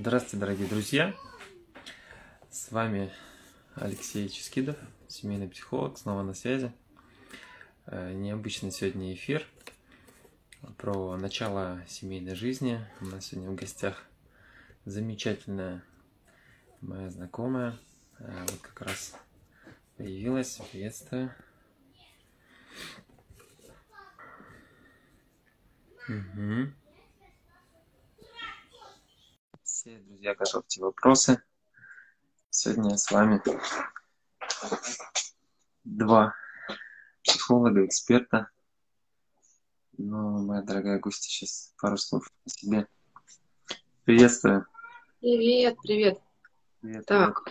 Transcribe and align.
Здравствуйте, 0.00 0.36
дорогие 0.36 0.68
друзья! 0.68 1.12
С 2.52 2.70
вами 2.70 3.12
Алексей 3.74 4.28
Ческидов, 4.28 4.76
семейный 5.08 5.48
психолог, 5.48 5.98
снова 5.98 6.22
на 6.22 6.34
связи. 6.34 6.72
Э, 7.86 8.12
необычный 8.12 8.70
сегодня 8.70 9.12
эфир 9.12 9.44
про 10.76 11.16
начало 11.16 11.82
семейной 11.88 12.36
жизни. 12.36 12.78
У 13.00 13.06
нас 13.06 13.26
сегодня 13.26 13.50
в 13.50 13.56
гостях 13.56 14.06
замечательная 14.84 15.82
моя 16.80 17.10
знакомая. 17.10 17.76
Э, 18.20 18.42
вот 18.42 18.60
как 18.60 18.82
раз 18.82 19.16
появилась. 19.96 20.60
Приветствую. 20.70 21.34
Угу. 26.08 26.87
Все, 29.88 29.96
друзья, 30.00 30.34
готовьте 30.34 30.82
вопросы. 30.82 31.42
Сегодня 32.50 32.98
с 32.98 33.10
вами 33.10 33.40
два 35.84 36.34
психолога, 37.24 37.86
эксперта. 37.86 38.50
Ну, 39.96 40.44
моя 40.44 40.60
дорогая 40.60 40.98
гостья, 40.98 41.30
сейчас 41.30 41.72
пару 41.80 41.96
слов 41.96 42.30
о 42.44 42.50
себе. 42.50 42.86
Приветствую. 44.04 44.66
Привет, 45.20 45.78
привет. 45.82 46.20
Привет. 46.82 47.06
Так, 47.06 47.44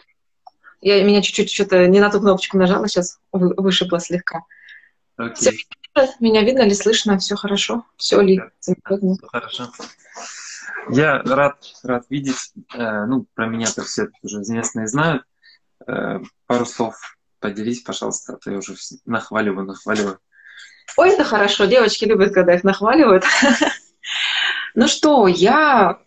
я 0.82 1.04
меня 1.04 1.24
чуть-чуть 1.24 1.52
что-то 1.52 1.88
не 1.88 2.00
на 2.00 2.12
ту 2.12 2.20
кнопочку 2.20 2.60
нажала, 2.60 2.88
сейчас 2.88 3.20
вышибла 3.32 4.00
слегка. 4.00 4.44
Окей. 5.16 5.66
Все, 5.96 6.14
меня 6.20 6.44
видно 6.44 6.62
ли, 6.62 6.76
слышно, 6.76 7.18
все 7.18 7.36
хорошо? 7.36 7.84
Все 7.98 8.22
ли? 8.22 8.40
Все 8.60 8.76
хорошо. 8.84 9.72
Я 10.90 11.22
рад, 11.24 11.58
рад 11.84 12.06
видеть. 12.10 12.54
Э, 12.74 13.06
ну, 13.06 13.26
про 13.34 13.48
меня-то 13.48 13.84
все 13.84 14.08
уже 14.22 14.42
известные 14.42 14.88
знают. 14.88 15.24
Э, 15.86 16.20
пару 16.46 16.66
слов 16.66 16.96
поделись, 17.40 17.82
пожалуйста, 17.82 18.34
а 18.34 18.38
то 18.38 18.52
я 18.52 18.58
уже 18.58 18.76
нахваливаю, 19.06 19.66
нахваливаю. 19.66 20.20
Ой, 20.96 21.10
это 21.10 21.24
хорошо. 21.24 21.66
Девочки 21.66 22.06
любят, 22.06 22.34
когда 22.34 22.56
их 22.56 22.64
нахваливают. 22.64 23.24
Ну 24.76 24.88
что, 24.88 25.28
я, 25.28 25.98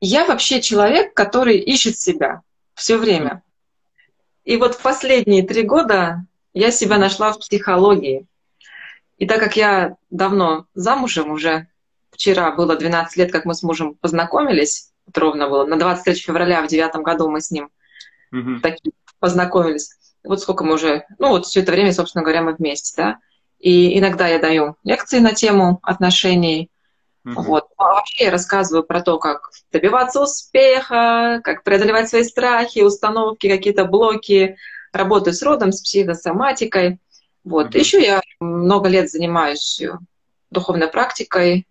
я 0.00 0.24
вообще 0.24 0.62
человек, 0.62 1.12
который 1.12 1.58
ищет 1.58 2.00
себя 2.00 2.40
все 2.72 2.96
время. 2.96 3.42
И 4.44 4.56
вот 4.56 4.74
в 4.74 4.80
последние 4.80 5.46
три 5.46 5.64
года 5.64 6.24
я 6.54 6.70
себя 6.70 6.96
нашла 6.96 7.32
в 7.32 7.40
психологии. 7.40 8.26
И 9.18 9.26
так 9.26 9.38
как 9.40 9.56
я 9.56 9.96
давно 10.08 10.66
замужем 10.74 11.30
уже, 11.30 11.68
вчера 12.16 12.50
было 12.50 12.76
12 12.76 13.16
лет, 13.16 13.30
как 13.30 13.44
мы 13.44 13.54
с 13.54 13.62
мужем 13.62 13.94
познакомились, 13.94 14.90
вот 15.06 15.16
ровно 15.18 15.48
было, 15.48 15.64
на 15.66 15.78
23 15.78 16.14
февраля 16.14 16.62
в 16.62 16.66
девятом 16.66 17.02
году 17.02 17.28
мы 17.28 17.40
с 17.40 17.50
ним 17.50 17.70
mm-hmm. 18.34 18.60
таки 18.60 18.92
познакомились. 19.20 19.90
Вот 20.24 20.40
сколько 20.40 20.64
мы 20.64 20.74
уже, 20.74 21.04
ну 21.18 21.28
вот 21.28 21.46
все 21.46 21.60
это 21.60 21.72
время, 21.72 21.92
собственно 21.92 22.24
говоря, 22.24 22.42
мы 22.42 22.54
вместе, 22.54 22.94
да. 22.96 23.18
И 23.58 23.98
иногда 23.98 24.28
я 24.28 24.38
даю 24.38 24.76
лекции 24.82 25.18
на 25.18 25.32
тему 25.32 25.78
отношений, 25.82 26.70
mm-hmm. 27.24 27.34
вот. 27.34 27.68
А 27.76 27.84
вообще 27.84 28.24
я 28.24 28.30
рассказываю 28.30 28.82
про 28.82 29.02
то, 29.02 29.18
как 29.18 29.50
добиваться 29.70 30.22
успеха, 30.22 31.40
как 31.44 31.62
преодолевать 31.62 32.08
свои 32.08 32.24
страхи, 32.24 32.80
установки, 32.80 33.48
какие-то 33.48 33.84
блоки, 33.84 34.56
работаю 34.92 35.34
с 35.34 35.42
родом, 35.42 35.72
с 35.72 35.82
психосоматикой. 35.82 36.98
Вот. 37.44 37.74
Mm-hmm. 37.74 37.78
Еще 37.78 38.02
я 38.02 38.22
много 38.40 38.88
лет 38.88 39.10
занимаюсь 39.10 39.80
духовной 40.50 40.88
практикой, 40.88 41.66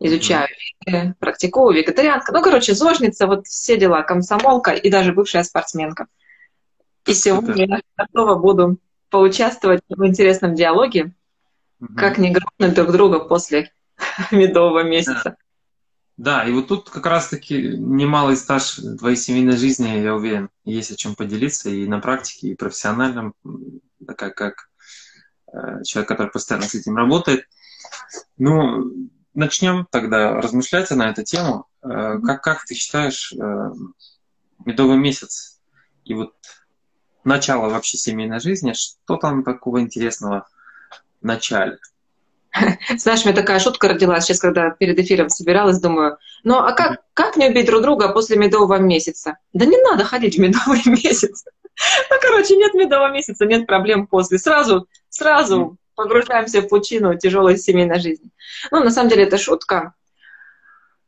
изучаю, 0.00 0.48
mm-hmm. 0.88 1.14
практикую, 1.18 1.76
вегетарианка. 1.76 2.32
Ну, 2.32 2.42
короче, 2.42 2.74
зожница, 2.74 3.26
вот 3.26 3.46
все 3.46 3.76
дела, 3.76 4.02
комсомолка 4.02 4.72
и 4.72 4.90
даже 4.90 5.12
бывшая 5.12 5.44
спортсменка. 5.44 6.06
И 7.06 7.14
сегодня 7.14 7.66
я 7.66 7.80
готова 7.96 8.34
буду 8.36 8.78
поучаствовать 9.10 9.80
в 9.88 10.06
интересном 10.06 10.54
диалоге, 10.54 11.12
mm-hmm. 11.80 11.94
как 11.96 12.18
не 12.18 12.30
грохнуть 12.30 12.74
друг 12.74 12.92
друга 12.92 13.20
после 13.20 13.72
медового 14.30 14.82
месяца. 14.82 15.36
Да, 16.16 16.44
и 16.44 16.52
вот 16.52 16.66
тут 16.66 16.90
как 16.90 17.06
раз-таки 17.06 17.76
немалый 17.76 18.36
стаж 18.36 18.80
твоей 18.98 19.16
семейной 19.16 19.56
жизни, 19.56 20.00
я 20.00 20.14
уверен, 20.14 20.50
есть 20.64 20.90
о 20.90 20.96
чем 20.96 21.14
поделиться 21.14 21.70
и 21.70 21.86
на 21.86 22.00
практике, 22.00 22.48
и 22.48 22.56
профессиональном, 22.56 23.34
как, 24.04 24.34
как 24.34 24.68
Э, 25.52 25.82
человек, 25.84 26.08
который 26.08 26.30
постоянно 26.30 26.66
с 26.66 26.74
этим 26.74 26.96
работает. 26.96 27.48
Ну, 28.36 29.08
начнем 29.38 29.86
тогда 29.90 30.34
размышлять 30.34 30.90
на 30.90 31.10
эту 31.10 31.22
тему. 31.22 31.66
Э, 31.82 32.18
как, 32.24 32.42
как 32.42 32.64
ты 32.64 32.74
считаешь, 32.74 33.32
э, 33.32 33.70
медовый 34.64 34.96
месяц 34.96 35.60
и 36.04 36.14
вот 36.14 36.34
начало 37.24 37.68
вообще 37.68 37.96
семейной 37.96 38.40
жизни, 38.40 38.72
что 38.72 39.16
там 39.16 39.44
такого 39.44 39.80
интересного 39.80 40.48
в 41.20 41.24
начале? 41.24 41.78
Знаешь, 42.96 43.24
у 43.24 43.28
меня 43.28 43.36
такая 43.36 43.60
шутка 43.60 43.88
родилась 43.88 44.24
сейчас, 44.24 44.40
когда 44.40 44.70
перед 44.70 44.98
эфиром 44.98 45.28
собиралась, 45.28 45.80
думаю, 45.80 46.18
ну 46.42 46.58
а 46.58 46.72
как, 46.72 47.02
как 47.14 47.36
не 47.36 47.48
убить 47.48 47.66
друг 47.66 47.82
друга 47.82 48.08
после 48.08 48.36
медового 48.36 48.78
месяца? 48.78 49.38
Да 49.52 49.66
не 49.66 49.80
надо 49.82 50.04
ходить 50.04 50.36
в 50.36 50.40
медовый 50.40 50.82
месяц. 50.86 51.44
Ну, 52.10 52.16
короче, 52.20 52.56
нет 52.56 52.74
медового 52.74 53.12
месяца, 53.12 53.46
нет 53.46 53.68
проблем 53.68 54.08
после. 54.08 54.38
Сразу, 54.38 54.88
сразу 55.10 55.76
погружаемся 55.98 56.62
в 56.62 56.68
пучину 56.68 57.18
тяжелой 57.18 57.58
семейной 57.58 57.98
жизни. 57.98 58.30
Ну, 58.70 58.84
на 58.84 58.90
самом 58.90 59.10
деле, 59.10 59.24
это 59.24 59.36
шутка. 59.36 59.94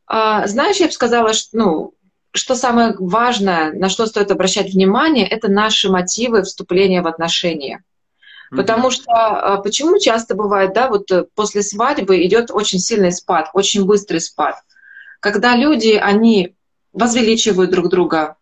А, 0.05 0.45
знаешь, 0.47 0.77
я 0.77 0.87
бы 0.87 0.91
сказала, 0.91 1.31
что, 1.33 1.49
ну, 1.57 1.93
что 2.33 2.55
самое 2.55 2.93
важное, 2.99 3.71
на 3.71 3.87
что 3.87 4.05
стоит 4.05 4.31
обращать 4.31 4.73
внимание, 4.73 5.25
это 5.25 5.47
наши 5.49 5.89
мотивы 5.89 6.43
вступления 6.43 7.01
в 7.01 7.07
отношения. 7.07 7.83
Потому 8.51 8.91
что 8.91 9.13
а, 9.13 9.61
почему 9.61 9.97
часто 9.97 10.35
бывает, 10.35 10.73
да, 10.73 10.89
вот 10.89 11.09
э, 11.09 11.23
после 11.35 11.63
свадьбы 11.63 12.25
идет 12.25 12.51
очень 12.51 12.79
сильный 12.79 13.13
спад, 13.13 13.49
очень 13.53 13.85
быстрый 13.85 14.19
спад. 14.19 14.55
Когда 15.21 15.55
люди, 15.55 15.93
они 15.93 16.53
возвеличивают 16.91 17.71
друг 17.71 17.87
друга, 17.87 18.35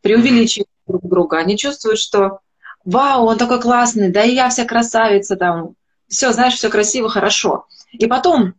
преувеличивают 0.00 0.70
друг 0.86 1.02
друга. 1.06 1.36
Они 1.36 1.58
чувствуют, 1.58 1.98
что 1.98 2.40
вау, 2.86 3.26
он 3.26 3.36
такой 3.36 3.60
классный, 3.60 4.10
да 4.10 4.24
и 4.24 4.34
я 4.34 4.48
вся 4.48 4.64
красавица 4.64 5.36
там. 5.36 5.74
Все, 6.10 6.32
знаешь, 6.32 6.54
все 6.54 6.68
красиво, 6.68 7.08
хорошо. 7.08 7.66
И 7.92 8.06
потом, 8.06 8.54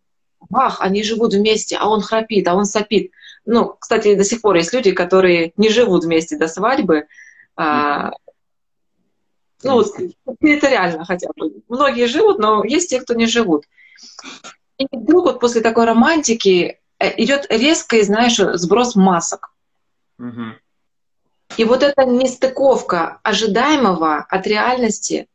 бах, 0.50 0.82
они 0.82 1.04
живут 1.04 1.34
вместе, 1.34 1.78
а 1.78 1.88
он 1.88 2.02
храпит, 2.02 2.48
а 2.48 2.56
он 2.56 2.66
сопит. 2.66 3.12
Ну, 3.46 3.76
кстати, 3.78 4.16
до 4.16 4.24
сих 4.24 4.42
пор 4.42 4.56
есть 4.56 4.74
люди, 4.74 4.92
которые 4.92 5.52
не 5.58 5.70
живут 5.70 6.06
вместе 6.06 6.38
до 6.38 6.48
свадьбы. 6.48 7.08
А, 7.58 8.12
ну, 9.64 9.84
это 10.40 10.70
реально 10.70 11.06
хотя 11.06 11.28
бы. 11.36 11.62
Многие 11.68 12.08
живут, 12.08 12.40
но 12.40 12.64
есть 12.64 12.90
те, 12.90 13.02
кто 13.02 13.14
не 13.14 13.26
живут. 13.26 13.66
И 14.78 14.88
вдруг 14.90 15.26
вот 15.26 15.40
после 15.40 15.62
такой 15.62 15.86
романтики 15.86 16.80
э, 17.00 17.22
идет 17.22 17.48
резкий, 17.50 18.02
знаешь, 18.02 18.38
сброс 18.38 18.96
масок. 18.96 19.54
Угу. 20.18 20.56
И 21.58 21.64
вот 21.66 21.84
эта 21.84 22.06
нестыковка 22.06 23.20
ожидаемого 23.24 24.26
от 24.30 24.48
реальности, 24.48 25.28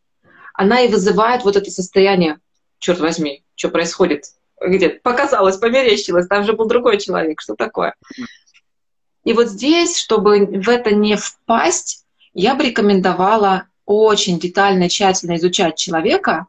она 0.56 0.80
и 0.80 0.88
вызывает 0.88 1.44
вот 1.44 1.56
это 1.56 1.70
состояние, 1.70 2.38
черт 2.78 2.98
возьми, 3.00 3.44
что 3.54 3.68
происходит, 3.68 4.24
где 4.60 4.88
показалось, 4.88 5.56
померещилось, 5.56 6.26
там 6.26 6.44
же 6.44 6.54
был 6.54 6.66
другой 6.66 6.98
человек, 6.98 7.40
что 7.40 7.54
такое. 7.54 7.94
И 9.24 9.32
вот 9.32 9.48
здесь, 9.48 9.98
чтобы 9.98 10.46
в 10.46 10.68
это 10.68 10.94
не 10.94 11.16
впасть, 11.16 12.04
я 12.32 12.54
бы 12.54 12.64
рекомендовала 12.64 13.64
очень 13.84 14.38
детально, 14.38 14.88
тщательно 14.88 15.36
изучать 15.36 15.76
человека. 15.76 16.46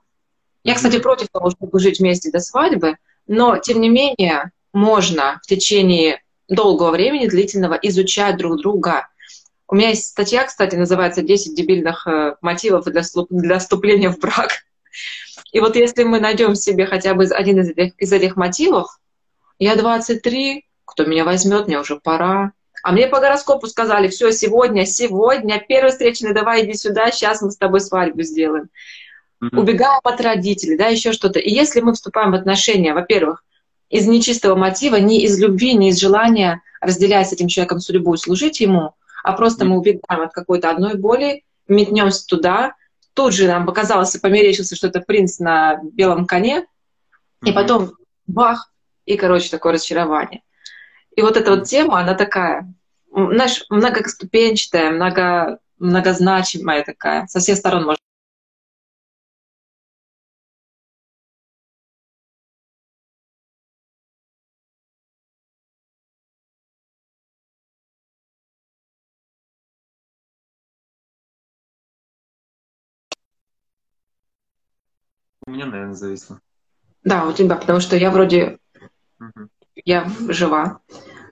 Я, 0.63 0.75
кстати, 0.75 0.99
против 0.99 1.29
того, 1.29 1.49
чтобы 1.51 1.79
жить 1.79 1.99
вместе 1.99 2.31
до 2.31 2.39
свадьбы, 2.39 2.97
но, 3.25 3.57
тем 3.57 3.81
не 3.81 3.89
менее, 3.89 4.51
можно 4.73 5.39
в 5.43 5.47
течение 5.47 6.21
долгого 6.47 6.91
времени, 6.91 7.27
длительного, 7.27 7.75
изучать 7.75 8.37
друг 8.37 8.57
друга, 8.57 9.07
у 9.67 9.75
меня 9.75 9.89
есть 9.89 10.05
статья, 10.05 10.45
кстати, 10.45 10.75
называется 10.75 11.21
«10 11.21 11.53
дебильных 11.53 12.07
э, 12.07 12.35
мотивов 12.41 12.85
для, 12.85 13.01
для 13.29 13.59
вступления 13.59 14.09
в 14.09 14.19
брак». 14.19 14.63
И 15.51 15.59
вот 15.59 15.75
если 15.75 16.03
мы 16.03 16.19
найдем 16.19 16.55
себе 16.55 16.85
хотя 16.85 17.13
бы 17.13 17.25
один 17.25 17.59
из 17.59 17.69
этих, 17.69 17.93
из 17.97 18.11
этих 18.13 18.35
мотивов, 18.37 18.97
я 19.59 19.75
23, 19.75 20.65
кто 20.85 21.05
меня 21.05 21.25
возьмет, 21.25 21.67
мне 21.67 21.79
уже 21.79 21.97
пора. 21.97 22.53
А 22.83 22.91
мне 22.91 23.07
по 23.07 23.19
гороскопу 23.19 23.67
сказали, 23.67 24.07
все, 24.07 24.31
сегодня, 24.31 24.85
сегодня, 24.85 25.63
первый 25.67 25.91
встречный, 25.91 26.33
давай 26.33 26.63
иди 26.63 26.73
сюда, 26.73 27.11
сейчас 27.11 27.41
мы 27.41 27.51
с 27.51 27.57
тобой 27.57 27.81
свадьбу 27.81 28.21
сделаем. 28.21 28.69
Mm-hmm. 29.43 29.59
Убегаем 29.59 29.99
от 30.03 30.21
родителей, 30.21 30.77
да, 30.77 30.87
еще 30.87 31.11
что-то. 31.11 31.39
И 31.39 31.49
если 31.49 31.81
мы 31.81 31.93
вступаем 31.93 32.31
в 32.31 32.35
отношения, 32.35 32.93
во-первых, 32.93 33.43
из 33.89 34.07
нечистого 34.07 34.55
мотива, 34.55 34.95
не 34.95 35.23
из 35.23 35.37
любви, 35.39 35.73
не 35.73 35.89
из 35.89 35.99
желания 35.99 36.61
разделять 36.79 37.29
с 37.29 37.33
этим 37.33 37.47
человеком 37.47 37.79
судьбу 37.79 38.13
и 38.13 38.17
служить 38.17 38.61
ему– 38.61 38.93
а 39.23 39.33
просто 39.33 39.65
мы 39.65 39.77
убегаем 39.77 40.21
от 40.23 40.33
какой-то 40.33 40.69
одной 40.69 40.95
боли, 40.95 41.43
метнемся 41.67 42.25
туда, 42.25 42.73
тут 43.13 43.33
же 43.33 43.47
нам 43.47 43.65
показалось 43.65 44.15
и 44.15 44.19
померещился, 44.19 44.75
что 44.75 44.87
это 44.87 45.01
принц 45.01 45.39
на 45.39 45.79
белом 45.83 46.25
коне, 46.25 46.65
и 47.43 47.51
потом 47.51 47.93
бах, 48.25 48.71
и, 49.05 49.17
короче, 49.17 49.49
такое 49.49 49.73
разочарование. 49.73 50.41
И 51.15 51.21
вот 51.21 51.37
эта 51.37 51.51
вот 51.51 51.65
тема, 51.65 51.99
она 51.99 52.13
такая 52.13 52.73
знаешь, 53.11 53.65
многоступенчатая, 53.69 54.91
много, 54.91 55.59
многозначимая 55.79 56.83
такая. 56.83 57.27
Со 57.27 57.39
всех 57.39 57.57
сторон 57.57 57.85
можно 57.85 58.01
У 75.47 75.51
меня, 75.51 75.65
наверное, 75.65 75.93
зависло. 75.93 76.41
Да, 77.03 77.25
у 77.25 77.31
тебя, 77.31 77.55
потому 77.55 77.79
что 77.79 77.95
я 77.95 78.11
вроде 78.11 78.59
Мгм. 79.17 79.49
я 79.85 80.11
жива, 80.27 80.81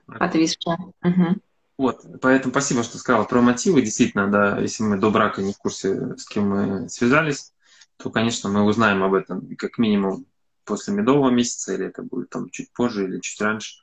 отвисшая. 0.06 0.78
Мгм. 1.02 1.42
Вот, 1.76 2.02
поэтому 2.22 2.52
спасибо, 2.52 2.82
что 2.82 2.96
сказала 2.96 3.24
про 3.24 3.42
мотивы. 3.42 3.82
Действительно, 3.82 4.30
да, 4.30 4.58
если 4.58 4.84
мы 4.84 4.98
до 4.98 5.10
брака 5.10 5.42
не 5.42 5.52
в 5.52 5.58
курсе, 5.58 6.16
с 6.16 6.24
кем 6.24 6.48
мы 6.48 6.88
связались, 6.88 7.52
то, 7.98 8.08
конечно, 8.08 8.48
мы 8.48 8.62
узнаем 8.62 9.02
об 9.02 9.12
этом 9.12 9.54
как 9.56 9.76
минимум 9.76 10.24
после 10.64 10.94
медового 10.94 11.28
месяца, 11.28 11.74
или 11.74 11.86
это 11.86 12.02
будет 12.02 12.30
там 12.30 12.48
чуть 12.48 12.72
позже 12.72 13.04
или 13.04 13.20
чуть 13.20 13.40
раньше. 13.42 13.82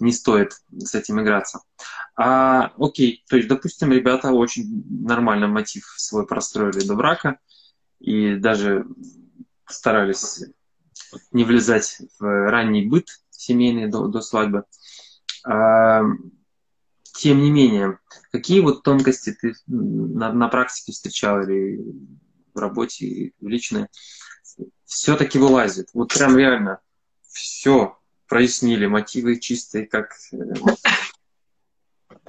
Не 0.00 0.10
стоит 0.10 0.60
с 0.76 0.96
этим 0.96 1.22
играться. 1.22 1.60
А, 2.16 2.72
окей, 2.76 3.24
то 3.28 3.36
есть, 3.36 3.48
допустим, 3.48 3.92
ребята 3.92 4.32
очень 4.32 4.84
нормально 4.90 5.46
мотив 5.46 5.84
свой 5.96 6.26
простроили 6.26 6.84
до 6.84 6.96
брака 6.96 7.38
и 8.00 8.34
даже 8.34 8.84
старались 9.66 10.44
не 11.30 11.44
влезать 11.44 11.98
в 12.18 12.50
ранний 12.50 12.86
быт 12.86 13.08
семейный 13.30 13.88
до, 13.88 14.06
до 14.06 14.20
свадьбы. 14.20 14.64
А, 15.44 16.02
тем 17.14 17.42
не 17.42 17.50
менее, 17.50 17.98
какие 18.30 18.60
вот 18.60 18.82
тонкости 18.82 19.32
ты 19.32 19.54
на, 19.66 20.32
на 20.32 20.48
практике 20.48 20.92
встречал 20.92 21.42
или 21.42 21.80
в 22.54 22.58
работе, 22.58 23.06
и 23.06 23.34
в 23.40 23.48
личной, 23.48 23.88
все-таки 24.84 25.38
вылазит? 25.38 25.88
Вот 25.94 26.12
прям 26.14 26.36
реально 26.36 26.80
все 27.22 27.98
прояснили, 28.28 28.86
мотивы 28.86 29.38
чистые, 29.38 29.86
как... 29.86 30.14
э, 30.32 30.36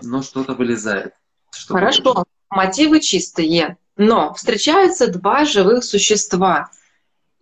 Но 0.01 0.21
что-то 0.21 0.53
вылезает. 0.53 1.13
Что-то 1.51 1.79
Хорошо, 1.79 2.25
мотивы 2.49 2.99
чистые, 2.99 3.77
но 3.95 4.33
встречаются 4.33 5.07
два 5.07 5.45
живых 5.45 5.83
существа. 5.83 6.71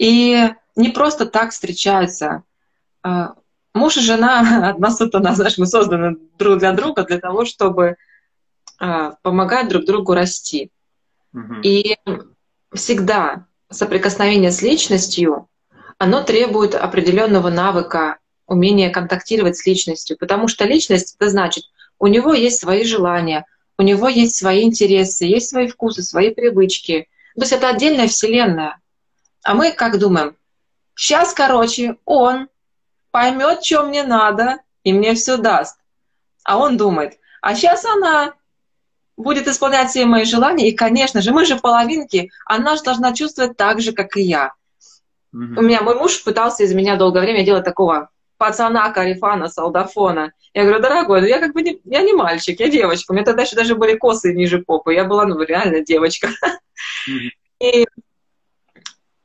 И 0.02 0.50
не 0.76 0.90
просто 0.90 1.28
так 1.28 1.52
встречаются. 1.52 2.42
А, 3.04 3.36
Муж 3.76 3.98
и 3.98 4.02
жена, 4.02 4.70
одна 4.70 4.90
сатана, 4.90 5.36
знаешь, 5.36 5.60
мы 5.60 5.68
созданы 5.68 6.18
друг 6.40 6.58
для 6.58 6.72
друга 6.72 7.04
для 7.04 7.20
того, 7.20 7.46
чтобы 7.46 7.98
а, 8.80 9.12
помогать 9.22 9.70
друг 9.70 9.86
другу 9.86 10.16
расти. 10.16 10.72
И 11.64 11.98
всегда 12.74 13.46
соприкосновение 13.70 14.52
с 14.52 14.64
личностью, 14.64 15.48
оно 16.00 16.24
требует 16.24 16.74
определенного 16.74 17.50
навыка, 17.50 18.18
умения 18.48 18.90
контактировать 18.90 19.56
с 19.56 19.66
личностью, 19.68 20.18
потому 20.18 20.48
что 20.48 20.66
личность, 20.66 21.16
это 21.18 21.30
значит, 21.30 21.64
у 22.00 22.08
него 22.08 22.34
есть 22.34 22.60
свои 22.60 22.84
желания, 22.84 23.46
у 23.78 23.84
него 23.84 24.10
есть 24.10 24.36
свои 24.36 24.64
интересы, 24.64 25.26
есть 25.26 25.50
свои 25.50 25.68
вкусы, 25.68 26.02
свои 26.02 26.34
привычки. 26.34 27.08
То 27.36 27.42
есть 27.42 27.54
это 27.54 27.70
отдельная 27.70 28.08
вселенная. 28.08 28.81
А 29.44 29.54
мы 29.54 29.72
как 29.72 29.98
думаем? 30.00 30.36
Сейчас, 30.96 31.34
короче, 31.34 31.98
он 32.06 32.48
поймет, 33.12 33.64
что 33.64 33.84
мне 33.84 34.04
надо, 34.04 34.58
и 34.84 34.94
мне 34.94 35.14
все 35.16 35.38
даст. 35.38 35.78
А 36.44 36.58
он 36.58 36.78
думает, 36.78 37.18
а 37.42 37.56
сейчас 37.56 37.86
она 37.86 38.34
будет 39.18 39.48
исполнять 39.48 39.90
все 39.90 40.06
мои 40.06 40.26
желания, 40.26 40.70
и, 40.70 40.76
конечно 40.76 41.22
же, 41.22 41.32
мы 41.32 41.46
же 41.46 41.58
половинки, 41.58 42.32
она 42.46 42.76
же 42.76 42.84
должна 42.84 43.14
чувствовать 43.14 43.58
так 43.58 43.82
же, 43.82 43.94
как 43.94 44.18
и 44.18 44.22
я. 44.22 44.54
Мгм. 45.32 45.58
У 45.58 45.62
меня 45.62 45.82
мой 45.82 45.96
муж 45.96 46.24
пытался 46.24 46.64
из 46.64 46.74
меня 46.74 46.96
долгое 46.96 47.22
время 47.22 47.46
делать 47.46 47.64
такого 47.64 48.10
пацана, 48.38 48.90
карифана, 48.92 49.50
солдафона. 49.50 50.34
Я 50.54 50.64
говорю, 50.64 50.82
дорогой, 50.82 51.22
ну 51.22 51.28
я 51.28 51.40
как 51.40 51.54
бы 51.54 51.62
не, 51.62 51.80
я 51.86 52.02
не 52.02 52.14
мальчик, 52.14 52.60
я 52.60 52.70
девочка. 52.70 53.12
У 53.12 53.14
меня 53.14 53.24
тогда 53.24 53.44
еще 53.44 53.56
даже 53.56 53.76
были 53.76 53.96
косы 53.96 54.34
ниже 54.34 54.60
попы. 54.60 54.94
Я 54.94 55.06
была, 55.06 55.26
ну, 55.26 55.40
реально 55.42 55.82
девочка. 55.82 56.30
Мгм. 57.08 57.30
И 57.60 57.86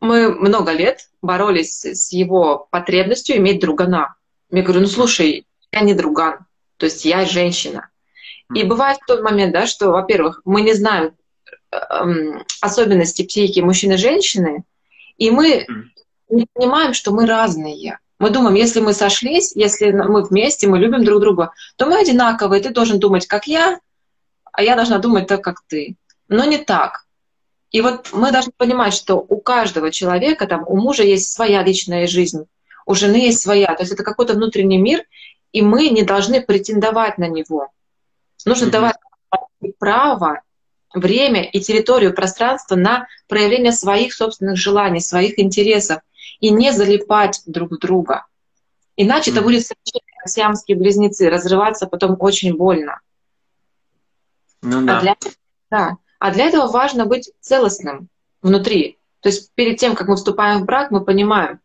мы 0.07 0.31
много 0.31 0.73
лет 0.73 1.09
боролись 1.23 1.85
с 1.85 2.13
его 2.13 2.69
потребностью 2.71 3.37
иметь 3.37 3.61
другана. 3.61 4.15
Я 4.51 4.63
говорю, 4.63 4.81
ну 4.81 4.87
слушай, 4.87 5.47
я 5.73 5.81
не 5.81 5.95
друган, 5.95 6.47
то 6.77 6.87
есть 6.87 7.05
я 7.05 7.25
женщина. 7.25 7.91
И 8.55 8.63
бывает 8.63 8.99
тот 9.07 9.23
момент, 9.23 9.53
да, 9.53 9.67
что, 9.67 9.91
во-первых, 9.91 10.41
мы 10.45 10.63
не 10.63 10.73
знаем 10.73 11.17
эм, 11.73 12.45
особенностей 12.61 13.27
психики 13.27 13.61
мужчины 13.61 13.95
и 13.95 13.99
женщины, 13.99 14.65
и 15.17 15.31
мы 15.31 15.67
не 16.29 16.47
понимаем, 16.53 16.95
что 16.95 17.11
мы 17.13 17.27
разные. 17.27 17.99
Мы 18.19 18.31
думаем, 18.31 18.55
если 18.55 18.81
мы 18.81 18.95
сошлись, 18.95 19.55
если 19.55 19.91
мы 19.91 20.23
вместе, 20.23 20.69
мы 20.69 20.79
любим 20.79 21.05
друг 21.05 21.21
друга, 21.21 21.53
то 21.77 21.87
мы 21.87 21.99
одинаковые. 21.99 22.63
Ты 22.63 22.71
должен 22.71 22.99
думать, 22.99 23.27
как 23.27 23.47
я, 23.47 23.79
а 24.53 24.63
я 24.63 24.75
должна 24.75 24.99
думать 24.99 25.27
так, 25.27 25.43
как 25.43 25.61
ты. 25.67 25.97
Но 26.29 26.45
не 26.45 26.59
так. 26.59 27.06
И 27.73 27.81
вот 27.81 28.11
мы 28.13 28.33
должны 28.33 28.53
понимать, 28.57 28.95
что 28.95 29.17
у 29.17 29.41
каждого 29.41 29.91
человека, 29.91 30.47
там, 30.47 30.65
у 30.67 30.77
мужа 30.77 31.03
есть 31.03 31.33
своя 31.33 31.63
личная 31.63 32.07
жизнь, 32.07 32.47
у 32.87 32.95
жены 32.95 33.17
есть 33.17 33.41
своя. 33.41 33.67
То 33.75 33.83
есть 33.83 33.93
это 33.93 34.03
какой-то 34.05 34.35
внутренний 34.35 34.79
мир, 34.79 35.03
и 35.53 35.63
мы 35.63 35.89
не 35.89 36.03
должны 36.03 36.41
претендовать 36.41 37.19
на 37.19 37.29
него. 37.29 37.69
Нужно 38.45 38.67
Мгм. 38.67 38.73
давать 38.73 38.97
право, 39.79 40.41
время 40.95 41.43
и 41.45 41.61
территорию, 41.61 42.15
пространство 42.15 42.77
на 42.77 43.07
проявление 43.29 43.73
своих 43.73 44.15
собственных 44.15 44.57
желаний, 44.57 45.01
своих 45.01 45.39
интересов, 45.39 46.01
и 46.41 46.51
не 46.51 46.73
залипать 46.73 47.43
друг 47.47 47.73
в 47.73 47.79
друга. 47.79 48.27
Иначе 48.97 49.31
это 49.31 49.41
Мгм. 49.41 49.49
будет 49.49 49.69
как 49.69 50.29
сиамские 50.29 50.77
близнецы, 50.77 51.29
разрываться 51.29 51.87
потом 51.87 52.17
очень 52.19 52.57
больно. 52.57 53.01
Ну 54.63 54.79
А 54.81 54.83
да. 54.83 55.01
для, 55.01 55.17
да. 55.71 55.97
А 56.19 56.33
для 56.33 56.47
этого 56.47 56.67
важно 56.67 57.07
быть 57.07 57.31
целостным 57.41 58.09
внутри. 58.43 58.99
То 59.21 59.29
есть 59.29 59.53
перед 59.55 59.79
тем, 59.79 59.95
как 59.95 60.09
мы 60.09 60.17
вступаем 60.17 60.61
в 60.63 60.65
брак, 60.65 60.91
мы 60.91 61.05
понимаем, 61.05 61.61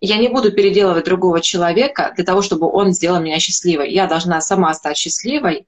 я 0.00 0.18
не 0.18 0.28
буду 0.28 0.52
переделывать 0.52 1.04
другого 1.04 1.40
человека 1.40 2.12
для 2.16 2.24
того, 2.24 2.42
чтобы 2.42 2.70
он 2.70 2.92
сделал 2.92 3.20
меня 3.20 3.38
счастливой. 3.38 3.90
Я 3.90 4.06
должна 4.06 4.40
сама 4.40 4.74
стать 4.74 4.96
счастливой, 4.96 5.66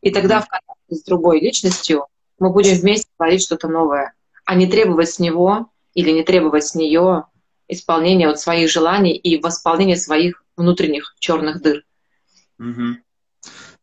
и 0.00 0.10
тогда 0.10 0.40
в 0.40 0.48
контакте 0.48 0.94
с 0.94 1.02
другой 1.02 1.40
личностью 1.40 2.06
мы 2.38 2.50
будем 2.50 2.76
вместе 2.76 3.08
творить 3.16 3.42
что-то 3.42 3.68
новое, 3.68 4.14
а 4.44 4.54
не 4.54 4.66
требовать 4.66 5.10
с 5.10 5.18
него 5.18 5.68
или 5.94 6.10
не 6.10 6.22
требовать 6.22 6.66
с 6.66 6.74
нее 6.74 7.24
исполнения 7.68 8.28
вот 8.28 8.38
своих 8.38 8.70
желаний 8.70 9.16
и 9.16 9.40
восполнения 9.40 9.96
своих 9.96 10.44
внутренних 10.56 11.14
черных 11.18 11.60
дыр. 11.60 11.84
Мгм. 12.58 13.02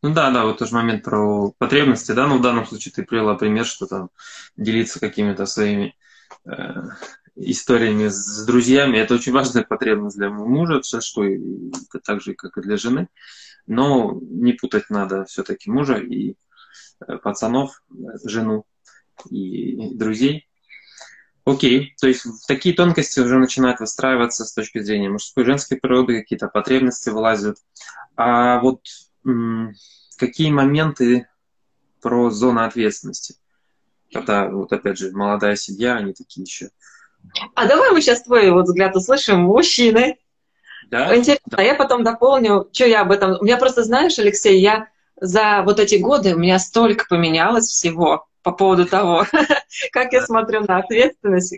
Ну 0.04 0.12
да, 0.12 0.30
да, 0.30 0.44
вот 0.44 0.58
тоже 0.58 0.74
момент 0.74 1.02
про 1.02 1.50
потребности, 1.52 2.12
да, 2.12 2.26
ну 2.26 2.36
в 2.36 2.42
данном 2.42 2.66
случае 2.66 2.92
ты 2.92 3.04
привела 3.04 3.36
пример, 3.36 3.64
что 3.64 3.86
там 3.86 4.10
делиться 4.54 5.00
какими-то 5.00 5.46
своими 5.46 5.96
э, 6.44 6.50
историями 7.36 8.08
с 8.08 8.44
друзьями, 8.44 8.98
это 8.98 9.14
очень 9.14 9.32
важная 9.32 9.62
потребность 9.62 10.18
для 10.18 10.28
мужа, 10.28 10.82
что 10.82 11.00
что 11.00 11.24
и 11.24 11.40
так 12.04 12.20
же, 12.20 12.34
как 12.34 12.58
и 12.58 12.60
для 12.60 12.76
жены, 12.76 13.08
но 13.66 14.20
не 14.20 14.52
путать 14.52 14.90
надо 14.90 15.24
все-таки 15.24 15.70
мужа 15.70 15.94
и 15.94 16.36
э, 17.00 17.16
пацанов, 17.16 17.82
жену 18.24 18.66
и 19.30 19.94
друзей. 19.94 20.46
Окей, 21.46 21.94
то 21.98 22.08
есть 22.08 22.26
такие 22.46 22.74
тонкости 22.74 23.20
уже 23.20 23.38
начинают 23.38 23.80
выстраиваться 23.80 24.44
с 24.44 24.52
точки 24.52 24.80
зрения 24.80 25.08
мужской 25.08 25.46
женской 25.46 25.78
природы, 25.78 26.20
какие-то 26.20 26.48
потребности 26.48 27.08
вылазят. 27.08 27.56
А 28.16 28.60
вот 28.60 28.80
какие 30.18 30.50
моменты 30.50 31.28
про 32.00 32.30
зону 32.30 32.64
ответственности? 32.64 33.36
Когда, 34.12 34.48
вот 34.48 34.72
опять 34.72 34.98
же, 34.98 35.10
молодая 35.12 35.56
семья, 35.56 35.96
они 35.96 36.12
такие 36.12 36.44
еще. 36.44 36.70
А 37.54 37.66
давай 37.66 37.90
мы 37.90 38.00
сейчас 38.00 38.22
твой 38.22 38.50
вот 38.50 38.66
взгляд 38.66 38.94
услышим, 38.94 39.40
мужчины. 39.40 40.18
Да? 40.90 41.16
Интересно, 41.16 41.56
а 41.56 41.62
я 41.62 41.74
потом 41.74 42.04
дополню, 42.04 42.68
что 42.72 42.86
я 42.86 43.00
об 43.00 43.10
этом... 43.10 43.38
У 43.40 43.44
меня 43.44 43.56
просто, 43.56 43.82
знаешь, 43.82 44.18
Алексей, 44.18 44.60
я 44.60 44.88
за 45.20 45.62
вот 45.64 45.80
эти 45.80 45.96
годы, 45.96 46.34
у 46.34 46.38
меня 46.38 46.58
столько 46.58 47.06
поменялось 47.08 47.66
всего 47.66 48.26
по 48.42 48.52
поводу 48.52 48.86
того, 48.86 49.24
как 49.92 50.12
я 50.12 50.22
смотрю 50.22 50.60
на 50.60 50.78
ответственность, 50.78 51.56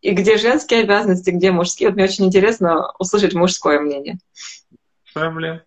и 0.00 0.10
где 0.12 0.36
женские 0.36 0.80
обязанности, 0.80 1.30
где 1.30 1.50
мужские. 1.50 1.88
Вот 1.88 1.96
мне 1.96 2.04
очень 2.04 2.26
интересно 2.26 2.92
услышать 2.98 3.34
мужское 3.34 3.80
мнение. 3.80 4.18
Проблем. 5.14 5.60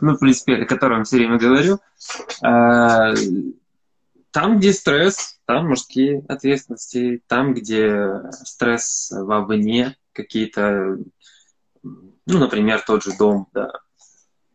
Ну, 0.00 0.14
в 0.14 0.18
принципе, 0.18 0.56
о 0.56 0.66
котором 0.66 1.04
все 1.04 1.16
время 1.16 1.38
говорю. 1.38 1.78
А, 2.42 3.12
Там, 4.30 4.58
где 4.58 4.72
стресс, 4.72 5.38
там 5.46 5.68
мужские 5.68 6.24
ответственности. 6.28 7.22
Там, 7.26 7.54
где 7.54 8.22
стресс 8.32 9.12
вовне, 9.12 9.96
какие-то, 10.12 10.98
ну, 11.82 12.38
например, 12.38 12.82
тот 12.86 13.04
же 13.04 13.16
дом, 13.16 13.48
да. 13.52 13.70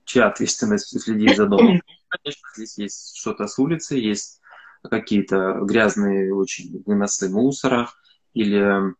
чья 0.04 0.28
ответственность 0.28 1.00
следить 1.02 1.38
за 1.38 1.46
домом? 1.46 1.82
Конечно, 2.10 2.48
здесь 2.56 2.78
есть 2.78 3.18
что-то 3.18 3.48
с 3.48 3.60
улицы, 3.60 3.96
есть 3.96 4.42
какие-то 4.84 5.60
грязные 5.62 6.34
очень 6.34 6.84
выносы 6.86 7.30
мусора 7.30 7.90
или 8.34 8.96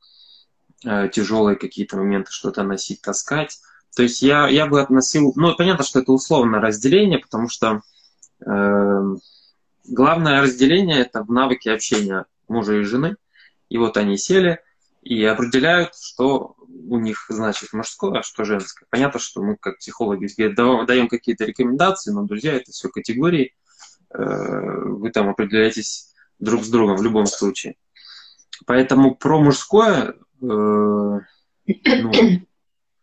э, 0.86 1.10
тяжелые 1.10 1.56
какие-то 1.58 1.98
моменты, 1.98 2.32
что-то 2.32 2.64
носить, 2.64 3.02
таскать. 3.02 3.60
То 3.96 4.04
есть 4.04 4.22
я, 4.22 4.48
я 4.48 4.66
бы 4.66 4.82
относил, 4.82 5.34
ну, 5.36 5.56
понятно, 5.56 5.84
что 5.84 6.00
это 6.00 6.12
условное 6.12 6.60
разделение, 6.60 7.20
потому 7.20 7.50
что 7.50 7.82
э, 8.46 9.16
главное 9.86 10.42
разделение– 10.42 11.00
это 11.02 11.24
в 11.24 11.32
навыке 11.32 11.72
общения 11.72 12.26
мужа 12.48 12.76
и 12.76 12.84
жены. 12.84 13.18
И 13.70 13.78
вот 13.78 13.98
они 13.98 14.18
сели 14.18 14.60
и 15.02 15.24
определяют, 15.24 15.96
что 15.96 16.56
у 16.68 17.00
них 17.00 17.26
значит 17.30 17.74
мужское, 17.74 18.20
а 18.20 18.24
что 18.24 18.44
женское. 18.44 18.86
Понятно, 18.90 19.20
что 19.20 19.42
мы 19.42 19.58
как 19.58 19.78
психологи 19.78 20.28
даем 20.48 21.08
какие-то 21.08 21.46
рекомендации, 21.46 22.12
но, 22.12 22.24
друзья, 22.24 22.54
это 22.54 22.72
все 22.72 22.90
категории. 22.90 23.54
Э, 24.12 24.20
вы 24.20 25.12
там 25.12 25.30
определяетесь 25.30 26.14
друг 26.40 26.64
с 26.64 26.70
другом 26.70 26.98
в 26.98 27.04
любом 27.04 27.26
случае. 27.26 27.76
Поэтому 28.66 29.16
про 29.16 29.40
мужское 29.40 30.16
э, 30.42 30.46
ну, 30.46 31.22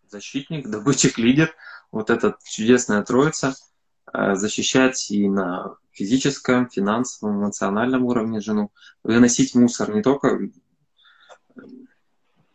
защитник, 0.08 0.68
добытчик, 0.70 1.18
лидер, 1.18 1.54
вот 1.90 2.10
эта 2.10 2.36
чудесная 2.44 3.02
троица, 3.02 3.54
э, 4.12 4.34
защищать 4.34 5.10
и 5.10 5.28
на 5.28 5.76
физическом, 5.92 6.68
финансовом, 6.68 7.40
эмоциональном 7.40 8.04
уровне 8.04 8.40
жену, 8.40 8.70
выносить 9.02 9.54
мусор 9.54 9.94
не 9.94 10.02
только 10.02 10.38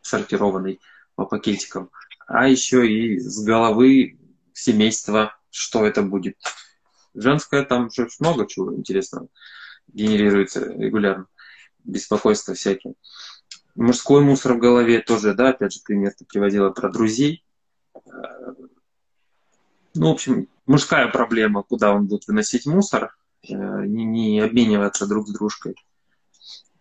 сортированный 0.02 0.80
по 1.16 1.26
пакетикам, 1.26 1.90
а 2.28 2.48
еще 2.48 2.88
и 2.88 3.20
с 3.20 3.44
головы 3.44 4.20
семейства, 4.54 5.36
что 5.50 5.86
это 5.86 6.02
будет. 6.02 6.38
Женское 7.14 7.64
там 7.64 7.90
же 7.92 8.08
много 8.20 8.48
чего 8.48 8.74
интересного 8.76 9.28
генерируется 9.88 10.66
регулярно, 10.74 11.28
беспокойства 11.84 12.54
всякие. 12.54 12.96
Мужской 13.76 14.22
мусор 14.22 14.54
в 14.54 14.60
голове 14.60 15.00
тоже, 15.00 15.34
да, 15.34 15.50
опять 15.50 15.74
же, 15.74 15.80
пример 15.84 16.14
ты 16.18 16.26
приводила 16.26 16.70
про 16.72 16.90
друзей. 16.90 17.44
Ну, 19.94 20.10
в 20.10 20.12
общем, 20.12 20.48
мужская 20.66 21.08
проблема, 21.10 21.64
куда 21.64 21.94
он 21.94 22.08
будет 22.08 22.28
выносить 22.28 22.66
мусор, 22.66 23.16
э, 23.44 23.54
не, 23.54 24.40
обмениваться 24.40 25.06
друг 25.06 25.28
с 25.28 25.34
дружкой, 25.34 25.76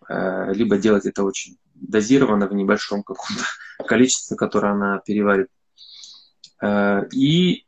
э, 0.09 0.53
либо 0.53 0.79
делать 0.79 1.07
это 1.07 1.25
очень 1.25 1.59
дозированно 1.75 2.47
в 2.47 2.55
небольшом 2.55 3.03
каком-то 3.03 3.45
количестве, 3.87 4.37
которое 4.37 4.73
она 4.73 4.99
переварит. 4.99 5.49
Э, 6.63 7.09
и 7.13 7.67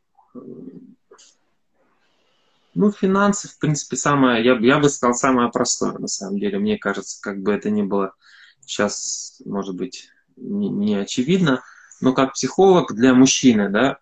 ну, 2.75 2.91
финансы, 2.91 3.47
в 3.47 3.59
принципе, 3.59 3.97
самое, 3.97 4.43
я, 4.43 4.57
я 4.57 4.79
бы 4.79 4.89
сказал, 4.89 5.13
самое 5.13 5.51
простое, 5.51 5.93
на 5.93 6.07
самом 6.07 6.39
деле. 6.39 6.57
Мне 6.57 6.77
кажется, 6.77 7.19
как 7.21 7.41
бы 7.41 7.51
это 7.53 7.69
ни 7.69 7.83
было 7.83 8.15
сейчас, 8.65 9.41
может 9.45 9.75
быть, 9.75 10.09
не, 10.35 10.69
не 10.69 10.95
очевидно, 10.95 11.63
но 12.01 12.13
как 12.13 12.33
психолог 12.33 12.93
для 12.93 13.13
мужчины, 13.13 13.69
да, 13.69 13.99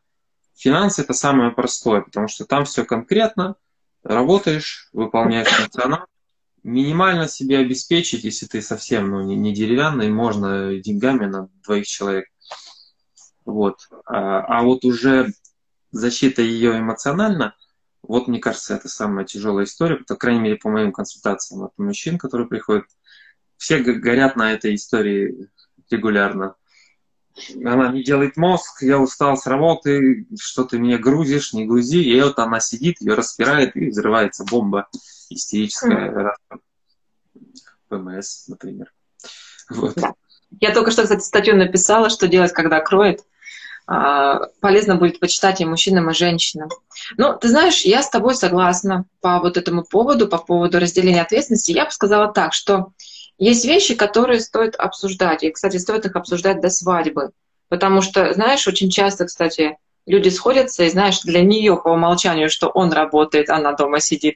финансы 0.56 1.02
это 1.02 1.14
самое 1.14 1.52
простое, 1.52 2.02
потому 2.02 2.28
что 2.28 2.46
там 2.46 2.66
все 2.66 2.86
конкретно, 2.86 3.56
работаешь, 4.04 4.90
выполняешь 4.94 5.48
функционал, 5.48 6.06
минимально 6.64 7.28
себе 7.28 7.60
обеспечить, 7.60 8.24
если 8.24 8.46
ты 8.46 8.62
совсем 8.62 9.10
ну, 9.10 9.22
не, 9.22 9.36
не 9.36 9.54
деревянный, 9.54 10.10
можно 10.10 10.78
деньгами 10.78 11.26
на 11.26 11.50
двоих 11.64 11.88
человек. 11.88 12.26
Вот. 13.46 13.90
А, 14.06 14.42
а 14.42 14.64
вот 14.64 14.86
уже 14.86 15.34
защита 15.92 16.42
ее 16.42 16.80
эмоционально, 16.80 17.56
вот 18.02 18.28
мне 18.28 18.40
кажется, 18.40 18.76
это 18.76 18.88
самая 18.90 19.26
тяжелая 19.26 19.66
история, 19.66 19.98
по 19.98 20.16
крайней 20.16 20.42
мере, 20.42 20.56
по 20.56 20.70
моим 20.70 20.92
консультациям 20.92 21.64
от 21.64 21.78
мужчин, 21.78 22.18
которые 22.18 22.48
приходят. 22.48 22.86
Все 23.62 23.78
горят 23.78 24.36
на 24.38 24.54
этой 24.54 24.74
истории 24.74 25.48
регулярно. 25.92 26.56
Она 27.64 27.92
не 27.92 28.04
делает 28.04 28.36
мозг, 28.36 28.82
я 28.82 28.98
устал 28.98 29.38
с 29.38 29.46
работы, 29.46 30.26
что 30.40 30.64
ты 30.64 30.80
меня 30.80 30.98
грузишь, 30.98 31.54
не 31.54 31.66
грузи. 31.68 32.00
И 32.00 32.20
вот 32.22 32.40
она 32.40 32.60
сидит, 32.60 33.00
ее 33.02 33.14
распирает, 33.14 33.76
и 33.76 33.92
взрывается 33.92 34.46
бомба 34.46 34.88
истерическая. 35.30 36.36
ПМС, 37.88 38.48
например. 38.48 38.92
Вот. 39.70 39.96
Я 40.60 40.74
только 40.74 40.90
что, 40.90 41.04
кстати, 41.04 41.22
статью 41.22 41.56
написала, 41.56 42.10
что 42.10 42.28
делать, 42.28 42.54
когда 42.54 42.80
кроет. 42.80 43.24
А, 43.86 44.48
полезно 44.60 44.96
будет 44.96 45.20
почитать 45.20 45.62
и 45.62 45.66
мужчинам, 45.66 46.10
и 46.10 46.16
женщинам. 46.16 46.70
Ну, 47.16 47.38
ты 47.38 47.48
знаешь, 47.48 47.82
я 47.82 48.02
с 48.02 48.10
тобой 48.10 48.34
согласна 48.34 49.06
по 49.20 49.40
вот 49.40 49.56
этому 49.56 49.84
поводу, 49.84 50.28
по 50.28 50.40
поводу 50.40 50.80
разделения 50.80 51.22
ответственности. 51.22 51.74
Я 51.74 51.86
бы 51.86 51.92
сказала 51.92 52.34
так, 52.34 52.54
что 52.54 52.94
есть 53.42 53.66
вещи, 53.66 53.96
которые 53.96 54.40
стоит 54.40 54.76
обсуждать. 54.76 55.42
И, 55.42 55.50
кстати, 55.50 55.78
стоит 55.78 56.06
их 56.06 56.16
обсуждать 56.16 56.62
до 56.62 56.70
свадьбы. 56.70 57.32
Потому 57.70 58.02
что, 58.02 58.34
знаешь, 58.34 58.68
очень 58.68 58.92
часто, 58.92 59.26
кстати, 59.26 59.78
люди 60.06 60.30
сходятся, 60.30 60.84
и 60.84 60.90
знаешь, 60.90 61.22
для 61.22 61.42
нее 61.42 61.76
по 61.76 61.90
умолчанию, 61.90 62.52
что 62.52 62.68
он 62.68 62.94
работает, 62.94 63.50
она 63.50 63.74
дома 63.74 64.00
сидит, 64.00 64.36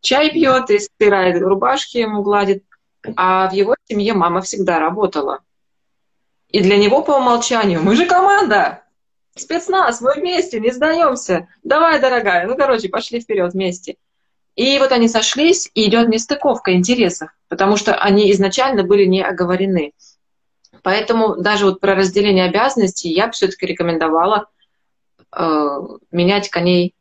чай 0.00 0.32
пьет 0.32 0.68
и 0.70 0.80
стирает 0.80 1.40
рубашки, 1.40 1.98
ему 1.98 2.22
гладит. 2.22 2.64
А 3.16 3.48
в 3.48 3.52
его 3.52 3.76
семье 3.84 4.14
мама 4.14 4.40
всегда 4.40 4.80
работала. 4.80 5.38
И 6.48 6.60
для 6.60 6.76
него 6.76 7.02
по 7.02 7.12
умолчанию 7.12 7.80
мы 7.80 7.94
же 7.94 8.04
команда, 8.04 8.82
спецназ, 9.36 10.00
мы 10.00 10.14
вместе, 10.14 10.58
не 10.58 10.72
сдаемся. 10.72 11.46
Давай, 11.62 12.00
дорогая. 12.00 12.48
Ну, 12.48 12.56
короче, 12.56 12.88
пошли 12.88 13.20
вперед 13.20 13.52
вместе. 13.52 13.96
И 14.56 14.78
вот 14.78 14.92
они 14.92 15.08
сошлись, 15.08 15.70
и 15.74 15.88
идет 15.88 16.08
нестыковка 16.08 16.74
интересов, 16.74 17.30
потому 17.48 17.76
что 17.76 17.94
они 17.94 18.30
изначально 18.32 18.82
были 18.82 19.04
не 19.04 19.22
оговорены. 19.22 19.92
Поэтому 20.82 21.36
даже 21.36 21.66
вот 21.66 21.80
про 21.80 21.94
разделение 21.94 22.46
обязанностей 22.46 23.10
я 23.10 23.26
бы 23.26 23.32
все-таки 23.32 23.66
рекомендовала 23.66 24.46
э, 25.34 25.78
менять 26.10 26.48
коней 26.48 26.94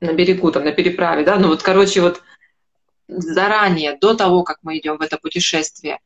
на 0.00 0.12
берегу, 0.12 0.50
там, 0.50 0.64
на 0.64 0.72
переправе, 0.72 1.24
да, 1.24 1.36
ну 1.36 1.48
вот, 1.48 1.62
короче, 1.62 2.00
вот 2.00 2.22
заранее, 3.08 3.96
до 3.98 4.14
того, 4.14 4.42
как 4.42 4.58
мы 4.62 4.78
идем 4.78 4.96
в 4.98 5.02
это 5.02 5.18
путешествие. 5.18 5.98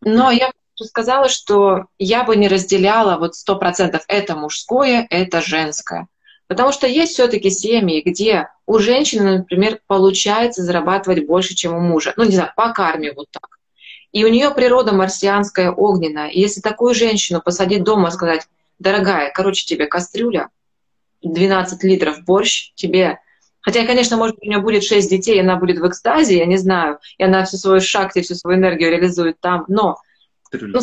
Но 0.00 0.30
я 0.30 0.52
сказала, 0.76 1.28
что 1.28 1.86
я 1.98 2.24
бы 2.24 2.36
не 2.36 2.48
разделяла 2.48 3.16
вот 3.18 3.34
сто 3.34 3.56
процентов 3.56 4.04
это 4.08 4.36
мужское, 4.36 5.06
это 5.08 5.40
женское. 5.40 6.08
Потому 6.46 6.72
что 6.72 6.86
есть 6.86 7.12
все-таки 7.12 7.50
семьи, 7.50 8.02
где 8.04 8.48
у 8.66 8.78
женщины, 8.78 9.38
например, 9.38 9.80
получается 9.86 10.62
зарабатывать 10.62 11.26
больше, 11.26 11.54
чем 11.54 11.74
у 11.74 11.80
мужа. 11.80 12.12
Ну, 12.16 12.24
не 12.24 12.32
знаю, 12.32 12.52
по 12.56 12.72
карме 12.72 13.12
вот 13.12 13.26
так. 13.30 13.58
И 14.12 14.24
у 14.24 14.28
нее 14.28 14.50
природа 14.50 14.92
марсианская, 14.92 15.70
огненная. 15.72 16.28
И 16.28 16.40
если 16.40 16.60
такую 16.60 16.94
женщину 16.94 17.40
посадить 17.42 17.82
дома 17.82 18.08
и 18.08 18.12
сказать, 18.12 18.46
дорогая, 18.78 19.32
короче, 19.32 19.64
тебе 19.64 19.86
кастрюля, 19.86 20.50
12 21.22 21.82
литров 21.84 22.24
борщ, 22.24 22.72
тебе 22.74 23.18
Хотя, 23.64 23.86
конечно, 23.86 24.18
может 24.18 24.36
быть, 24.36 24.46
у 24.46 24.50
нее 24.50 24.60
будет 24.60 24.84
шесть 24.84 25.08
детей, 25.08 25.36
и 25.36 25.40
она 25.40 25.56
будет 25.56 25.78
в 25.78 25.88
экстазе, 25.88 26.36
я 26.36 26.44
не 26.44 26.58
знаю, 26.58 26.98
и 27.16 27.24
она 27.24 27.46
всю 27.46 27.56
свою 27.56 27.80
шахту, 27.80 28.20
всю 28.20 28.34
свою 28.34 28.58
энергию 28.58 28.90
реализует 28.90 29.40
там. 29.40 29.64
Но, 29.68 29.96
но 30.52 30.80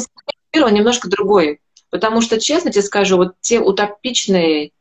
он 0.65 0.73
немножко 0.73 1.07
другой. 1.07 1.61
Потому 1.91 2.21
что, 2.21 2.39
честно 2.39 2.71
тебе 2.71 2.81
скажу, 2.81 3.17
вот 3.17 3.35
те 3.39 3.59
утопичные 3.59 4.71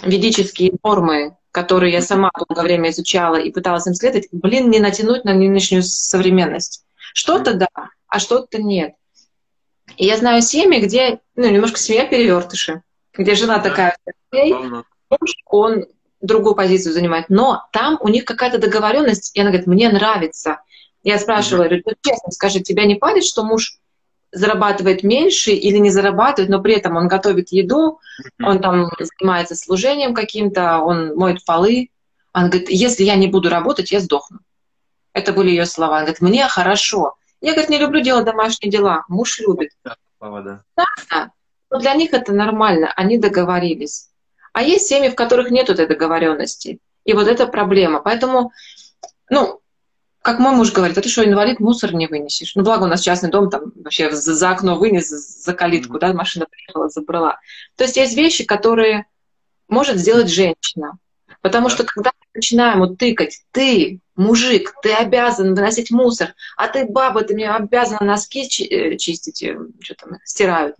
ведические 0.00 0.72
нормы, 0.82 1.36
которые 1.50 1.92
я 1.92 2.00
сама 2.00 2.30
долгое 2.34 2.62
время 2.62 2.90
изучала 2.90 3.36
и 3.36 3.50
пыталась 3.50 3.86
им 3.86 3.94
следовать, 3.94 4.28
блин, 4.32 4.70
не 4.70 4.80
натянуть 4.80 5.24
на 5.24 5.34
нынешнюю 5.34 5.82
современность. 5.82 6.84
Что-то 7.14 7.54
да, 7.54 7.68
а 8.08 8.18
что-то 8.18 8.62
нет. 8.62 8.94
И 9.96 10.06
я 10.06 10.16
знаю 10.16 10.40
семьи, 10.42 10.80
где, 10.80 11.20
ну, 11.36 11.50
немножко 11.50 11.78
семья 11.78 12.06
перевертыши, 12.06 12.82
где 13.12 13.34
жена 13.34 13.58
такая, 13.58 13.96
муж, 14.32 15.34
он 15.46 15.86
другую 16.20 16.54
позицию 16.54 16.94
занимает, 16.94 17.26
но 17.28 17.64
там 17.72 17.98
у 18.00 18.08
них 18.08 18.24
какая-то 18.24 18.58
договоренность, 18.58 19.36
и 19.36 19.40
она 19.40 19.50
говорит, 19.50 19.66
мне 19.66 19.90
нравится. 19.90 20.60
Я 21.02 21.18
спрашиваю, 21.18 21.64
говорю, 21.64 21.82
ну, 21.84 21.92
честно 22.00 22.30
скажи, 22.30 22.60
тебя 22.60 22.84
не 22.84 22.94
парит, 22.94 23.24
что 23.24 23.42
муж 23.42 23.78
зарабатывает 24.32 25.02
меньше 25.02 25.52
или 25.52 25.76
не 25.76 25.90
зарабатывает, 25.90 26.50
но 26.50 26.60
при 26.60 26.74
этом 26.74 26.96
он 26.96 27.06
готовит 27.06 27.52
еду, 27.52 28.00
он 28.42 28.60
там 28.60 28.88
занимается 28.98 29.54
служением 29.54 30.14
каким-то, 30.14 30.78
он 30.78 31.14
моет 31.14 31.44
полы. 31.44 31.90
Она 32.32 32.48
говорит, 32.48 32.70
если 32.70 33.04
я 33.04 33.14
не 33.16 33.28
буду 33.28 33.50
работать, 33.50 33.92
я 33.92 34.00
сдохну. 34.00 34.38
Это 35.12 35.32
были 35.32 35.50
ее 35.50 35.66
слова. 35.66 35.96
Она 35.96 36.06
говорит, 36.06 36.22
мне 36.22 36.48
хорошо. 36.48 37.16
Я, 37.42 37.52
говорит, 37.52 37.70
не 37.70 37.78
люблю 37.78 38.00
делать 38.00 38.24
домашние 38.24 38.70
дела. 38.70 39.04
Муж 39.08 39.38
любит. 39.40 39.70
Да, 39.84 39.96
да. 40.20 40.84
да. 41.10 41.30
Но 41.70 41.78
для 41.78 41.94
них 41.94 42.14
это 42.14 42.32
нормально. 42.32 42.92
Они 42.96 43.18
договорились. 43.18 44.08
А 44.52 44.62
есть 44.62 44.86
семьи, 44.86 45.10
в 45.10 45.14
которых 45.14 45.50
нет 45.50 45.68
этой 45.68 45.86
договоренности. 45.86 46.78
И 47.04 47.12
вот 47.12 47.26
это 47.26 47.46
проблема. 47.46 48.00
Поэтому, 48.00 48.52
ну, 49.28 49.60
как 50.22 50.38
мой 50.38 50.54
муж 50.54 50.72
говорит, 50.72 50.96
а 50.96 51.02
ты 51.02 51.08
что, 51.08 51.24
инвалид, 51.24 51.58
мусор 51.58 51.92
не 51.94 52.06
вынесешь? 52.06 52.54
Ну, 52.54 52.62
благо 52.62 52.84
у 52.84 52.86
нас 52.86 53.00
частный 53.00 53.30
дом, 53.30 53.50
там 53.50 53.72
вообще 53.74 54.10
за, 54.12 54.34
за 54.34 54.50
окно 54.50 54.76
вынес, 54.76 55.08
за 55.08 55.52
калитку, 55.52 55.98
да, 55.98 56.12
машина 56.12 56.46
приехала, 56.48 56.88
забрала. 56.88 57.40
То 57.76 57.84
есть 57.84 57.96
есть 57.96 58.16
вещи, 58.16 58.44
которые 58.44 59.06
может 59.68 59.98
сделать 59.98 60.30
женщина. 60.30 60.98
Потому 61.40 61.68
что 61.68 61.82
когда 61.84 62.12
мы 62.20 62.26
начинаем 62.34 62.78
вот 62.78 62.98
тыкать, 62.98 63.42
ты, 63.50 64.00
мужик, 64.14 64.74
ты 64.80 64.92
обязан 64.92 65.54
выносить 65.54 65.90
мусор, 65.90 66.34
а 66.56 66.68
ты, 66.68 66.84
баба, 66.84 67.22
ты 67.22 67.34
мне 67.34 67.50
обязана 67.50 68.06
носки 68.06 68.42
э, 68.42 68.96
чистить, 68.96 69.42
э, 69.42 69.58
что 69.80 69.94
там, 69.96 70.18
стирают. 70.24 70.76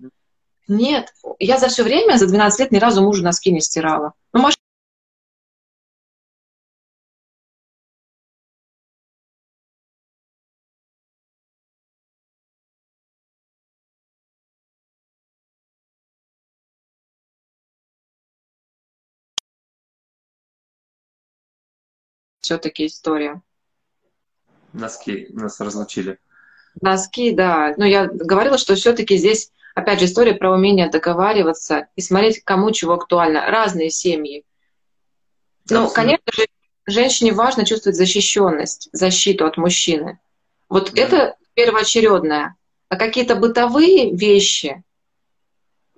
Нет, 0.69 1.13
я 1.41 1.59
за 1.59 1.69
все 1.69 1.83
время, 1.83 2.17
за 2.17 2.29
12 2.29 2.61
лет 2.61 2.71
ни 2.71 2.79
разу 2.79 3.03
мужу 3.03 3.25
носки 3.25 3.51
не 3.51 3.61
стирала. 3.61 4.13
Ну, 4.33 4.41
все-таки 22.43 22.87
история. 22.87 23.41
Носки 24.73 25.29
нас 25.31 25.61
разлучили. 25.61 26.19
Носки, 26.81 27.33
да. 27.33 27.75
Но 27.77 27.87
я 27.87 28.07
говорила, 28.07 28.59
что 28.59 28.75
все-таки 28.75 29.17
здесь, 29.17 29.51
опять 29.75 30.01
же, 30.01 30.07
история 30.07 30.35
про 30.35 30.53
умение 30.53 30.91
договариваться 30.91 31.89
и 31.97 32.01
смотреть, 32.01 32.43
кому 32.45 32.71
чего 32.73 32.95
актуально. 32.95 33.47
Разные 33.47 33.91
семьи. 33.91 34.45
Ну, 35.71 35.89
конечно 35.89 36.33
же, 36.33 36.47
женщине 36.87 37.33
важно 37.33 37.65
чувствовать 37.65 37.97
защищенность, 37.97 38.89
защиту 38.93 39.47
от 39.47 39.57
мужчины. 39.57 40.19
Вот 40.69 40.93
да. 40.93 41.03
это 41.03 41.37
первоочередное. 41.55 42.57
А 42.89 42.97
какие-то 42.97 43.37
бытовые 43.37 44.15
вещи 44.15 44.83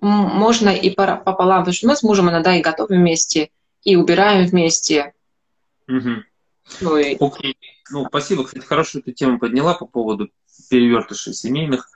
можно 0.01 0.69
и 0.69 0.91
пополам, 0.91 1.61
потому 1.61 1.75
что 1.75 1.89
мы 1.89 1.97
с 1.97 2.03
мужем 2.03 2.29
иногда 2.29 2.55
и 2.55 2.61
готовим 2.61 3.01
вместе, 3.01 3.51
и 3.83 3.97
убираем 3.97 4.47
вместе. 4.47 5.15
Угу. 5.89 6.23
Ой. 6.83 7.17
Окей. 7.21 7.57
Ну, 7.91 8.07
спасибо, 8.07 8.45
кстати, 8.45 8.65
хорошую 8.65 9.03
ты 9.03 9.13
тему 9.13 9.39
подняла 9.39 9.75
по 9.75 9.87
поводу 9.87 10.31
перевертышей 10.71 11.35
семейных. 11.35 11.89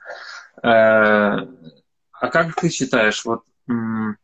Э, 0.61 0.67
а 0.67 2.27
как 2.31 2.55
ты 2.55 2.69
считаешь, 2.69 3.23
вот, 3.25 3.43
ну 3.67 4.15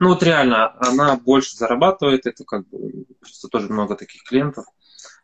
вот 0.00 0.22
реально, 0.22 0.74
она 0.80 1.16
больше 1.16 1.56
зарабатывает, 1.56 2.26
это 2.26 2.44
как 2.44 2.66
бы, 2.68 3.04
просто 3.20 3.48
тоже 3.48 3.68
много 3.68 3.94
таких 3.96 4.24
клиентов, 4.24 4.66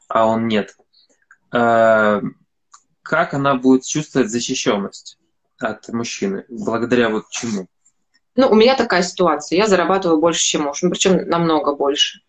а 0.09 0.27
он 0.27 0.47
нет. 0.47 0.77
Э, 1.53 2.21
как 3.03 3.35
она 3.35 3.55
будет 3.55 3.85
чувствовать 3.85 4.31
защищенность 4.31 5.19
от 5.59 5.89
мужчины? 5.89 6.45
Благодаря 6.49 7.09
вот 7.09 7.29
чему? 7.31 7.67
Ну, 8.37 8.49
у 8.49 8.55
меня 8.55 8.77
такая 8.77 9.03
ситуация. 9.03 9.57
Я 9.57 9.67
зарабатываю 9.67 10.21
больше, 10.21 10.45
чем 10.45 10.63
муж. 10.63 10.83
Ну, 10.83 10.91
причем 10.91 11.29
намного 11.29 11.75
больше. 11.75 12.21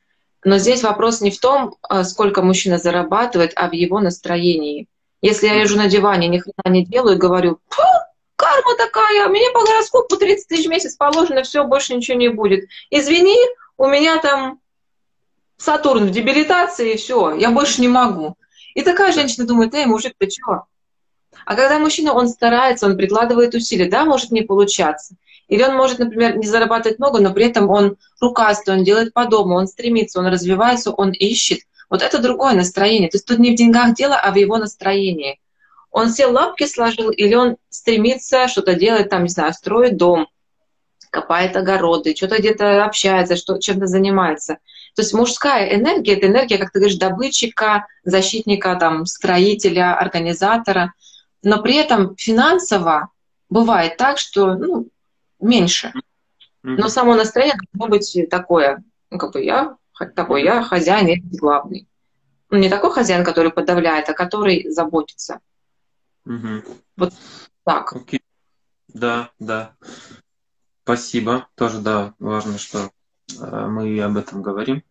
Но 0.43 0.57
здесь 0.57 0.83
вопрос 0.83 1.21
не 1.21 1.31
в 1.31 1.39
том, 1.39 1.75
а, 1.81 2.03
сколько 2.03 2.41
мужчина 2.41 2.77
зарабатывает, 2.77 3.51
а 3.55 3.67
в 3.67 3.73
его 3.73 3.99
настроении. 3.99 4.87
Если 5.21 5.47
я 5.47 5.55
лежу 5.55 5.75
на 5.77 5.87
диване, 5.87 6.27
ни 6.27 6.39
хрена 6.39 6.73
не 6.73 6.85
делаю, 6.85 7.17
говорю, 7.17 7.59
карма 8.37 8.75
такая, 8.77 9.27
мне 9.27 9.51
по 9.51 9.65
гороскопу 9.65 10.15
30 10.15 10.47
тысяч 10.47 10.65
в 10.65 10.69
месяц 10.69 10.95
положено, 10.95 11.43
все, 11.43 11.65
больше 11.65 11.93
ничего 11.93 12.17
не 12.17 12.29
будет. 12.29 12.69
Извини, 12.89 13.37
у 13.77 13.87
меня 13.87 14.17
там 14.19 14.59
Сатурн 15.57 16.07
в 16.07 16.11
дебилитации, 16.11 16.93
и 16.93 16.97
все, 16.97 17.35
я 17.35 17.51
больше 17.51 17.81
не 17.81 17.89
могу. 17.89 18.35
И 18.75 18.81
такая 18.81 19.11
женщина 19.11 19.45
думает, 19.45 19.73
эй, 19.73 19.85
мужик, 19.85 20.13
ты 20.17 20.27
чего? 20.27 20.67
А 21.45 21.55
когда 21.55 21.79
мужчина, 21.79 22.13
он 22.13 22.29
старается, 22.29 22.85
он 22.85 22.95
прикладывает 22.95 23.53
усилия, 23.55 23.89
да, 23.89 24.05
может 24.05 24.31
не 24.31 24.41
получаться. 24.41 25.15
Или 25.49 25.63
он 25.63 25.75
может, 25.75 25.99
например, 25.99 26.37
не 26.37 26.47
зарабатывать 26.47 26.99
много, 26.99 27.19
но 27.19 27.33
при 27.33 27.45
этом 27.45 27.69
он 27.69 27.97
рукастый, 28.21 28.75
он 28.75 28.83
делает 28.83 29.13
по 29.13 29.25
дому, 29.25 29.55
он 29.55 29.67
стремится, 29.67 30.19
он 30.19 30.27
развивается, 30.27 30.91
он 30.91 31.11
ищет. 31.11 31.61
Вот 31.89 32.03
это 32.03 32.19
другое 32.19 32.53
настроение. 32.53 33.09
То 33.09 33.17
есть 33.17 33.25
тут 33.25 33.39
не 33.39 33.51
в 33.51 33.55
деньгах 33.55 33.95
дело, 33.95 34.15
а 34.15 34.31
в 34.31 34.35
его 34.35 34.57
настроении. 34.57 35.39
Он 35.91 36.11
все 36.11 36.27
лапки 36.27 36.67
сложил, 36.67 37.09
или 37.09 37.33
он 37.33 37.57
стремится 37.69 38.47
что-то 38.47 38.75
делать, 38.75 39.09
там, 39.09 39.23
не 39.23 39.29
знаю, 39.29 39.53
строит 39.53 39.97
дом, 39.97 40.27
копает 41.09 41.55
огороды, 41.55 42.15
что-то 42.15 42.37
где-то 42.37 42.85
общается, 42.85 43.35
что, 43.35 43.57
чем-то 43.57 43.87
занимается. 43.87 44.59
То 44.95 45.01
есть 45.01 45.15
мужская 45.15 45.73
энергия— 45.73 46.13
это 46.17 46.27
энергия, 46.27 46.59
как 46.59 46.71
ты 46.71 46.79
говоришь, 46.79 46.99
добытчика, 46.99 47.87
защитника, 48.03 48.75
там, 48.75 49.07
строителя, 49.07 49.97
организатора. 49.97 50.93
Но 51.41 51.59
при 51.63 51.75
этом 51.75 52.15
финансово 52.17 53.09
бывает 53.49 53.97
так, 53.97 54.19
что 54.19 54.53
ну, 54.53 54.87
меньше. 55.39 55.93
Но 56.63 56.89
само 56.89 57.15
настроение 57.15 57.57
должно 57.71 57.95
быть 57.95 58.29
такое, 58.29 58.83
ну, 59.09 59.17
как 59.17 59.33
бы 59.33 59.41
я 59.41 59.77
такой, 60.15 60.43
я 60.43 60.61
хозяин, 60.63 61.07
я 61.07 61.15
главный. 61.39 61.87
Ну, 62.49 62.57
не 62.57 62.69
такой 62.69 62.91
хозяин, 62.91 63.23
который 63.23 63.51
подавляет, 63.51 64.09
а 64.09 64.13
который 64.13 64.69
заботится. 64.69 65.39
Угу. 66.25 66.63
Вот 66.97 67.13
так. 67.63 67.93
Окей. 67.93 68.21
Да, 68.87 69.29
да. 69.39 69.75
Спасибо. 70.83 71.47
Тоже, 71.55 71.79
да, 71.79 72.13
важно, 72.19 72.57
что 72.57 72.91
э, 73.39 73.67
мы 73.67 74.01
об 74.01 74.17
этом 74.17 74.41
говорим. 74.41 74.83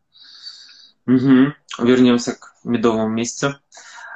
Угу. 1.06 1.54
Вернемся 1.80 2.34
к 2.34 2.54
медовому 2.64 3.08
месяцу. 3.08 3.56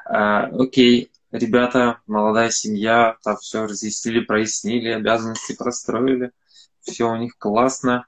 Э, 0.07 0.47
окей, 0.53 1.12
ребята, 1.33 2.01
молодая 2.07 2.51
семья, 2.51 3.17
там 3.23 3.37
все 3.39 3.65
разъяснили, 3.65 4.21
прояснили, 4.21 4.91
обязанности 4.91 5.57
простроили, 5.57 6.31
все 6.81 7.11
у 7.11 7.17
них 7.17 7.37
классно. 7.39 8.07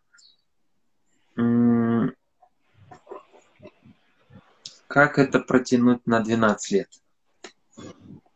Как 4.86 5.18
это 5.18 5.40
протянуть 5.40 6.06
на 6.06 6.20
12 6.20 6.70
лет? 6.70 6.88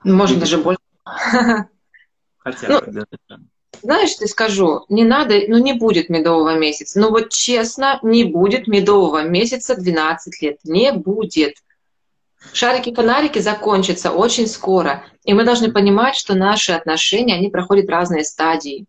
Можно 0.03 0.40
даже 0.40 0.59
больше. 0.59 0.81
Хотя 2.38 2.81
бы 2.81 3.07
ну, 3.29 3.37
Знаешь, 3.83 4.14
ты 4.14 4.27
скажу, 4.27 4.85
не 4.88 5.05
надо, 5.05 5.38
ну 5.48 5.59
не 5.59 5.74
будет 5.74 6.09
медового 6.09 6.59
месяца. 6.59 6.98
Ну 6.98 7.11
вот 7.11 7.31
честно, 7.31 8.01
не 8.03 8.24
будет 8.24 8.66
медового 8.66 9.22
месяца 9.22 9.77
12 9.77 10.42
лет. 10.42 10.59
Не 10.64 10.92
будет. 10.92 11.55
Шарики-фонарики 12.53 13.40
закончатся 13.40 14.12
очень 14.12 14.46
скоро, 14.46 15.05
и 15.24 15.35
мы 15.35 15.44
должны 15.44 15.72
понимать, 15.72 16.16
что 16.16 16.35
наши 16.35 16.72
отношения, 16.72 17.35
они 17.35 17.51
проходят 17.51 17.90
разные 17.90 18.24
стадии. 18.24 18.87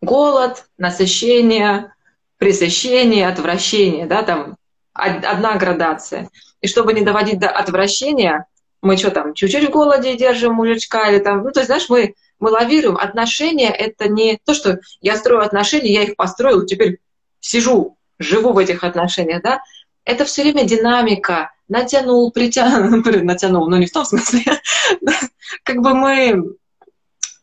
Голод, 0.00 0.64
насыщение, 0.78 1.92
пресыщение, 2.38 3.28
отвращение, 3.28 4.06
да, 4.06 4.22
там 4.22 4.56
одна 4.92 5.56
градация. 5.56 6.30
И 6.60 6.66
чтобы 6.66 6.94
не 6.94 7.02
доводить 7.02 7.38
до 7.38 7.50
отвращения, 7.50 8.46
мы 8.82 8.96
что 8.96 9.10
там, 9.10 9.34
чуть-чуть 9.34 9.68
в 9.68 9.70
голоде 9.70 10.16
держим 10.16 10.54
мужичка 10.54 11.10
или 11.10 11.18
там, 11.18 11.42
ну, 11.42 11.50
то 11.50 11.60
есть, 11.60 11.66
знаешь, 11.66 11.88
мы, 11.88 12.14
мы 12.38 12.50
лавируем. 12.50 12.96
Отношения— 12.96 13.70
это 13.70 14.08
не 14.08 14.38
то, 14.44 14.54
что 14.54 14.78
я 15.00 15.16
строю 15.16 15.42
отношения, 15.42 15.92
я 15.92 16.02
их 16.02 16.16
построил, 16.16 16.64
теперь 16.64 16.98
сижу, 17.40 17.96
живу 18.18 18.52
в 18.52 18.58
этих 18.58 18.84
отношениях, 18.84 19.42
да. 19.42 19.60
Это 20.06 20.24
все 20.24 20.42
время 20.42 20.64
динамика, 20.64 21.50
натянул, 21.68 22.30
притянул, 22.30 23.02
натянул, 23.24 23.68
но 23.68 23.76
не 23.76 23.86
в 23.86 23.92
том 23.92 24.04
смысле. 24.04 24.60
как 25.64 25.78
бы 25.82 25.94
мы, 25.94 26.54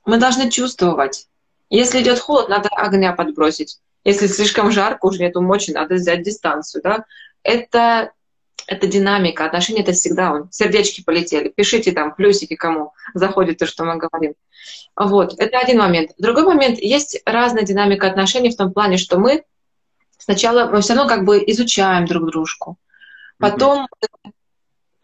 мы 0.05 0.17
должны 0.17 0.49
чувствовать. 0.49 1.27
Если 1.69 2.01
идет 2.01 2.19
холод, 2.19 2.47
надо 2.47 2.69
огня 2.69 3.11
подбросить. 3.11 3.79
Если 4.05 4.27
слишком 4.27 4.71
жарко, 4.71 5.05
уже 5.05 5.19
нету 5.19 5.41
мочи, 5.41 5.71
надо 5.71 5.95
взять 5.95 6.23
дистанцию. 6.23 6.81
Да? 6.83 7.05
Это, 7.43 8.11
это 8.65 8.87
динамика. 8.87 9.45
Отношения 9.45 9.81
это 9.81 9.91
всегда 9.91 10.31
он. 10.31 10.49
Сердечки 10.49 11.03
полетели. 11.03 11.49
Пишите 11.49 11.91
там 11.91 12.15
плюсики, 12.15 12.55
кому 12.55 12.93
заходит 13.13 13.57
то, 13.57 13.65
что 13.65 13.83
мы 13.83 13.97
говорим. 13.97 14.35
Вот, 14.95 15.33
это 15.37 15.59
один 15.59 15.79
момент. 15.79 16.11
Другой 16.17 16.45
момент, 16.45 16.79
есть 16.79 17.21
разная 17.25 17.63
динамика 17.63 18.07
отношений 18.07 18.51
в 18.51 18.55
том 18.55 18.71
плане, 18.71 18.97
что 18.97 19.17
мы 19.17 19.43
сначала 20.23 20.69
мы 20.69 20.81
все 20.81 20.93
равно 20.93 21.09
как 21.09 21.25
бы 21.25 21.43
изучаем 21.47 22.05
друг 22.05 22.25
дружку. 22.31 22.77
Потом 23.37 23.87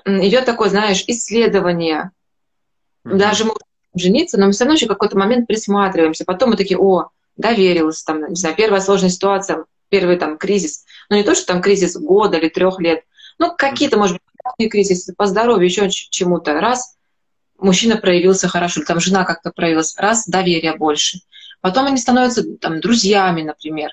mm-hmm. 0.05 0.27
идет 0.27 0.45
такое, 0.45 0.69
знаешь, 0.69 1.03
исследование. 1.08 2.12
Mm-hmm. 3.05 3.17
Даже 3.17 3.45
мы 3.45 3.53
жениться, 3.95 4.39
но 4.39 4.45
мы 4.45 4.51
все 4.53 4.63
равно 4.63 4.75
еще 4.75 4.88
какой-то 4.88 5.17
момент 5.17 5.47
присматриваемся. 5.47 6.25
Потом 6.25 6.51
мы 6.51 6.58
такие, 6.58 6.79
о, 6.79 7.10
доверилась, 7.36 8.03
там, 8.03 8.29
не 8.29 8.36
знаю, 8.36 8.55
первая 8.55 8.82
сложная 8.82 9.10
ситуация, 9.10 9.65
первый 9.89 10.17
там 10.17 10.38
кризис. 10.38 10.86
Ну 11.10 11.17
не 11.17 11.23
то, 11.23 11.36
что 11.36 11.47
там 11.47 11.62
кризис 11.62 11.97
года 11.97 12.38
или 12.38 12.49
трех 12.49 12.79
лет, 12.79 13.03
ну 13.39 13.53
какие-то, 13.55 13.97
может 13.97 14.17
быть, 14.58 14.71
кризисы 14.71 15.13
по 15.15 15.25
здоровью, 15.25 15.65
еще 15.65 15.89
чему-то. 15.89 16.53
Раз 16.60 16.95
мужчина 17.58 17.97
проявился 17.97 18.47
хорошо, 18.47 18.79
или 18.79 18.88
там 18.88 18.99
жена 18.99 19.25
как-то 19.25 19.51
проявилась, 19.51 19.95
раз 19.97 20.27
доверие 20.27 20.75
больше. 20.77 21.19
Потом 21.62 21.88
они 21.88 21.97
становятся 21.97 22.43
там 22.58 22.79
друзьями, 22.79 23.41
например. 23.41 23.91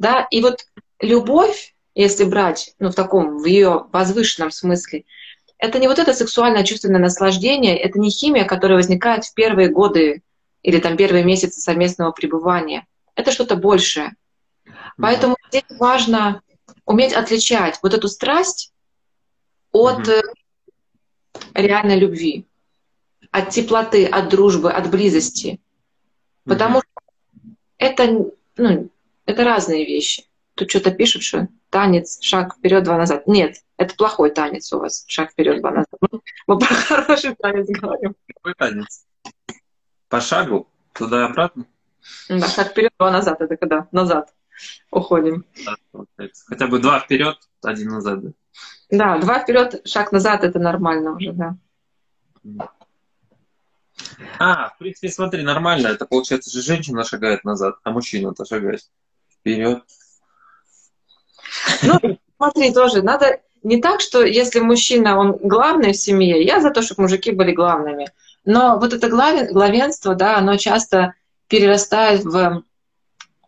Да, 0.00 0.26
и 0.30 0.40
вот 0.40 0.64
любовь, 0.98 1.74
если 1.94 2.24
брать, 2.24 2.74
ну, 2.78 2.88
в 2.88 2.94
таком, 2.94 3.36
в 3.36 3.44
ее 3.44 3.84
возвышенном 3.92 4.50
смысле, 4.50 5.04
это 5.58 5.78
не 5.78 5.88
вот 5.88 5.98
это 5.98 6.14
сексуальное 6.14 6.64
чувственное 6.64 7.00
наслаждение, 7.00 7.76
это 7.76 7.98
не 8.00 8.08
химия, 8.08 8.46
которая 8.46 8.78
возникает 8.78 9.26
в 9.26 9.34
первые 9.34 9.68
годы 9.68 10.22
или 10.62 10.80
там 10.80 10.96
первые 10.96 11.22
месяцы 11.22 11.60
совместного 11.60 12.12
пребывания. 12.12 12.86
Это 13.14 13.30
что-то 13.30 13.56
большее. 13.56 14.16
Поэтому 14.96 15.36
здесь 15.50 15.64
важно 15.78 16.40
уметь 16.86 17.12
отличать 17.12 17.78
вот 17.82 17.92
эту 17.92 18.08
страсть 18.08 18.72
от 19.70 20.08
угу. 20.08 20.14
реальной 21.52 21.98
любви, 21.98 22.46
от 23.30 23.50
теплоты, 23.50 24.06
от 24.06 24.30
дружбы, 24.30 24.72
от 24.72 24.90
близости. 24.90 25.60
Потому 26.44 26.78
что 26.78 27.52
это, 27.76 28.30
ну, 28.56 28.90
это 29.30 29.44
разные 29.44 29.86
вещи. 29.86 30.24
Тут 30.54 30.70
что-то 30.70 30.90
пишут, 30.90 31.22
что 31.22 31.48
танец, 31.70 32.18
шаг 32.20 32.56
вперед, 32.56 32.84
два 32.84 32.98
назад. 32.98 33.26
Нет, 33.26 33.56
это 33.76 33.94
плохой 33.94 34.30
танец 34.30 34.72
у 34.72 34.78
вас, 34.78 35.04
шаг 35.06 35.30
вперед, 35.30 35.60
два 35.60 35.70
назад. 35.70 35.88
Мы 36.46 36.58
про 36.58 36.66
хороший 36.66 37.34
танец 37.36 37.66
говорим. 37.68 38.14
Какой 38.34 38.54
танец? 38.54 39.06
По 40.08 40.20
шагу? 40.20 40.68
Туда 40.92 41.20
и 41.20 41.24
обратно? 41.30 41.66
Да, 42.28 42.48
шаг 42.48 42.70
вперед, 42.70 42.92
два 42.98 43.10
назад. 43.10 43.40
Это 43.40 43.56
когда 43.56 43.88
назад 43.92 44.34
уходим. 44.90 45.44
Да, 45.64 45.76
Хотя 46.46 46.66
бы 46.66 46.78
два 46.80 47.00
вперед, 47.00 47.38
один 47.62 47.88
назад. 47.88 48.22
Да, 48.22 48.32
да 48.90 49.18
два 49.18 49.38
вперед, 49.38 49.86
шаг 49.86 50.12
назад 50.12 50.44
это 50.44 50.58
нормально 50.58 51.12
уже, 51.12 51.32
да. 51.32 51.56
А, 54.38 54.70
в 54.70 54.78
принципе, 54.78 55.08
смотри, 55.08 55.42
нормально. 55.42 55.88
Это 55.88 56.06
получается 56.06 56.50
же 56.50 56.62
женщина 56.62 57.04
шагает 57.04 57.44
назад, 57.44 57.76
а 57.84 57.90
мужчина-то 57.90 58.44
шагает 58.44 58.82
вперед. 59.40 59.82
Ну, 61.82 62.18
смотри, 62.36 62.72
тоже 62.72 63.02
надо 63.02 63.40
не 63.62 63.80
так, 63.80 64.00
что 64.00 64.22
если 64.22 64.60
мужчина, 64.60 65.18
он 65.18 65.36
главный 65.36 65.92
в 65.92 65.96
семье, 65.96 66.42
я 66.42 66.60
за 66.60 66.70
то, 66.70 66.82
чтобы 66.82 67.02
мужики 67.02 67.32
были 67.32 67.52
главными. 67.52 68.10
Но 68.44 68.78
вот 68.78 68.92
это 68.92 69.08
главенство, 69.08 70.14
да, 70.14 70.38
оно 70.38 70.56
часто 70.56 71.14
перерастает 71.48 72.24
в 72.24 72.62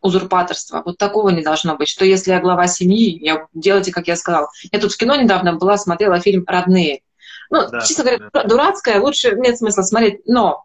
узурпаторство. 0.03 0.83
Вот 0.85 0.99
такого 0.99 1.31
не 1.31 1.43
должно 1.43 1.77
быть, 1.77 1.89
что 1.89 2.05
если 2.05 2.33
я 2.33 2.41
глава 2.41 2.67
семьи, 2.67 3.19
я, 3.25 3.47
делайте, 3.55 3.93
как 3.93 4.09
я 4.09 4.17
сказал. 4.17 4.49
Я 4.71 4.81
тут 4.81 4.93
в 4.93 4.99
кино 4.99 5.15
недавно 5.15 5.55
была, 5.55 5.79
смотрела 5.79 6.21
фильм 6.21 6.45
«Родные». 6.47 7.03
Ну, 7.51 7.69
да, 7.71 7.81
честно 7.81 8.05
говоря, 8.05 8.31
да. 8.33 8.45
дурацкое, 8.45 9.01
лучше 9.01 9.37
нет 9.37 9.59
смысла 9.59 9.83
смотреть, 9.83 10.27
но 10.27 10.65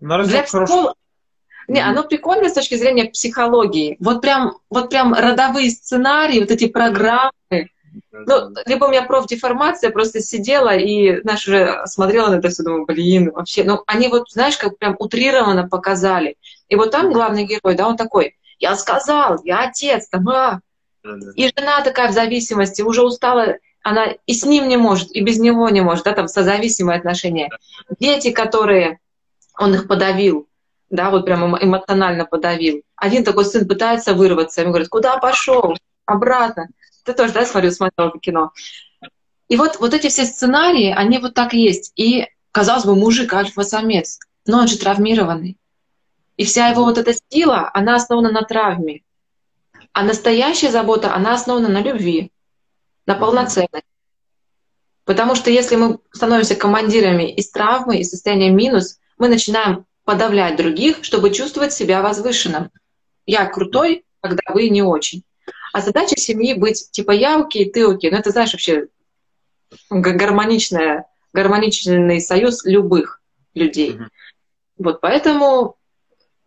но 0.00 0.22
для 0.24 0.42
психолога... 0.42 0.94
Не, 1.72 1.80
оно 1.80 2.02
прикольно 2.02 2.50
с 2.50 2.52
точки 2.52 2.74
зрения 2.74 3.06
психологии. 3.06 3.96
Вот 3.98 4.20
прям, 4.20 4.58
вот 4.68 4.90
прям 4.90 5.14
родовые 5.14 5.70
сценарии, 5.70 6.40
вот 6.40 6.50
эти 6.50 6.68
программы, 6.68 7.32
ну, 8.12 8.54
либо 8.66 8.84
у 8.84 8.88
меня 8.90 9.02
профдеформация, 9.04 9.90
просто 9.90 10.20
сидела 10.20 10.76
и, 10.76 11.22
знаешь, 11.22 11.48
уже 11.48 11.80
смотрела 11.86 12.28
на 12.28 12.34
это 12.36 12.50
все, 12.50 12.62
думаю, 12.62 12.84
блин, 12.84 13.32
вообще, 13.32 13.64
ну, 13.64 13.82
они 13.86 14.08
вот, 14.08 14.30
знаешь, 14.30 14.58
как 14.58 14.76
прям 14.76 14.96
утрированно 14.98 15.66
показали. 15.66 16.36
И 16.68 16.76
вот 16.76 16.90
там 16.90 17.10
главный 17.10 17.44
герой, 17.44 17.74
да, 17.74 17.88
он 17.88 17.96
такой, 17.96 18.36
я 18.58 18.76
сказал, 18.76 19.40
я 19.42 19.62
отец, 19.62 20.08
там, 20.08 20.28
а. 20.28 20.60
И 21.36 21.50
жена 21.56 21.80
такая 21.80 22.08
в 22.08 22.12
зависимости, 22.12 22.82
уже 22.82 23.02
устала, 23.02 23.56
она 23.82 24.08
и 24.26 24.34
с 24.34 24.44
ним 24.44 24.68
не 24.68 24.76
может, 24.76 25.10
и 25.12 25.22
без 25.22 25.38
него 25.38 25.70
не 25.70 25.80
может, 25.80 26.04
да, 26.04 26.12
там 26.12 26.28
созависимые 26.28 26.98
отношения. 26.98 27.48
Дети, 27.98 28.30
которые 28.30 28.98
он 29.58 29.74
их 29.74 29.88
подавил, 29.88 30.48
да, 30.92 31.10
вот 31.10 31.24
прям 31.24 31.56
эмоционально 31.56 32.26
подавил. 32.26 32.82
Один 32.96 33.24
такой 33.24 33.46
сын 33.46 33.66
пытается 33.66 34.12
вырваться, 34.12 34.60
ему 34.60 34.70
говорит, 34.70 34.90
куда 34.90 35.16
пошел? 35.16 35.74
Обратно. 36.04 36.68
Ты 37.04 37.14
тоже, 37.14 37.32
да, 37.32 37.46
смотрю, 37.46 37.70
смотрел 37.70 38.08
это 38.08 38.18
кино. 38.18 38.52
И 39.48 39.56
вот, 39.56 39.80
вот 39.80 39.94
эти 39.94 40.08
все 40.08 40.26
сценарии, 40.26 40.92
они 40.94 41.18
вот 41.18 41.32
так 41.32 41.54
есть. 41.54 41.92
И, 41.96 42.26
казалось 42.52 42.84
бы, 42.84 42.94
мужик 42.94 43.32
альфа-самец, 43.32 44.20
но 44.46 44.58
он 44.58 44.68
же 44.68 44.76
травмированный. 44.78 45.56
И 46.36 46.44
вся 46.44 46.68
его 46.68 46.84
вот 46.84 46.98
эта 46.98 47.14
сила, 47.30 47.70
она 47.72 47.96
основана 47.96 48.30
на 48.30 48.42
травме. 48.42 49.00
А 49.94 50.02
настоящая 50.04 50.70
забота, 50.70 51.14
она 51.14 51.34
основана 51.34 51.68
на 51.68 51.80
любви, 51.80 52.32
на 53.06 53.14
полноценности. 53.14 53.88
Потому 55.04 55.36
что 55.36 55.50
если 55.50 55.76
мы 55.76 56.00
становимся 56.12 56.54
командирами 56.54 57.32
из 57.32 57.50
травмы, 57.50 57.98
из 57.98 58.10
состояния 58.10 58.50
минус, 58.50 58.98
мы 59.16 59.28
начинаем 59.28 59.86
подавлять 60.04 60.56
других, 60.56 61.04
чтобы 61.04 61.30
чувствовать 61.30 61.72
себя 61.72 62.02
возвышенным. 62.02 62.70
Я 63.26 63.46
крутой, 63.46 64.04
когда 64.20 64.42
вы 64.52 64.68
не 64.68 64.82
очень. 64.82 65.22
А 65.72 65.80
задача 65.80 66.16
семьи 66.16 66.54
быть 66.54 66.90
типа 66.90 67.12
я 67.12 67.40
окей, 67.40 67.70
ты 67.70 67.84
окей. 67.84 68.10
Ну 68.10 68.18
это, 68.18 68.30
знаешь, 68.30 68.52
вообще 68.52 68.88
гармоничная, 69.90 71.06
гармоничный 71.32 72.20
союз 72.20 72.64
любых 72.64 73.22
людей. 73.54 73.92
Mm-hmm. 73.92 74.08
Вот 74.78 75.00
поэтому 75.00 75.76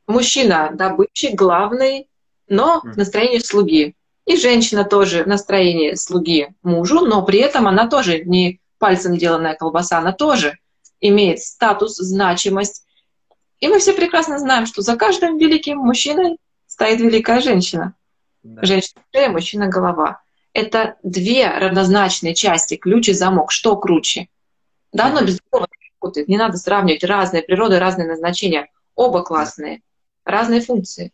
мужчина 0.08 0.72
добытчик 0.74 1.34
главный, 1.34 2.10
но 2.48 2.82
в 2.82 2.98
настроении 2.98 3.40
слуги. 3.40 3.96
И 4.26 4.38
женщина 4.38 4.84
тоже 4.84 5.24
в 5.24 5.28
настроении 5.28 5.94
слуги 5.94 6.50
мужу, 6.64 7.06
но 7.06 7.24
при 7.24 7.40
этом 7.40 7.68
она 7.68 7.88
тоже 7.88 8.24
не 8.26 8.60
пальцем 8.80 9.18
деланная 9.18 9.56
колбаса, 9.56 10.00
она 10.00 10.12
тоже 10.12 10.58
имеет 11.00 11.42
статус, 11.42 11.98
значимость. 11.98 12.85
И 13.60 13.68
мы 13.68 13.80
все 13.80 13.94
прекрасно 13.94 14.38
знаем, 14.40 14.66
что 14.66 14.82
за 14.82 14.96
каждым 14.96 15.38
великим 15.38 15.78
мужчиной 15.78 16.38
стоит 16.68 17.00
великая 17.00 17.42
женщина. 17.42 17.96
Да. 18.44 18.64
Женщина 18.64 19.02
шея, 19.14 19.30
мужчина 19.30 19.68
голова. 19.68 20.22
Это 20.54 20.98
две 21.04 21.50
равнозначные 21.50 22.36
части, 22.36 22.76
ключ 22.76 23.10
и 23.10 23.14
замок. 23.14 23.52
Что 23.52 23.76
круче? 23.76 24.30
Да, 24.94 25.10
но 25.10 25.22
без 25.22 25.40
другого 25.40 25.68
не 26.28 26.38
надо 26.38 26.58
сравнивать 26.58 27.04
разные 27.04 27.44
природы, 27.44 27.80
разные 27.80 28.08
назначения. 28.08 28.70
Оба 28.96 29.24
классные, 29.24 29.82
разные 30.24 30.62
функции. 30.62 31.12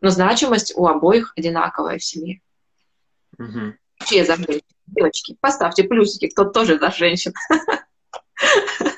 Но 0.00 0.10
значимость 0.10 0.72
у 0.76 0.86
обоих 0.86 1.32
одинаковая 1.36 1.98
в 1.98 2.04
семье. 2.04 2.40
Угу. 3.38 3.74
Все 4.04 4.24
за 4.24 4.36
женщин. 4.36 4.62
Девочки, 4.86 5.36
поставьте 5.40 5.84
плюсики, 5.84 6.28
кто 6.28 6.44
тоже 6.44 6.78
за 6.78 6.90
женщин. 6.90 7.34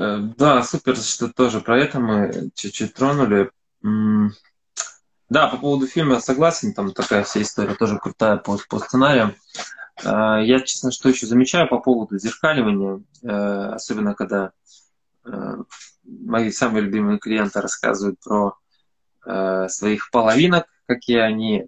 Э, 0.00 0.18
да, 0.38 0.62
супер, 0.62 0.96
что 0.96 1.28
тоже 1.28 1.60
про 1.60 1.78
это 1.78 2.00
мы 2.00 2.50
чуть-чуть 2.54 2.94
тронули. 2.94 3.50
Да, 5.28 5.46
по 5.46 5.58
поводу 5.58 5.86
фильма 5.86 6.20
согласен, 6.20 6.72
там 6.72 6.92
такая 6.92 7.22
вся 7.22 7.42
история 7.42 7.74
тоже 7.74 7.98
крутая 7.98 8.36
по, 8.38 8.58
по 8.68 8.78
сценариям. 8.78 9.34
А, 10.02 10.40
я, 10.40 10.60
честно, 10.60 10.90
что 10.90 11.08
еще 11.08 11.26
замечаю 11.26 11.68
по 11.68 11.78
поводу 11.78 12.18
зеркаливания, 12.18 13.02
э, 13.22 13.28
особенно 13.28 14.14
когда 14.14 14.52
э, 15.24 15.56
мои 16.02 16.50
самые 16.50 16.82
любимые 16.82 17.18
клиенты 17.18 17.60
рассказывают 17.60 18.18
про 18.20 18.56
э, 19.26 19.68
своих 19.68 20.10
половинок, 20.10 20.66
какие 20.86 21.18
они 21.18 21.64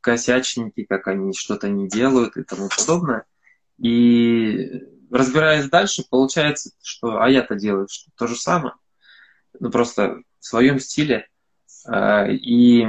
косячники, 0.00 0.84
как 0.84 1.06
они 1.06 1.32
что-то 1.32 1.68
не 1.68 1.88
делают 1.88 2.36
и 2.36 2.42
тому 2.42 2.68
подобное. 2.68 3.24
И 3.78 4.82
разбираясь 5.10 5.68
дальше, 5.68 6.04
получается, 6.08 6.70
что 6.82 7.20
а 7.20 7.28
я-то 7.28 7.54
делаю 7.54 7.88
что 7.90 8.10
то 8.16 8.26
же 8.26 8.36
самое, 8.36 8.74
ну 9.58 9.70
просто 9.70 10.22
в 10.38 10.44
своем 10.44 10.78
стиле. 10.80 11.28
А, 11.86 12.26
и, 12.26 12.86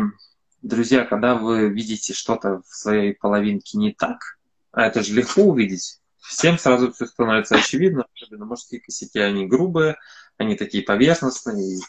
друзья, 0.61 1.05
когда 1.05 1.35
вы 1.35 1.69
видите 1.69 2.13
что-то 2.13 2.61
в 2.67 2.75
своей 2.75 3.13
половинке 3.13 3.77
не 3.77 3.93
так, 3.93 4.37
а 4.71 4.83
это 4.85 5.03
же 5.03 5.13
легко 5.13 5.43
увидеть, 5.43 5.99
всем 6.19 6.57
сразу 6.57 6.91
все 6.91 7.05
становится 7.05 7.55
очевидно, 7.55 8.05
особенно 8.15 8.45
мужские 8.45 8.81
косяки, 8.81 9.19
они 9.19 9.47
грубые, 9.47 9.97
они 10.37 10.55
такие 10.55 10.83
поверхностные, 10.83 11.79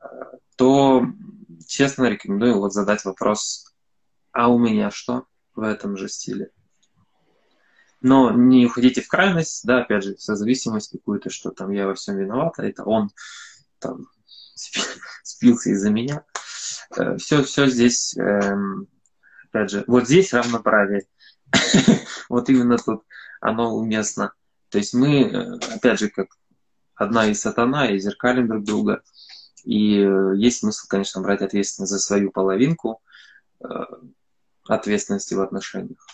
а, 0.00 0.08
то 0.56 1.04
честно 1.66 2.06
рекомендую 2.06 2.58
вот 2.58 2.72
задать 2.72 3.04
вопрос, 3.04 3.72
а 4.32 4.48
у 4.48 4.58
меня 4.58 4.90
что 4.90 5.26
в 5.54 5.62
этом 5.62 5.96
же 5.96 6.08
стиле? 6.08 6.50
Но 8.00 8.30
не 8.30 8.66
уходите 8.66 9.02
в 9.02 9.08
крайность, 9.08 9.64
да, 9.64 9.82
опять 9.82 10.04
же, 10.04 10.16
созависимость 10.18 10.92
какую-то, 10.92 11.30
что 11.30 11.50
там 11.50 11.70
я 11.70 11.86
во 11.86 11.94
всем 11.94 12.16
виноват, 12.16 12.54
а 12.58 12.64
это 12.64 12.84
он 12.84 13.10
там 13.80 14.06
спился 15.22 15.70
из-за 15.70 15.90
меня. 15.90 16.24
Все, 17.18 17.40
э, 17.40 17.42
все 17.42 17.66
здесь, 17.66 18.16
эм, 18.16 18.88
опять 19.48 19.70
же, 19.70 19.84
вот 19.86 20.06
здесь 20.06 20.32
равноправие. 20.32 21.06
вот 22.28 22.48
именно 22.48 22.78
тут 22.78 23.04
оно 23.40 23.74
уместно. 23.74 24.32
То 24.68 24.78
есть 24.78 24.94
мы, 24.94 25.22
э, 25.22 25.58
опять 25.74 25.98
же, 25.98 26.08
как 26.08 26.28
одна 26.94 27.26
из 27.26 27.40
сатана, 27.40 27.90
и 27.90 27.98
зеркалим 27.98 28.48
друг 28.48 28.64
друга. 28.64 29.02
И 29.64 30.00
э, 30.00 30.36
есть 30.36 30.60
смысл, 30.60 30.86
конечно, 30.88 31.20
брать 31.20 31.42
ответственность 31.42 31.92
за 31.92 31.98
свою 31.98 32.30
половинку 32.30 33.02
ответственности 34.68 35.34
в 35.34 35.40
отношениях. 35.40 36.06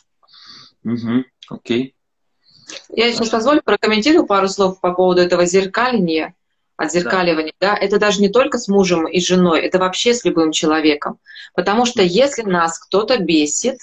Угу, 0.84 1.24
окей. 1.48 1.94
Я 2.88 3.12
сейчас 3.12 3.28
позволю 3.28 3.62
прокомментирую 3.62 4.26
пару 4.26 4.48
слов 4.48 4.80
по 4.80 4.92
поводу 4.92 5.20
этого 5.20 5.46
зеркаления, 5.46 6.34
отзеркаливания. 6.76 7.52
Да. 7.60 7.72
да, 7.72 7.78
это 7.78 7.98
даже 7.98 8.20
не 8.20 8.28
только 8.28 8.58
с 8.58 8.68
мужем 8.68 9.06
и 9.06 9.20
женой, 9.20 9.60
это 9.60 9.78
вообще 9.78 10.14
с 10.14 10.24
любым 10.24 10.52
человеком. 10.52 11.18
Потому 11.54 11.86
что 11.86 12.02
если 12.02 12.42
нас 12.42 12.78
кто-то 12.78 13.18
бесит, 13.18 13.78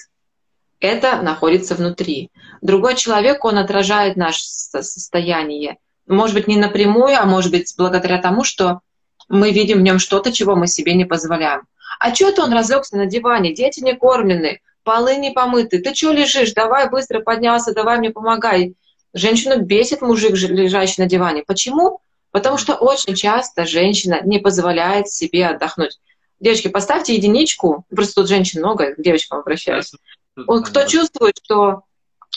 это 0.80 1.22
находится 1.22 1.74
внутри. 1.74 2.30
Другой 2.60 2.96
человек, 2.96 3.44
он 3.44 3.58
отражает 3.58 4.16
наше 4.16 4.42
состояние. 4.42 5.78
Может 6.06 6.34
быть, 6.34 6.48
не 6.48 6.56
напрямую, 6.56 7.16
а 7.18 7.24
может 7.24 7.52
быть, 7.52 7.72
благодаря 7.78 8.20
тому, 8.20 8.42
что 8.42 8.80
мы 9.28 9.52
видим 9.52 9.78
в 9.78 9.82
нем 9.82 9.98
что-то, 9.98 10.32
чего 10.32 10.56
мы 10.56 10.66
себе 10.66 10.94
не 10.94 11.04
позволяем. 11.04 11.62
А 12.00 12.12
что 12.14 12.28
это 12.28 12.42
он 12.42 12.52
разлегся 12.52 12.96
на 12.96 13.06
диване? 13.06 13.54
Дети 13.54 13.80
не 13.80 13.94
кормлены, 13.94 14.60
полы 14.84 15.16
не 15.16 15.30
помыты. 15.30 15.78
Ты 15.80 15.94
что 15.94 16.12
лежишь? 16.12 16.52
Давай 16.52 16.88
быстро 16.90 17.20
поднялся, 17.20 17.72
давай 17.72 17.98
мне 17.98 18.10
помогай. 18.10 18.74
Женщину 19.14 19.60
бесит 19.60 20.00
мужик, 20.00 20.32
лежащий 20.32 21.00
на 21.00 21.06
диване. 21.06 21.44
Почему? 21.46 22.00
Потому 22.30 22.56
что 22.56 22.74
очень 22.74 23.14
часто 23.14 23.66
женщина 23.66 24.20
не 24.24 24.38
позволяет 24.38 25.08
себе 25.08 25.46
отдохнуть. 25.48 25.98
Девочки, 26.40 26.68
поставьте 26.68 27.14
единичку. 27.14 27.84
Просто 27.94 28.22
тут 28.22 28.28
женщин 28.28 28.60
много, 28.60 28.94
к 28.94 29.00
девочкам 29.00 29.40
обращаюсь. 29.40 29.92
Вот 30.34 30.66
кто 30.66 30.84
чувствует, 30.86 31.36
что 31.44 31.82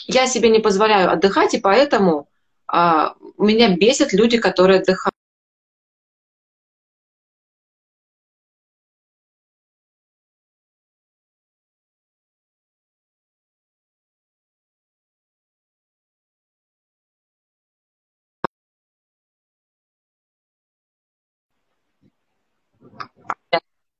я 0.06 0.26
себе 0.26 0.50
не 0.50 0.60
позволяю 0.60 1.10
отдыхать, 1.10 1.54
и 1.54 1.58
поэтому 1.58 2.28
а, 2.68 3.14
меня 3.38 3.74
бесят 3.74 4.12
люди, 4.12 4.38
которые 4.38 4.80
отдыхают. 4.80 5.15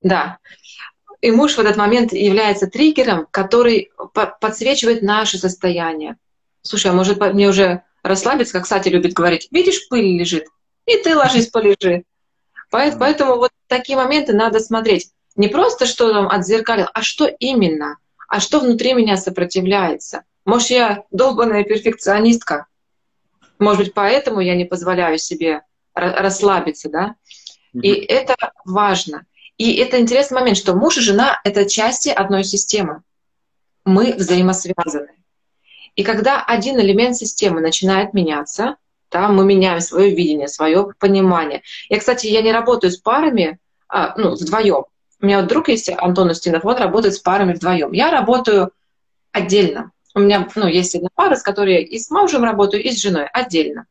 Да. 0.07 0.39
И 1.21 1.33
муж 1.33 1.57
в 1.57 1.59
этот 1.59 1.77
момент 1.77 2.13
является 2.13 2.69
триггером, 2.69 3.27
который 3.33 3.91
подсвечивает 4.41 5.03
наше 5.03 5.37
состояние. 5.37 6.17
Слушай, 6.63 6.93
а 6.93 6.95
может 6.95 7.19
мне 7.19 7.49
уже 7.49 7.83
расслабиться, 8.05 8.53
как 8.53 8.67
Сати 8.67 8.89
любит 8.89 9.15
говорить, 9.15 9.49
видишь, 9.51 9.89
пыль 9.89 10.17
лежит, 10.17 10.45
и 10.87 10.97
ты 10.99 11.17
ложись, 11.17 11.49
полежи. 11.49 12.05
Поэтому 12.71 13.37
вот 13.37 13.51
такие 13.67 13.97
моменты 13.97 14.33
надо 14.33 14.61
смотреть. 14.61 15.11
Не 15.35 15.49
просто, 15.49 15.87
что 15.87 16.13
там 16.13 16.29
отзеркалил, 16.29 16.87
а 16.95 17.03
что 17.03 17.27
именно? 17.27 17.99
А 18.29 18.39
что 18.39 18.61
внутри 18.61 18.95
меня 18.95 19.17
сопротивляется? 19.17 20.23
Может, 20.45 20.71
я 20.71 21.05
долбанная 21.11 21.65
перфекционистка? 21.65 22.67
Может 23.59 23.87
быть, 23.87 23.95
поэтому 23.95 24.39
я 24.39 24.55
не 24.55 24.67
позволяю 24.67 25.19
себе 25.19 25.63
расслабиться, 25.95 26.91
да? 26.91 27.17
И 27.73 27.91
это 27.91 28.37
важно. 28.65 29.27
И 29.59 29.77
это 29.77 29.99
интересный 30.01 30.39
момент, 30.39 30.59
что 30.59 30.75
муж 30.75 30.99
и 30.99 31.01
жена— 31.01 31.41
это 31.45 31.69
части 31.69 32.09
одной 32.09 32.45
системы. 32.45 33.03
Мы 33.85 34.13
взаимосвязаны. 34.13 35.11
И 35.95 36.05
когда 36.05 36.45
один 36.45 36.79
элемент 36.79 37.17
системы 37.17 37.61
начинает 37.61 38.13
меняться, 38.13 38.77
да, 39.11 39.29
мы 39.29 39.45
меняем 39.45 39.81
свое 39.81 40.15
видение, 40.15 40.49
свое 40.49 40.89
понимание. 40.99 41.63
Я, 41.89 41.99
кстати, 41.99 42.27
я 42.27 42.43
не 42.43 42.53
работаю 42.53 42.91
с 42.91 42.99
парами, 42.99 43.59
а, 43.89 44.15
ну, 44.19 44.35
вдвоем. 44.35 44.85
У 45.21 45.27
меня 45.27 45.41
вот 45.41 45.49
друг 45.49 45.69
есть, 45.69 45.89
Антон 45.89 46.31
Устинов, 46.31 46.65
он 46.65 46.77
работает 46.77 47.15
с 47.15 47.21
парами 47.21 47.55
вдвоем. 47.55 47.93
Я 47.93 48.11
работаю 48.11 48.73
отдельно. 49.33 49.93
У 50.15 50.21
меня 50.21 50.49
ну, 50.55 50.67
есть 50.67 50.95
одна 50.95 51.09
пара, 51.15 51.37
с 51.37 51.43
которой 51.43 51.83
и 51.83 51.99
с 51.99 52.11
мужем 52.11 52.45
работаю, 52.45 52.83
и 52.83 52.91
с 52.91 53.01
женой 53.01 53.27
отдельно. 53.33 53.87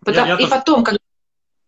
Потому, 0.00 0.28
я, 0.28 0.38
я 0.38 0.46
и 0.46 0.48
потом, 0.48 0.84
когда 0.84 1.00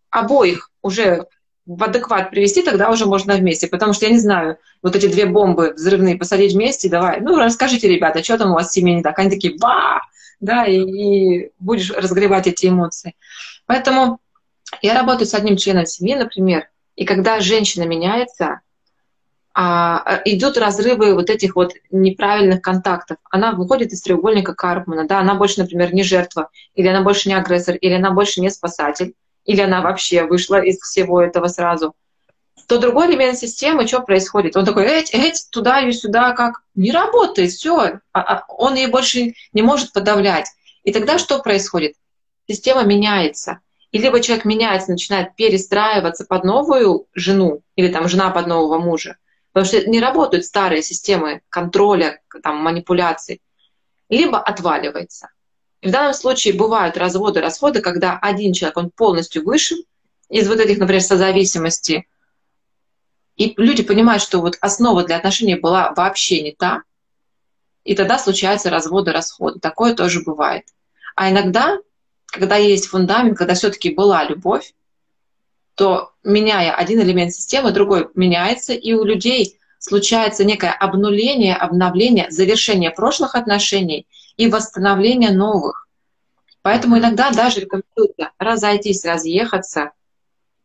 обоих 0.09 0.71
уже 0.81 1.27
в 1.67 1.83
адекват 1.83 2.31
привести, 2.31 2.63
тогда 2.63 2.89
уже 2.89 3.05
можно 3.05 3.35
вместе. 3.35 3.67
Потому 3.67 3.93
что 3.93 4.05
я 4.05 4.11
не 4.11 4.19
знаю, 4.19 4.57
вот 4.81 4.95
эти 4.95 5.07
две 5.07 5.25
бомбы 5.25 5.73
взрывные 5.75 6.17
посадить 6.17 6.53
вместе, 6.53 6.89
давай, 6.89 7.19
ну 7.19 7.37
расскажите, 7.37 7.89
ребята, 7.89 8.23
что 8.23 8.37
там 8.37 8.51
у 8.51 8.53
вас 8.55 8.69
в 8.69 8.73
семье 8.73 8.95
не 8.95 9.03
так. 9.03 9.19
Они 9.19 9.29
такие, 9.29 9.57
ба, 9.57 10.01
да, 10.39 10.65
и, 10.65 10.79
и 10.79 11.51
будешь 11.59 11.91
разгревать 11.91 12.47
эти 12.47 12.67
эмоции. 12.67 13.15
Поэтому 13.65 14.19
я 14.81 14.93
работаю 14.93 15.27
с 15.27 15.33
одним 15.33 15.57
членом 15.57 15.85
семьи, 15.85 16.15
например, 16.15 16.69
и 16.95 17.05
когда 17.05 17.41
женщина 17.41 17.83
меняется, 17.83 18.61
а, 19.53 20.21
идут 20.23 20.57
разрывы 20.57 21.15
вот 21.15 21.29
этих 21.29 21.55
вот 21.55 21.73
неправильных 21.91 22.61
контактов. 22.61 23.17
Она 23.29 23.51
выходит 23.53 23.91
из 23.91 24.01
треугольника 24.01 24.53
Карпмана, 24.53 25.07
да, 25.07 25.19
она 25.19 25.35
больше, 25.35 25.59
например, 25.59 25.93
не 25.93 26.03
жертва, 26.03 26.49
или 26.75 26.87
она 26.87 27.01
больше 27.01 27.27
не 27.27 27.35
агрессор, 27.35 27.75
или 27.75 27.93
она 27.93 28.11
больше 28.11 28.39
не 28.39 28.49
спасатель 28.51 29.15
или 29.47 29.61
она 29.61 29.81
вообще 29.81 30.25
вышла 30.25 30.61
из 30.61 30.79
всего 30.79 31.21
этого 31.21 31.47
сразу, 31.47 31.95
то 32.67 32.77
другой 32.77 33.09
элемент 33.09 33.39
системы, 33.39 33.87
что 33.87 34.01
происходит? 34.01 34.57
Он 34.57 34.65
такой, 34.65 34.85
эть, 34.85 35.11
эть, 35.11 35.47
туда 35.51 35.81
и 35.81 35.91
сюда, 35.93 36.33
как? 36.33 36.61
Не 36.75 36.91
работает, 36.91 37.51
все. 37.51 38.01
А, 38.11 38.21
а 38.21 38.45
он 38.49 38.75
ее 38.75 38.89
больше 38.89 39.33
не 39.53 39.61
может 39.61 39.93
подавлять. 39.93 40.49
И 40.83 40.91
тогда 40.91 41.17
что 41.17 41.39
происходит? 41.39 41.93
Система 42.47 42.83
меняется. 42.83 43.61
И 43.91 43.99
либо 43.99 44.19
человек 44.19 44.43
меняется, 44.43 44.91
начинает 44.91 45.35
перестраиваться 45.35 46.25
под 46.25 46.43
новую 46.43 47.07
жену, 47.13 47.61
или 47.77 47.87
там 47.87 48.09
жена 48.09 48.31
под 48.31 48.47
нового 48.47 48.79
мужа, 48.79 49.15
потому 49.53 49.65
что 49.65 49.89
не 49.89 50.01
работают 50.01 50.43
старые 50.43 50.83
системы 50.83 51.41
контроля, 51.47 52.19
там, 52.43 52.57
манипуляций, 52.57 53.41
либо 54.09 54.39
отваливается. 54.39 55.29
В 55.87 55.91
данном 55.91 56.13
случае 56.13 56.53
бывают 56.53 56.97
разводы, 56.97 57.39
расходы, 57.39 57.79
когда 57.79 58.19
один 58.19 58.51
человек, 58.51 58.75
он 58.75 58.89
полностью 58.89 59.45
вышел 59.45 59.77
из 60.27 60.45
вот 60.49 60.59
этих, 60.59 60.79
например, 60.79 61.01
созависимости, 61.01 62.05
и 63.37 63.53
люди 63.55 63.83
понимают, 63.83 64.21
что 64.21 64.41
вот 64.41 64.57
основа 64.59 65.05
для 65.05 65.15
отношений 65.15 65.55
была 65.55 65.93
вообще 65.95 66.41
не 66.41 66.51
та, 66.51 66.83
и 67.85 67.95
тогда 67.95 68.19
случаются 68.19 68.69
разводы, 68.69 69.13
расходы. 69.13 69.61
Такое 69.61 69.95
тоже 69.95 70.23
бывает. 70.23 70.65
А 71.15 71.29
иногда, 71.31 71.77
когда 72.25 72.57
есть 72.57 72.87
фундамент, 72.87 73.37
когда 73.37 73.53
все-таки 73.53 73.91
была 73.91 74.25
любовь, 74.25 74.73
то 75.75 76.11
меняя 76.21 76.73
один 76.73 76.99
элемент 76.99 77.33
системы, 77.33 77.71
другой 77.71 78.09
меняется, 78.13 78.73
и 78.73 78.91
у 78.91 79.05
людей 79.05 79.57
случается 79.79 80.43
некое 80.43 80.73
обнуление, 80.73 81.55
обновление, 81.55 82.29
завершение 82.29 82.91
прошлых 82.91 83.35
отношений 83.35 84.05
и 84.37 84.49
восстановление 84.49 85.31
новых. 85.31 85.87
Поэтому 86.61 86.97
иногда 86.97 87.31
даже 87.31 87.61
рекомендуется 87.61 88.31
разойтись, 88.37 89.05
разъехаться, 89.05 89.91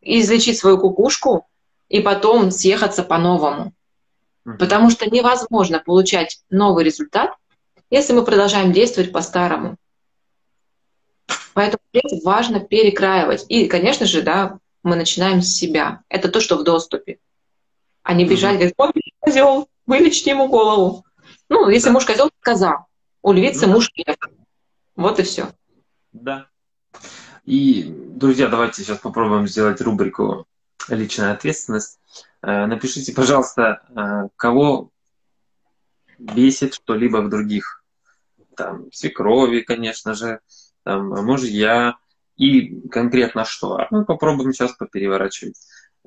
излечить 0.00 0.58
свою 0.58 0.78
кукушку 0.78 1.46
и 1.88 2.00
потом 2.00 2.50
съехаться 2.50 3.02
по-новому. 3.02 3.72
Потому 4.44 4.90
что 4.90 5.08
невозможно 5.08 5.78
получать 5.78 6.40
новый 6.50 6.84
результат, 6.84 7.32
если 7.90 8.12
мы 8.12 8.24
продолжаем 8.24 8.72
действовать 8.72 9.12
по-старому. 9.12 9.76
Поэтому 11.54 11.82
здесь 11.92 12.24
важно 12.24 12.60
перекраивать. 12.60 13.44
И, 13.48 13.66
конечно 13.66 14.06
же, 14.06 14.22
да, 14.22 14.58
мы 14.82 14.96
начинаем 14.96 15.42
с 15.42 15.54
себя. 15.54 16.02
Это 16.08 16.28
то, 16.28 16.40
что 16.40 16.56
в 16.56 16.64
доступе. 16.64 17.18
А 18.02 18.14
не 18.14 18.24
бежать, 18.24 18.54
говорить, 18.54 18.74
ой, 18.78 18.92
козел, 19.20 19.68
вылечите 19.86 20.30
ему 20.30 20.48
голову. 20.48 21.04
Ну, 21.48 21.68
если 21.68 21.88
да. 21.88 21.92
муж 21.92 22.04
козел, 22.04 22.30
коза. 22.40 22.86
У 23.22 23.32
львицы 23.32 23.66
ну, 23.66 23.74
муж 23.74 23.90
лев. 23.94 24.16
Вот 24.96 25.20
и 25.20 25.22
все. 25.22 25.48
Да. 26.12 26.48
И, 27.44 27.84
друзья, 27.84 28.48
давайте 28.48 28.82
сейчас 28.82 28.98
попробуем 28.98 29.46
сделать 29.46 29.80
рубрику 29.80 30.46
«Личная 30.88 31.32
ответственность». 31.32 32.00
Э, 32.42 32.66
напишите, 32.66 33.12
пожалуйста, 33.12 33.82
э, 33.88 34.28
кого 34.36 34.90
бесит 36.18 36.74
что-либо 36.74 37.18
в 37.18 37.28
других. 37.28 37.84
Там, 38.56 38.92
свекрови, 38.92 39.60
конечно 39.60 40.14
же, 40.14 40.40
там, 40.82 41.08
мужья, 41.24 41.96
и 42.36 42.88
конкретно 42.88 43.44
что. 43.44 43.76
А 43.76 43.86
мы 43.90 44.04
попробуем 44.04 44.52
сейчас 44.52 44.72
попереворачивать 44.72 45.56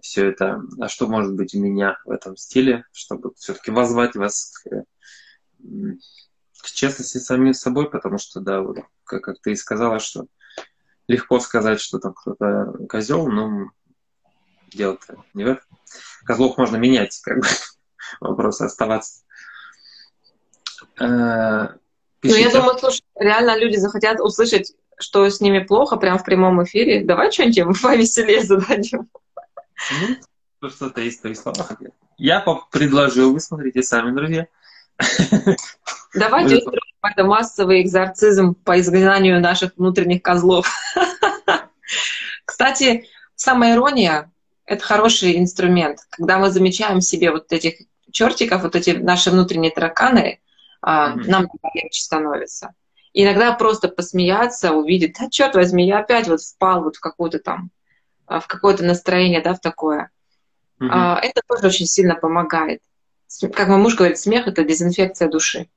все 0.01 0.27
это. 0.27 0.61
А 0.79 0.89
что 0.89 1.07
может 1.07 1.33
быть 1.33 1.55
у 1.55 1.59
меня 1.59 1.97
в 2.05 2.11
этом 2.11 2.35
стиле, 2.35 2.85
чтобы 2.91 3.33
все-таки 3.35 3.71
возвать 3.71 4.15
вас 4.15 4.51
к 4.51 4.83
к 6.65 6.71
честности 6.71 7.17
с 7.17 7.25
самим 7.25 7.53
собой, 7.53 7.89
потому 7.89 8.17
что, 8.17 8.39
да, 8.39 8.61
вот, 8.61 8.77
как, 9.03 9.23
как 9.23 9.39
ты 9.41 9.51
и 9.51 9.55
сказала, 9.55 9.99
что 9.99 10.25
легко 11.07 11.39
сказать, 11.39 11.79
что 11.79 11.99
там 11.99 12.13
кто-то 12.13 12.73
козел, 12.89 13.27
но 13.27 13.69
дело-то 14.71 15.23
не 15.33 15.43
в 15.43 15.47
этом. 15.47 15.65
Козлов 16.25 16.57
можно 16.57 16.77
менять, 16.77 17.19
как 17.23 17.39
бы 17.39 17.47
вопрос 18.19 18.61
оставаться. 18.61 19.23
Э, 20.99 21.67
ну, 22.23 22.35
я 22.35 22.51
думаю, 22.51 22.77
слушай, 22.79 23.03
реально 23.15 23.57
люди 23.57 23.77
захотят 23.77 24.19
услышать, 24.19 24.73
что 24.97 25.29
с 25.29 25.41
ними 25.41 25.59
плохо, 25.59 25.97
прямо 25.97 26.17
в 26.17 26.25
прямом 26.25 26.63
эфире. 26.63 27.03
Давай 27.03 27.31
что-нибудь 27.31 27.57
им 27.57 27.73
повеселее 27.81 28.43
зададим. 28.43 29.09
Ну, 30.61 30.69
что-то 30.69 31.01
есть 31.01 31.19
в 31.19 31.21
твоих 31.21 31.37
словах. 31.37 31.73
Я 32.17 32.39
предложил, 32.71 33.33
вы 33.33 33.39
смотрите 33.39 33.83
сами, 33.83 34.15
друзья. 34.15 34.47
Давайте 36.13 36.57
устроим 36.57 36.81
это 37.03 37.23
массовый 37.23 37.81
экзорцизм 37.81 38.55
по 38.55 38.79
изгнанию 38.79 39.39
наших 39.39 39.73
внутренних 39.77 40.21
козлов. 40.21 40.67
Кстати, 42.45 43.05
самая 43.35 43.75
ирония— 43.75 44.31
это 44.65 44.83
хороший 44.83 45.37
инструмент. 45.37 45.99
Когда 46.09 46.39
мы 46.39 46.49
замечаем 46.49 47.01
себе 47.01 47.31
вот 47.31 47.51
этих 47.51 47.75
чертиков, 48.11 48.63
вот 48.63 48.75
эти 48.75 48.91
наши 48.91 49.29
внутренние 49.29 49.71
тараканы, 49.71 50.39
mm-hmm. 50.83 51.27
нам 51.27 51.47
легче 51.73 52.01
становится. 52.01 52.73
И 53.13 53.23
иногда 53.23 53.53
просто 53.53 53.87
посмеяться, 53.87 54.73
увидеть, 54.73 55.15
да, 55.19 55.29
черт 55.29 55.55
возьми, 55.55 55.87
я 55.87 55.99
опять 55.99 56.27
вот 56.27 56.41
впал 56.41 56.83
вот 56.83 56.97
в 56.97 56.99
какую-то 56.99 57.39
там, 57.39 57.71
а, 58.27 58.39
в 58.39 58.47
какое-то 58.47 58.83
настроение, 58.83 59.41
да, 59.41 59.53
в 59.53 59.59
такое. 59.59 60.09
Угу. 60.79 60.89
Это 60.89 61.41
тоже 61.47 61.67
очень 61.67 61.85
сильно 61.85 62.15
помогает. 62.15 62.81
Как 63.53 63.67
мой 63.67 63.77
муж 63.77 63.95
говорит, 63.95 64.17
смех— 64.17 64.47
это 64.47 64.63
дезинфекция 64.63 65.29
души. 65.29 65.67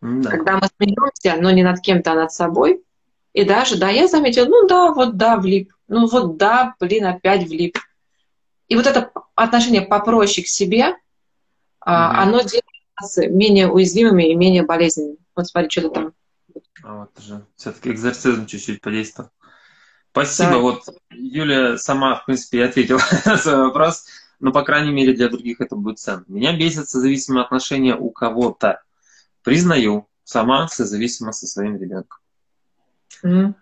Да. 0.00 0.30
Когда 0.30 0.56
мы 0.56 0.68
смеемся, 0.76 1.42
но 1.42 1.50
не 1.50 1.62
над 1.62 1.80
кем-то, 1.80 2.12
а 2.12 2.14
над 2.14 2.32
собой, 2.32 2.82
и 3.32 3.44
даже, 3.44 3.78
да, 3.78 3.90
я 3.90 4.08
заметила, 4.08 4.46
ну 4.46 4.66
да, 4.66 4.92
вот 4.92 5.16
да, 5.16 5.36
влип, 5.36 5.72
ну 5.88 6.06
вот 6.06 6.36
да, 6.36 6.74
блин, 6.80 7.06
опять 7.06 7.48
влип. 7.48 7.78
И 8.68 8.76
вот 8.76 8.86
это 8.86 9.10
отношение 9.34 9.82
попроще 9.82 10.44
к 10.44 10.48
себе, 10.48 10.90
угу. 10.90 10.96
оно 11.84 12.40
делает 12.40 12.64
нас 13.00 13.16
менее 13.16 13.68
уязвимыми 13.68 14.30
и 14.30 14.34
менее 14.34 14.62
болезненными. 14.62 15.18
Вот 15.34 15.46
смотри, 15.46 15.70
что 15.70 15.82
ты 15.82 15.90
там. 15.90 16.12
А 16.82 16.94
вот 17.00 17.18
же, 17.18 17.44
все-таки 17.56 17.90
экзорцизм 17.90 18.46
чуть-чуть 18.46 18.80
подействовал. 18.80 19.30
Спасибо. 20.10 20.50
Да. 20.50 20.58
Вот 20.58 20.82
Юля 21.10 21.78
сама, 21.78 22.16
в 22.16 22.26
принципе, 22.26 22.64
ответила 22.64 23.00
на 23.24 23.36
свой 23.36 23.56
вопрос, 23.56 24.06
но, 24.40 24.52
по 24.52 24.62
крайней 24.62 24.92
мере, 24.92 25.12
для 25.12 25.28
других 25.28 25.60
это 25.60 25.76
будет 25.76 25.98
ценно. 25.98 26.24
Меня 26.28 26.56
бесит 26.56 26.88
созависимые 26.88 27.44
отношения 27.44 27.96
у 27.96 28.10
кого-то. 28.10 28.82
Признаю, 29.42 30.08
сама 30.24 30.68
созависима 30.68 31.32
со 31.32 31.46
своим 31.46 31.76
ребенком. 31.76 32.18
Mm. 33.24 33.54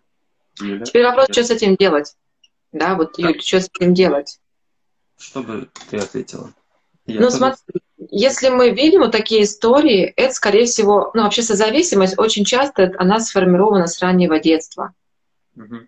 Юля? 0.61 0.85
Теперь 0.85 1.05
вопрос, 1.05 1.29
что 1.31 1.45
с 1.45 1.51
этим 1.51 1.77
делать? 1.77 2.15
Да, 2.73 2.95
вот, 2.95 3.19
Юля, 3.19 3.39
что 3.41 3.61
с 3.61 3.71
этим 3.75 3.95
делать? 3.95 4.41
Что 5.19 5.43
бы 5.43 5.69
ты 5.91 5.99
ответила? 5.99 6.53
Я 7.07 7.21
ну, 7.21 7.31
смотри, 7.31 7.81
если 8.11 8.49
мы 8.49 8.71
видим 8.71 9.01
вот 9.01 9.13
такие 9.13 9.45
истории, 9.45 10.13
это, 10.17 10.35
скорее 10.35 10.67
всего, 10.67 11.11
ну, 11.15 11.23
вообще 11.23 11.43
созависимость 11.43 12.19
очень 12.19 12.45
часто 12.45 12.93
она 12.99 13.21
сформирована 13.21 13.87
с 13.87 14.01
раннего 14.01 14.41
детства. 14.41 14.93
Угу 15.55 15.87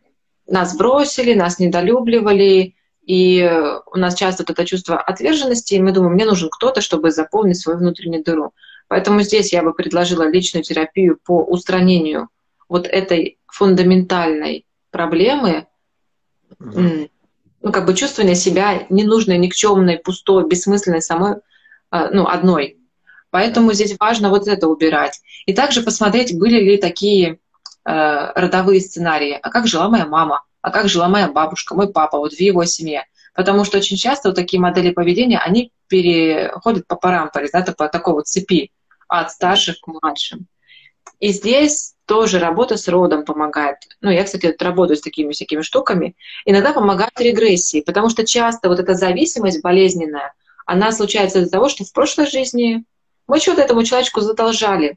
нас 0.49 0.77
бросили, 0.77 1.35
нас 1.35 1.59
недолюбливали, 1.59 2.75
и 3.09 3.51
у 3.91 3.99
нас 3.99 4.15
часто 4.15 4.43
вот 4.43 4.51
это 4.51 4.65
чувство 4.65 5.01
отверженности, 5.01 5.75
и 5.75 5.81
мы 5.81 5.93
думаем, 5.93 6.13
мне 6.13 6.25
нужен 6.25 6.49
кто-то, 6.51 6.81
чтобы 6.81 7.11
заполнить 7.11 7.59
свою 7.59 7.79
внутреннюю 7.79 8.23
дыру. 8.23 8.53
Поэтому 8.87 9.23
здесь 9.23 9.53
я 9.53 9.63
бы 9.63 9.73
предложила 9.73 10.29
личную 10.29 10.63
терапию 10.63 11.19
по 11.25 11.43
устранению 11.43 12.29
вот 12.69 12.87
этой 12.87 13.39
фундаментальной 13.47 14.67
проблемы, 14.91 15.67
ну, 16.59 17.09
как 17.73 17.87
бы 17.87 17.95
чувствования 17.95 18.35
себя 18.35 18.87
ненужной, 18.91 19.39
никчемной, 19.39 19.99
пустой, 19.99 20.47
бессмысленной 20.47 21.03
самой, 21.03 21.37
а, 21.91 22.11
ну, 22.11 22.27
одной. 22.27 22.79
Поэтому 23.31 23.73
здесь 23.73 23.97
важно 23.99 24.29
вот 24.29 24.47
это 24.49 24.69
убирать. 24.69 25.21
И 25.47 25.53
также 25.53 25.83
посмотреть, 25.83 26.39
были 26.39 26.61
ли 26.61 26.77
такие 26.77 27.39
Э, 27.89 28.33
родовые 28.35 28.83
сценарии. 28.83 29.39
А 29.43 29.49
как 29.49 29.67
жила 29.67 29.89
моя 29.89 30.05
мама? 30.05 30.43
А 30.61 30.71
как 30.71 30.89
жила 30.89 31.09
моя 31.09 31.29
бабушка, 31.29 31.75
мой 31.75 31.93
папа, 31.93 32.19
вот 32.19 32.33
в 32.33 32.41
его 32.41 32.65
семье? 32.65 33.05
Потому 33.35 33.65
что 33.65 33.79
очень 33.79 33.97
часто 33.97 34.29
вот 34.29 34.37
такие 34.37 34.61
модели 34.61 34.91
поведения, 34.91 35.39
они 35.39 35.73
переходят 35.87 36.87
по 36.87 36.97
парампоре, 36.97 37.49
да, 37.53 37.63
по 37.63 37.89
такой 37.89 38.15
вот 38.15 38.27
цепи 38.27 38.73
от 39.07 39.31
старших 39.31 39.81
к 39.81 39.87
младшим. 39.87 40.47
И 41.21 41.29
здесь 41.29 41.95
тоже 42.07 42.39
работа 42.39 42.77
с 42.77 42.89
родом 42.89 43.25
помогает. 43.25 43.77
Ну, 44.01 44.11
я, 44.11 44.25
кстати, 44.25 44.55
работаю 44.59 44.97
с 44.97 45.01
такими 45.01 45.33
всякими 45.33 45.63
штуками. 45.63 46.17
Иногда 46.45 46.73
помогает 46.73 47.19
регрессии, 47.19 47.81
потому 47.81 48.09
что 48.09 48.27
часто 48.27 48.69
вот 48.69 48.79
эта 48.79 48.95
зависимость 48.95 49.63
болезненная, 49.63 50.33
она 50.67 50.93
случается 50.93 51.41
из-за 51.41 51.51
того, 51.51 51.69
что 51.69 51.85
в 51.85 51.93
прошлой 51.93 52.27
жизни 52.27 52.85
мы 53.27 53.41
что-то 53.41 53.63
этому 53.63 53.85
человечку 53.85 54.21
задолжали. 54.21 54.97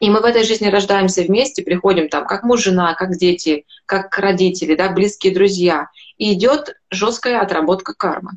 И 0.00 0.10
мы 0.10 0.20
в 0.20 0.24
этой 0.24 0.44
жизни 0.44 0.68
рождаемся 0.68 1.22
вместе, 1.22 1.62
приходим 1.62 2.08
там 2.08 2.24
как 2.24 2.44
муж, 2.44 2.62
жена, 2.62 2.94
как 2.94 3.16
дети, 3.16 3.64
как 3.84 4.16
родители, 4.18 4.76
да, 4.76 4.90
близкие 4.90 5.34
друзья. 5.34 5.88
И 6.18 6.32
идет 6.34 6.76
жесткая 6.90 7.40
отработка 7.40 7.94
кармы. 7.94 8.32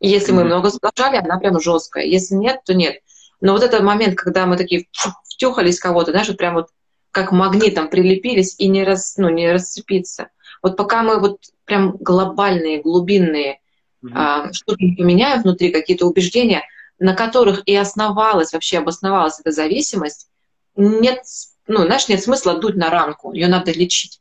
И 0.00 0.08
если 0.08 0.32
mm-hmm. 0.32 0.36
мы 0.36 0.44
много 0.44 0.70
задолжали, 0.70 1.16
она 1.16 1.38
прям 1.38 1.60
жесткая. 1.60 2.04
Если 2.04 2.34
нет, 2.34 2.60
то 2.64 2.74
нет. 2.74 2.96
Но 3.40 3.52
вот 3.52 3.62
этот 3.62 3.82
момент, 3.82 4.16
когда 4.16 4.46
мы 4.46 4.56
такие 4.56 4.86
втюхались 5.24 5.78
кого-то, 5.78 6.10
знаешь, 6.10 6.28
вот 6.28 6.36
прям 6.36 6.54
вот 6.54 6.68
как 7.10 7.30
магнитом 7.30 7.88
прилепились 7.88 8.56
и 8.58 8.66
не, 8.66 8.82
рас, 8.82 9.14
ну, 9.16 9.28
не 9.28 9.52
расцепиться. 9.52 10.30
Вот 10.62 10.76
пока 10.76 11.02
мы 11.02 11.20
вот 11.20 11.38
прям 11.64 11.96
глобальные, 11.96 12.82
глубинные 12.82 13.60
mm-hmm. 14.04 14.12
а, 14.14 14.50
не 14.80 14.96
поменяем 14.96 15.42
внутри, 15.42 15.70
какие-то 15.70 16.06
убеждения, 16.06 16.62
на 16.98 17.14
которых 17.14 17.62
и 17.66 17.76
основалась, 17.76 18.52
вообще 18.52 18.78
обосновалась 18.78 19.38
эта 19.38 19.52
зависимость, 19.52 20.28
нет, 20.76 21.22
ну, 21.66 21.84
знаешь, 21.84 22.08
нет 22.08 22.22
смысла 22.22 22.58
дуть 22.58 22.76
на 22.76 22.90
ранку, 22.90 23.32
ее 23.32 23.48
надо 23.48 23.72
лечить. 23.72 24.20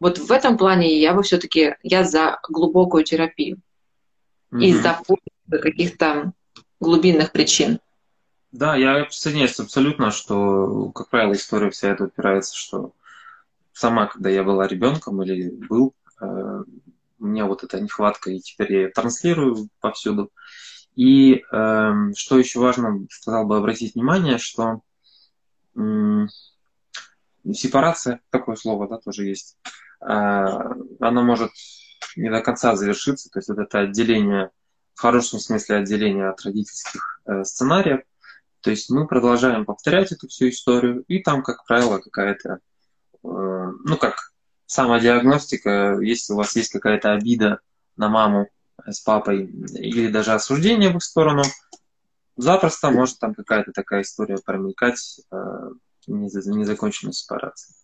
Вот 0.00 0.18
в 0.18 0.30
этом 0.32 0.58
плане 0.58 1.00
я 1.00 1.14
бы 1.14 1.22
все-таки, 1.22 1.76
я 1.82 2.04
за 2.04 2.38
глубокую 2.48 3.04
терапию. 3.04 3.58
Mm-hmm. 4.52 4.64
Из-за 4.64 5.00
каких-то 5.50 6.32
глубинных 6.80 7.32
причин. 7.32 7.80
Да, 8.52 8.76
я 8.76 9.04
присоединяюсь 9.04 9.58
абсолютно, 9.58 10.10
что, 10.10 10.90
как 10.90 11.08
правило, 11.08 11.32
история 11.32 11.70
вся 11.70 11.88
эта 11.88 12.04
упирается, 12.04 12.56
что 12.56 12.92
сама, 13.72 14.06
когда 14.06 14.30
я 14.30 14.44
была 14.44 14.68
ребенком 14.68 15.22
или 15.22 15.50
был, 15.50 15.94
э, 16.20 16.62
у 17.18 17.26
меня 17.26 17.46
вот 17.46 17.64
эта 17.64 17.80
нехватка, 17.80 18.30
и 18.30 18.38
теперь 18.38 18.72
я 18.72 18.80
ее 18.82 18.88
транслирую 18.90 19.68
повсюду. 19.80 20.30
И 20.94 21.42
э, 21.50 21.92
что 22.16 22.38
еще 22.38 22.60
важно, 22.60 23.06
сказал 23.10 23.46
бы 23.46 23.56
обратить 23.56 23.94
внимание, 23.94 24.38
что 24.38 24.82
сепарация, 27.52 28.20
такое 28.30 28.56
слово, 28.56 28.88
да, 28.88 28.98
тоже 28.98 29.26
есть, 29.26 29.58
а, 30.00 30.72
оно 31.00 31.22
может 31.22 31.50
не 32.16 32.30
до 32.30 32.40
конца 32.40 32.76
завершиться, 32.76 33.28
то 33.30 33.38
есть 33.38 33.48
вот 33.48 33.58
это 33.58 33.80
отделение, 33.80 34.50
в 34.94 35.00
хорошем 35.00 35.40
смысле 35.40 35.76
отделение 35.76 36.28
от 36.28 36.40
родительских 36.42 37.20
э, 37.26 37.42
сценариев, 37.44 38.02
то 38.60 38.70
есть 38.70 38.88
мы 38.90 39.06
продолжаем 39.06 39.64
повторять 39.64 40.12
эту 40.12 40.28
всю 40.28 40.48
историю, 40.48 41.04
и 41.08 41.18
там, 41.18 41.42
как 41.42 41.66
правило, 41.66 41.98
какая-то, 41.98 42.48
э, 42.50 42.58
ну 43.22 43.96
как 43.98 44.32
самодиагностика, 44.66 45.98
если 46.00 46.32
у 46.32 46.36
вас 46.36 46.54
есть 46.56 46.72
какая-то 46.72 47.12
обида 47.12 47.60
на 47.96 48.08
маму 48.08 48.48
с 48.86 49.00
папой 49.00 49.46
или 49.46 50.08
даже 50.08 50.32
осуждение 50.32 50.90
в 50.90 50.96
их 50.96 51.02
сторону, 51.02 51.42
запросто 52.36 52.90
может 52.90 53.18
там 53.18 53.34
какая-то 53.34 53.72
такая 53.72 54.02
история 54.02 54.36
промелькать, 54.44 55.20
э, 55.30 55.36
незаконченной 56.06 57.12
сепарации. 57.12 57.74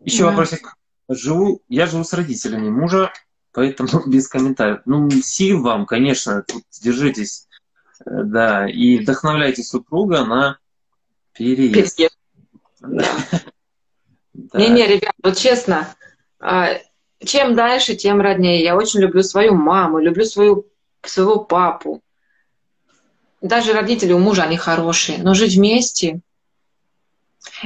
Еще 0.00 0.24
да. 0.24 0.30
вопросик. 0.30 0.74
Живу, 1.08 1.62
я 1.68 1.86
живу 1.86 2.04
с 2.04 2.12
родителями 2.12 2.68
мужа, 2.68 3.12
поэтому 3.52 3.88
без 4.06 4.28
комментариев. 4.28 4.82
Ну, 4.84 5.10
сил 5.10 5.62
вам, 5.62 5.86
конечно, 5.86 6.42
тут 6.42 6.62
держитесь, 6.80 7.48
э, 8.04 8.22
да, 8.24 8.68
и 8.68 8.98
вдохновляйте 8.98 9.62
супруга 9.62 10.24
на 10.24 10.58
переезд. 11.32 11.96
переезд. 11.96 12.18
Не-не, 14.54 14.86
ребят, 14.86 15.14
вот 15.22 15.36
честно, 15.36 15.94
а, 16.38 16.78
чем 17.18 17.54
дальше, 17.54 17.94
тем 17.94 18.20
роднее. 18.20 18.62
Я 18.62 18.76
очень 18.76 19.00
люблю 19.00 19.22
свою 19.22 19.54
маму, 19.54 19.98
люблю 19.98 20.24
свою, 20.24 20.66
своего 21.02 21.44
папу 21.44 22.02
даже 23.40 23.72
родители 23.72 24.12
у 24.12 24.18
мужа, 24.18 24.42
они 24.42 24.56
хорошие, 24.56 25.18
но 25.18 25.34
жить 25.34 25.54
вместе, 25.54 26.20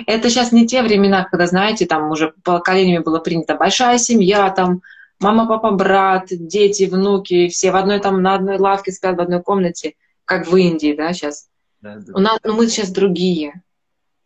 это 0.06 0.30
сейчас 0.30 0.52
не 0.52 0.66
те 0.66 0.82
времена, 0.82 1.24
когда, 1.24 1.46
знаете, 1.46 1.86
там 1.86 2.10
уже 2.10 2.32
поколениями 2.42 3.02
было 3.02 3.18
принято 3.18 3.56
большая 3.56 3.98
семья, 3.98 4.50
там 4.50 4.82
мама, 5.20 5.46
папа, 5.46 5.70
брат, 5.72 6.26
дети, 6.30 6.84
внуки, 6.84 7.48
все 7.48 7.70
в 7.70 7.76
одной 7.76 8.00
там 8.00 8.22
на 8.22 8.34
одной 8.34 8.58
лавке 8.58 8.92
спят 8.92 9.16
в 9.16 9.20
одной 9.20 9.42
комнате, 9.42 9.94
как 10.24 10.46
в 10.46 10.56
Индии, 10.56 10.94
да, 10.96 11.12
сейчас. 11.12 11.48
Да, 11.80 11.96
да. 11.96 12.12
У 12.14 12.18
нас, 12.18 12.38
ну, 12.44 12.54
мы 12.54 12.68
сейчас 12.68 12.90
другие. 12.90 13.62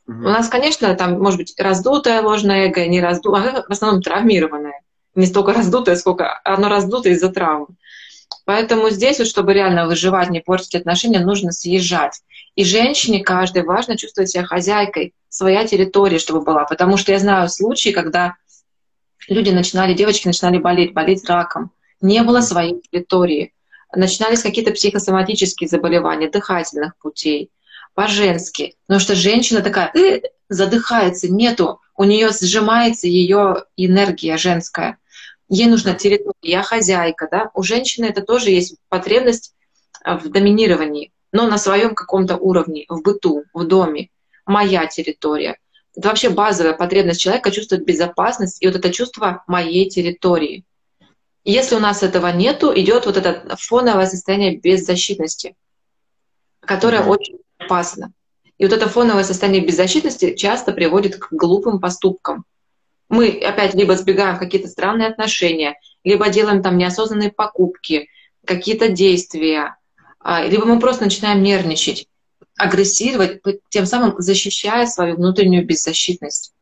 Угу. 0.07 0.19
У 0.19 0.29
нас, 0.29 0.49
конечно, 0.49 0.95
там, 0.95 1.21
может 1.21 1.39
быть, 1.39 1.55
раздутое 1.59 2.23
ложное 2.23 2.69
эго, 2.69 2.87
не 2.87 3.01
раздутое, 3.01 3.51
а 3.51 3.63
в 3.63 3.73
основном 3.73 4.03
травмированное. 4.03 4.81
Не 5.15 5.27
столько 5.27 5.53
раздутое, 5.53 5.97
сколько 5.97 6.41
оно 6.45 6.69
раздутое 6.69 7.15
из-за 7.15 7.31
травмы. 7.31 7.67
Поэтому 8.49 8.89
здесь, 8.89 9.19
вот, 9.19 9.29
чтобы 9.29 9.53
реально 9.53 9.87
выживать, 9.87 10.31
не 10.31 10.41
портить 10.41 10.75
отношения, 10.75 11.21
нужно 11.21 11.53
съезжать. 11.53 12.23
И 12.55 12.65
женщине 12.65 13.23
каждой 13.23 13.63
важно 13.63 13.99
чувствовать 13.99 14.31
себя 14.31 14.43
хозяйкой, 14.43 15.13
своя 15.29 15.67
территория, 15.67 16.19
чтобы 16.19 16.41
была. 16.41 16.65
Потому 16.65 16.97
что 16.97 17.13
я 17.13 17.19
знаю 17.19 17.51
случаи, 17.51 17.91
когда 17.91 18.37
люди 19.29 19.51
начинали, 19.51 19.93
девочки 19.93 20.29
начинали 20.29 20.57
болеть, 20.57 20.95
болеть 20.95 21.29
раком. 21.29 21.73
Не 22.01 22.23
было 22.23 22.41
своей 22.41 22.81
территории. 22.91 23.53
Начинались 23.95 24.41
какие-то 24.41 24.71
психосоматические 24.71 25.69
заболевания, 25.69 26.31
дыхательных 26.31 26.97
путей, 26.97 27.51
по-женски. 27.93 28.77
Потому 28.87 29.01
что 29.01 29.15
женщина 29.15 29.61
такая 29.61 29.93
э, 29.95 30.23
задыхается, 30.49 31.31
нету, 31.31 31.83
у 31.99 32.05
нее 32.05 32.31
сжимается 32.31 33.09
ее 33.09 33.65
энергия 33.77 34.39
женская 34.39 34.97
ей 35.49 35.67
нужна 35.67 35.95
территория, 35.95 36.35
я 36.43 36.63
хозяйка, 36.63 37.29
да, 37.31 37.51
у 37.55 37.63
женщины 37.63 38.07
это 38.07 38.23
тоже 38.23 38.51
есть 38.51 38.77
потребность 38.89 39.55
а, 40.03 40.19
в 40.19 40.29
доминировании, 40.31 41.13
но 41.33 41.47
на 41.47 41.59
своем 41.59 41.95
каком-то 41.95 42.37
уровне, 42.37 42.85
в 42.89 43.03
быту, 43.03 43.45
в 43.53 43.65
доме, 43.65 44.11
моя 44.47 44.87
территория. 44.87 45.59
Это 45.97 46.09
вообще 46.09 46.31
базовая 46.31 46.75
потребность 46.75 47.21
человека 47.21 47.51
чувствовать 47.51 47.85
безопасность 47.85 48.63
и 48.63 48.67
вот 48.67 48.77
это 48.77 48.91
чувство 48.93 49.43
моей 49.47 49.89
территории. 49.89 50.65
Если 51.45 51.75
у 51.75 51.81
нас 51.81 52.03
этого 52.03 52.29
нету, 52.29 52.73
идет 52.75 53.07
вот 53.07 53.17
это 53.17 53.57
фоновое 53.59 54.07
состояние 54.07 54.59
беззащитности, 54.59 55.57
которое 56.61 57.03
mm-hmm. 57.03 57.09
очень 57.09 57.39
опасно. 57.59 58.13
И 58.59 58.65
вот 58.65 58.73
это 58.73 58.89
фоновое 58.89 59.25
состояние 59.25 59.65
беззащитности 59.65 60.35
часто 60.35 60.73
приводит 60.73 61.17
к 61.17 61.29
глупым 61.33 61.81
поступкам. 61.81 62.45
Мы 63.09 63.41
опять 63.43 63.75
либо 63.75 63.97
сбегаем 63.97 64.37
в 64.37 64.39
какие-то 64.39 64.69
странные 64.69 65.09
отношения, 65.09 65.79
либо 66.05 66.29
делаем 66.29 66.63
там 66.63 66.77
неосознанные 66.77 67.33
покупки, 67.33 68.09
какие-то 68.45 68.89
действия, 68.89 69.77
а, 70.21 70.45
либо 70.45 70.65
мы 70.67 70.79
просто 70.79 71.05
начинаем 71.05 71.43
нервничать, 71.43 72.09
агрессировать, 72.57 73.41
тем 73.71 73.87
самым 73.87 74.15
защищая 74.19 74.87
свою 74.87 75.17
внутреннюю 75.17 75.65
беззащитность. 75.65 76.53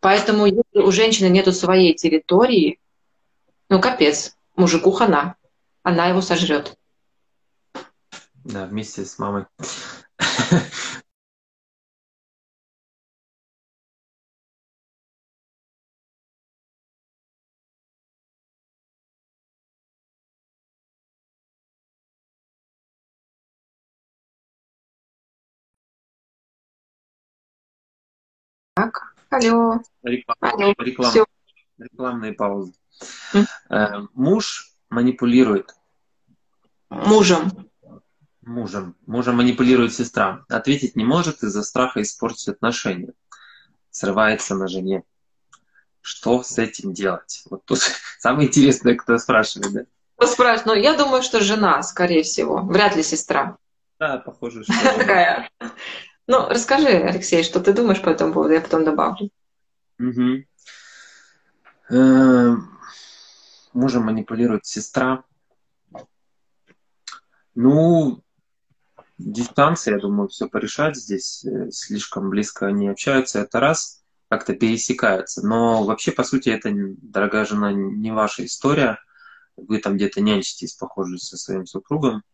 Поэтому 0.00 0.46
если 0.46 0.80
у 0.80 0.90
женщины 0.90 1.28
нету 1.28 1.52
своей 1.52 1.94
территории, 1.94 2.78
ну 3.68 3.80
капец, 3.80 4.36
мужику 4.56 4.90
хана, 4.90 5.36
она 5.82 6.08
его 6.08 6.20
сожрет. 6.20 6.76
Да, 8.44 8.66
вместе 8.66 9.04
с 9.04 9.18
мамой. 9.18 9.44
алло. 29.36 29.80
Реклам, 30.02 30.36
алло. 30.40 30.74
Реклам, 30.78 31.26
рекламные 31.78 32.32
паузы. 32.32 32.72
Mm. 33.32 34.08
Муж 34.14 34.72
манипулирует. 34.90 35.74
Мужем. 36.88 37.70
Мужем. 38.42 38.96
Мужем 39.06 39.36
манипулирует 39.36 39.94
сестра. 39.94 40.44
Ответить 40.48 40.96
не 40.96 41.04
может 41.04 41.42
из-за 41.42 41.62
страха 41.62 42.02
испортить 42.02 42.48
отношения. 42.48 43.12
Срывается 43.90 44.54
на 44.54 44.68
жене. 44.68 45.02
Что 46.00 46.42
с 46.42 46.58
этим 46.58 46.92
делать? 46.92 47.42
Вот 47.50 47.64
тут 47.64 47.80
самое 48.18 48.48
интересное, 48.48 48.94
кто 48.94 49.16
спрашивает, 49.18 49.72
да? 49.72 49.80
Кто 50.16 50.26
спрашивает? 50.26 50.66
Ну, 50.66 50.74
я 50.74 50.96
думаю, 50.96 51.22
что 51.22 51.40
жена, 51.40 51.82
скорее 51.82 52.22
всего. 52.22 52.60
Вряд 52.62 52.94
ли 52.96 53.02
сестра. 53.02 53.56
Да, 53.98 54.18
похоже, 54.18 54.64
что... 54.64 54.72
Такая. 54.98 55.50
Ну, 56.26 56.48
расскажи, 56.48 56.88
Алексей, 56.88 57.42
что 57.42 57.60
ты 57.60 57.72
думаешь 57.72 58.00
по 58.00 58.08
этому 58.08 58.32
поводу, 58.32 58.54
я 58.54 58.60
потом 58.60 58.84
добавлю. 58.84 59.30
Угу. 59.98 60.44
Мужем 63.74 64.04
манипулирует 64.04 64.64
сестра. 64.64 65.24
Ну, 67.54 68.22
дистанция, 69.18 69.94
я 69.94 70.00
думаю, 70.00 70.28
все 70.28 70.48
порешать 70.48 70.96
здесь. 70.96 71.44
Э, 71.44 71.70
слишком 71.70 72.30
близко 72.30 72.66
они 72.66 72.88
общаются, 72.88 73.40
это 73.40 73.60
раз, 73.60 74.02
как-то 74.28 74.54
пересекаются. 74.54 75.46
Но 75.46 75.84
вообще, 75.84 76.10
по 76.10 76.24
сути, 76.24 76.48
это, 76.48 76.70
дорогая 76.72 77.44
жена, 77.44 77.72
не 77.72 78.12
ваша 78.12 78.44
история. 78.44 78.98
Вы 79.56 79.78
там 79.78 79.96
где-то 79.96 80.20
нянчитесь, 80.20 80.74
похоже, 80.74 81.18
со 81.18 81.36
своим 81.36 81.66
супругом. 81.66 82.24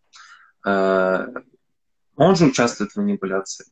Э, 0.64 1.26
он 2.16 2.36
же 2.36 2.46
участвует 2.46 2.92
в 2.92 2.96
манипуляции 2.96 3.66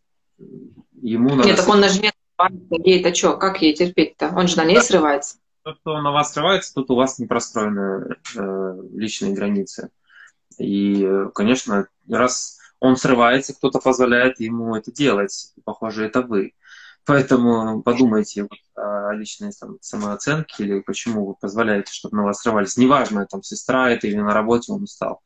ему 1.01 1.35
надо... 1.35 1.49
Нет, 1.49 1.57
так 1.57 1.69
он 1.69 1.81
на 1.81 1.89
жене 1.89 2.13
ей-то 2.71 3.15
что, 3.15 3.37
как 3.37 3.63
ей 3.63 3.75
терпеть-то? 3.75 4.33
Он 4.37 4.47
же 4.49 4.57
на 4.57 4.65
ней 4.65 4.77
да. 4.77 4.83
срывается. 4.83 5.39
Тот, 5.63 5.79
кто 5.81 6.01
на 6.01 6.13
вас 6.13 6.33
срывается, 6.33 6.73
тут 6.75 6.91
у 6.91 6.95
вас 6.95 7.19
не 7.19 7.27
простроены 7.27 8.17
э, 8.37 8.81
личные 8.93 9.33
границы. 9.33 9.91
И, 10.59 11.07
конечно, 11.35 11.89
раз 12.09 12.59
он 12.81 12.97
срывается, 12.97 13.55
кто-то 13.55 13.81
позволяет 13.81 14.41
ему 14.41 14.77
это 14.77 14.93
делать. 14.93 15.53
Похоже, 15.65 16.07
это 16.07 16.23
вы. 16.23 16.55
Поэтому 17.05 17.83
подумайте 17.83 18.43
вот 18.43 18.59
о 18.77 19.13
личной 19.15 19.51
там, 19.59 19.79
самооценке 19.81 20.65
или 20.65 20.81
почему 20.81 21.27
вы 21.27 21.35
позволяете, 21.35 21.93
чтобы 21.93 22.17
на 22.17 22.25
вас 22.25 22.41
срывались. 22.41 22.77
Неважно, 22.77 23.27
там 23.27 23.43
сестра 23.43 23.91
это 23.91 24.07
или 24.07 24.17
на 24.17 24.35
работе 24.35 24.73
он 24.73 24.83
устал. 24.83 25.23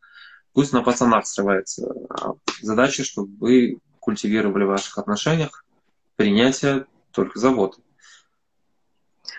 Пусть 0.52 0.72
на 0.72 0.82
пацанах 0.82 1.26
срывается. 1.26 1.92
А 2.10 2.34
задача, 2.60 3.04
чтобы 3.04 3.36
вы 3.38 3.78
культивировали 4.03 4.64
в 4.64 4.68
ваших 4.68 4.98
отношениях 4.98 5.64
принятие 6.16 6.86
только 7.12 7.38
заботы. 7.38 7.80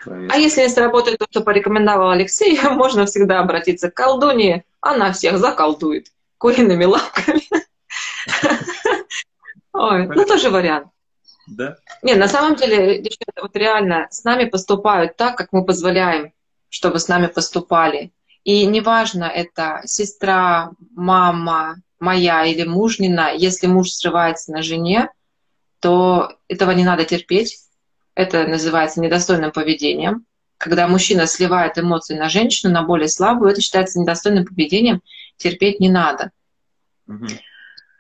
А 0.05 0.38
если 0.38 0.61
не 0.61 0.70
сработает 0.70 1.20
то, 1.20 1.28
что 1.30 1.41
порекомендовал 1.41 2.11
Алексей, 2.11 2.57
можно 2.70 3.05
всегда 3.05 3.41
обратиться 3.41 3.91
к 3.91 3.93
колдуне. 3.93 4.64
Она 4.80 5.11
всех 5.11 5.38
заколдует 5.38 6.07
куриными 6.38 6.86
лапками. 6.86 7.41
Ой, 9.74 10.07
ну 10.07 10.26
тоже 10.26 10.49
вариант. 10.49 10.88
Да. 11.47 11.76
Не, 12.01 12.16
на 12.16 12.30
самом 12.30 12.55
деле, 12.55 13.01
девчата, 13.01 13.41
вот 13.41 13.55
реально 13.57 14.07
с 14.11 14.24
нами 14.24 14.45
поступают 14.45 15.18
так, 15.18 15.38
как 15.38 15.51
мы 15.51 15.66
позволяем, 15.66 16.32
чтобы 16.70 16.99
с 16.99 17.09
нами 17.09 17.28
поступали. 17.28 18.14
И 18.45 18.66
неважно, 18.66 19.26
это 19.26 19.82
сестра, 19.86 20.72
мама, 20.95 21.82
моя 22.04 22.45
или 22.45 22.66
мужнина, 22.66 23.34
если 23.34 23.66
муж 23.68 23.89
срывается 23.91 24.51
на 24.51 24.62
жене, 24.62 25.10
то 25.80 26.34
этого 26.49 26.72
не 26.72 26.84
надо 26.84 27.06
терпеть. 27.06 27.60
Это 28.14 28.45
называется 28.45 28.99
недостойным 28.99 29.51
поведением. 29.51 30.26
Когда 30.58 30.88
мужчина 30.88 31.26
сливает 31.28 31.78
эмоции 31.78 32.16
на 32.16 32.30
женщину, 32.30 32.74
на 32.74 32.84
более 32.84 33.08
слабую, 33.08 33.51
это 33.51 33.62
считается 33.62 33.99
недостойным 33.99 34.45
поведением, 34.45 35.01
терпеть 35.38 35.80
не 35.80 35.89
надо. 35.89 36.32
Угу. 37.08 37.28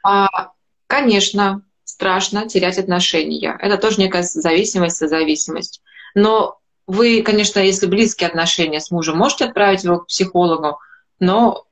А, 0.03 0.51
конечно, 0.87 1.63
страшно 1.85 2.47
терять 2.47 2.77
отношения. 2.77 3.57
Это 3.59 3.77
тоже 3.77 4.01
некая 4.01 4.23
зависимость, 4.23 4.97
созависимость. 4.97 5.81
Но 6.13 6.59
вы, 6.87 7.21
конечно, 7.23 7.59
если 7.59 7.87
близкие 7.87 8.27
отношения 8.27 8.81
с 8.81 8.91
мужем, 8.91 9.17
можете 9.17 9.45
отправить 9.45 9.85
его 9.85 9.99
к 9.99 10.07
психологу, 10.07 10.79
но 11.19 11.65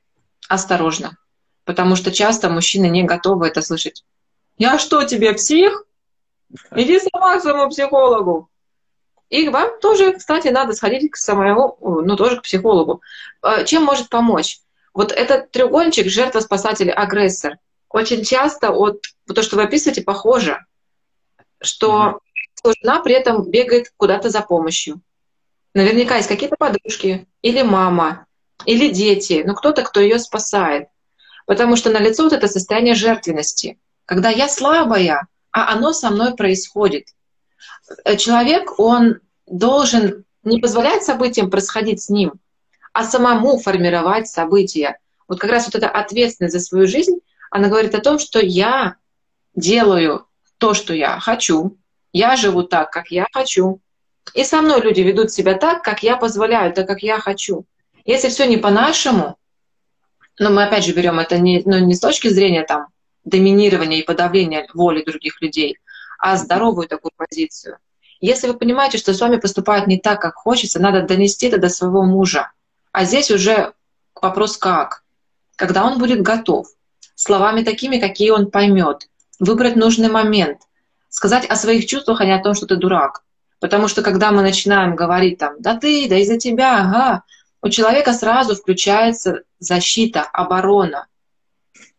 осторожно 0.48 1.18
потому 1.64 1.96
что 1.96 2.10
часто 2.12 2.48
мужчины 2.48 2.86
не 2.88 3.04
готовы 3.04 3.46
это 3.46 3.62
слышать. 3.62 4.04
Я 4.58 4.78
что, 4.78 5.02
тебе 5.04 5.32
псих? 5.32 5.84
Иди 6.74 7.00
сама 7.00 7.38
к 7.38 7.42
своему 7.42 7.68
психологу. 7.68 8.48
И 9.30 9.48
вам 9.48 9.80
тоже, 9.80 10.12
кстати, 10.12 10.48
надо 10.48 10.74
сходить 10.74 11.10
к 11.10 11.16
самому, 11.16 11.78
ну, 11.80 12.16
тоже 12.16 12.38
к 12.38 12.42
психологу. 12.42 13.00
А, 13.40 13.64
чем 13.64 13.82
может 13.82 14.10
помочь? 14.10 14.60
Вот 14.92 15.10
этот 15.10 15.50
треугольничек 15.50 16.08
жертва, 16.08 16.40
спасатель, 16.40 16.90
агрессор. 16.90 17.56
Очень 17.88 18.24
часто 18.24 18.72
вот 18.72 19.02
то, 19.26 19.42
что 19.42 19.56
вы 19.56 19.62
описываете, 19.62 20.02
похоже, 20.02 20.64
что 21.62 22.20
mm-hmm. 22.64 22.74
жена 22.82 23.00
при 23.00 23.14
этом 23.14 23.50
бегает 23.50 23.92
куда-то 23.96 24.28
за 24.28 24.42
помощью. 24.42 25.00
Наверняка 25.72 26.16
есть 26.16 26.28
какие-то 26.28 26.56
подружки, 26.56 27.26
или 27.40 27.62
мама, 27.62 28.26
или 28.66 28.90
дети, 28.90 29.42
ну 29.46 29.54
кто-то, 29.54 29.82
кто 29.82 30.00
ее 30.00 30.18
спасает. 30.18 30.88
Потому 31.52 31.76
что 31.76 31.90
на 31.90 31.98
лицо 31.98 32.22
вот 32.22 32.32
это 32.32 32.48
состояние 32.48 32.94
жертвенности, 32.94 33.78
когда 34.06 34.30
я 34.30 34.48
слабая, 34.48 35.28
а 35.50 35.74
оно 35.74 35.92
со 35.92 36.08
мной 36.08 36.34
происходит. 36.34 37.08
Э, 38.06 38.16
человек, 38.16 38.78
он 38.78 39.20
должен 39.46 40.24
не 40.44 40.60
позволять 40.60 41.04
событиям 41.04 41.50
происходить 41.50 42.00
с 42.00 42.08
ним, 42.08 42.40
а 42.94 43.04
самому 43.04 43.58
формировать 43.58 44.28
события. 44.28 44.96
Вот 45.28 45.40
как 45.40 45.50
раз 45.50 45.66
вот 45.66 45.74
эта 45.74 45.90
ответственность 45.90 46.54
за 46.54 46.60
свою 46.60 46.86
жизнь, 46.86 47.18
она 47.50 47.68
говорит 47.68 47.94
о 47.94 48.00
том, 48.00 48.18
что 48.18 48.40
я 48.40 48.96
делаю 49.54 50.26
то, 50.56 50.72
что 50.72 50.94
я 50.94 51.20
хочу, 51.20 51.76
я 52.14 52.36
живу 52.36 52.62
так, 52.62 52.90
как 52.90 53.10
я 53.10 53.26
хочу. 53.30 53.82
И 54.32 54.42
со 54.44 54.62
мной 54.62 54.80
люди 54.80 55.02
ведут 55.02 55.30
себя 55.30 55.52
так, 55.52 55.82
как 55.82 56.02
я 56.02 56.16
позволяю, 56.16 56.72
так, 56.72 56.88
как 56.88 57.02
я 57.02 57.18
хочу. 57.18 57.66
Если 58.06 58.30
все 58.30 58.46
не 58.46 58.56
по-нашему, 58.56 59.36
но 60.38 60.50
мы 60.50 60.64
опять 60.64 60.84
же 60.84 60.92
берем 60.92 61.18
это 61.18 61.38
не, 61.38 61.62
ну, 61.64 61.78
не 61.78 61.94
с 61.94 62.00
точки 62.00 62.28
зрения 62.28 62.64
там, 62.64 62.86
доминирования 63.24 63.98
и 63.98 64.04
подавления 64.04 64.66
воли 64.74 65.04
других 65.04 65.40
людей, 65.40 65.78
а 66.18 66.36
здоровую 66.36 66.88
такую 66.88 67.12
позицию. 67.16 67.78
Если 68.20 68.46
вы 68.46 68.54
понимаете, 68.54 68.98
что 68.98 69.12
с 69.12 69.20
вами 69.20 69.36
поступают 69.36 69.86
не 69.88 69.98
так, 69.98 70.20
как 70.20 70.36
хочется, 70.36 70.80
надо 70.80 71.02
донести 71.02 71.46
это 71.46 71.58
до 71.58 71.68
своего 71.68 72.04
мужа. 72.04 72.52
А 72.92 73.04
здесь 73.04 73.30
уже 73.30 73.72
вопрос 74.20 74.56
как. 74.56 75.02
Когда 75.56 75.84
он 75.84 75.98
будет 75.98 76.22
готов, 76.22 76.68
словами 77.14 77.64
такими, 77.64 77.98
какие 77.98 78.30
он 78.30 78.50
поймет, 78.50 79.08
выбрать 79.38 79.76
нужный 79.76 80.08
момент, 80.08 80.60
сказать 81.08 81.46
о 81.46 81.56
своих 81.56 81.86
чувствах, 81.86 82.20
а 82.20 82.24
не 82.24 82.32
о 82.32 82.42
том, 82.42 82.54
что 82.54 82.66
ты 82.66 82.76
дурак. 82.76 83.22
Потому 83.58 83.88
что 83.88 84.02
когда 84.02 84.30
мы 84.30 84.42
начинаем 84.42 84.96
говорить 84.96 85.38
там, 85.38 85.54
да 85.58 85.76
ты, 85.76 86.08
да 86.08 86.16
из-за 86.18 86.38
тебя, 86.38 86.80
ага, 86.80 87.22
у 87.62 87.68
человека 87.68 88.12
сразу 88.12 88.54
включается 88.54 89.42
защита, 89.58 90.22
оборона. 90.22 91.06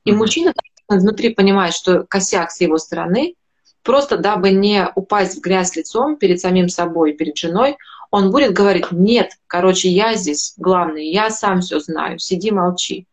И 0.04 0.12
mm-hmm. 0.12 0.16
мужчина 0.16 0.54
внутри 0.88 1.34
понимает, 1.34 1.74
что 1.74 2.04
косяк 2.04 2.52
с 2.52 2.60
его 2.62 2.78
стороны, 2.78 3.36
просто 3.82 4.18
дабы 4.18 4.52
не 4.52 4.90
упасть 4.96 5.38
в 5.38 5.42
грязь 5.42 5.76
лицом 5.76 6.18
перед 6.18 6.40
самим 6.40 6.70
собой, 6.70 7.14
перед 7.14 7.38
женой, 7.38 7.78
он 8.12 8.30
будет 8.30 8.54
говорить, 8.54 8.92
нет, 8.92 9.32
короче, 9.48 9.90
я 9.90 10.16
здесь 10.16 10.54
главный, 10.58 11.10
я 11.10 11.32
сам 11.32 11.62
все 11.62 11.80
знаю, 11.80 12.20
сиди, 12.20 12.52
молчи. 12.52 13.08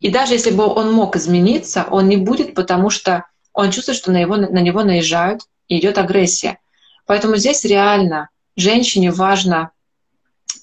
И 0.00 0.10
даже 0.10 0.34
если 0.34 0.50
бы 0.50 0.66
он 0.66 0.92
мог 0.92 1.16
измениться, 1.16 1.86
он 1.90 2.08
не 2.08 2.16
будет, 2.16 2.54
потому 2.54 2.90
что 2.90 3.24
он 3.52 3.70
чувствует, 3.70 3.98
что 3.98 4.10
на, 4.10 4.20
его, 4.20 4.36
на 4.36 4.60
него 4.60 4.82
наезжают, 4.82 5.42
и 5.68 5.78
идет 5.78 5.98
агрессия. 5.98 6.58
Поэтому 7.06 7.36
здесь 7.36 7.64
реально 7.64 8.28
женщине 8.56 9.10
важно 9.10 9.70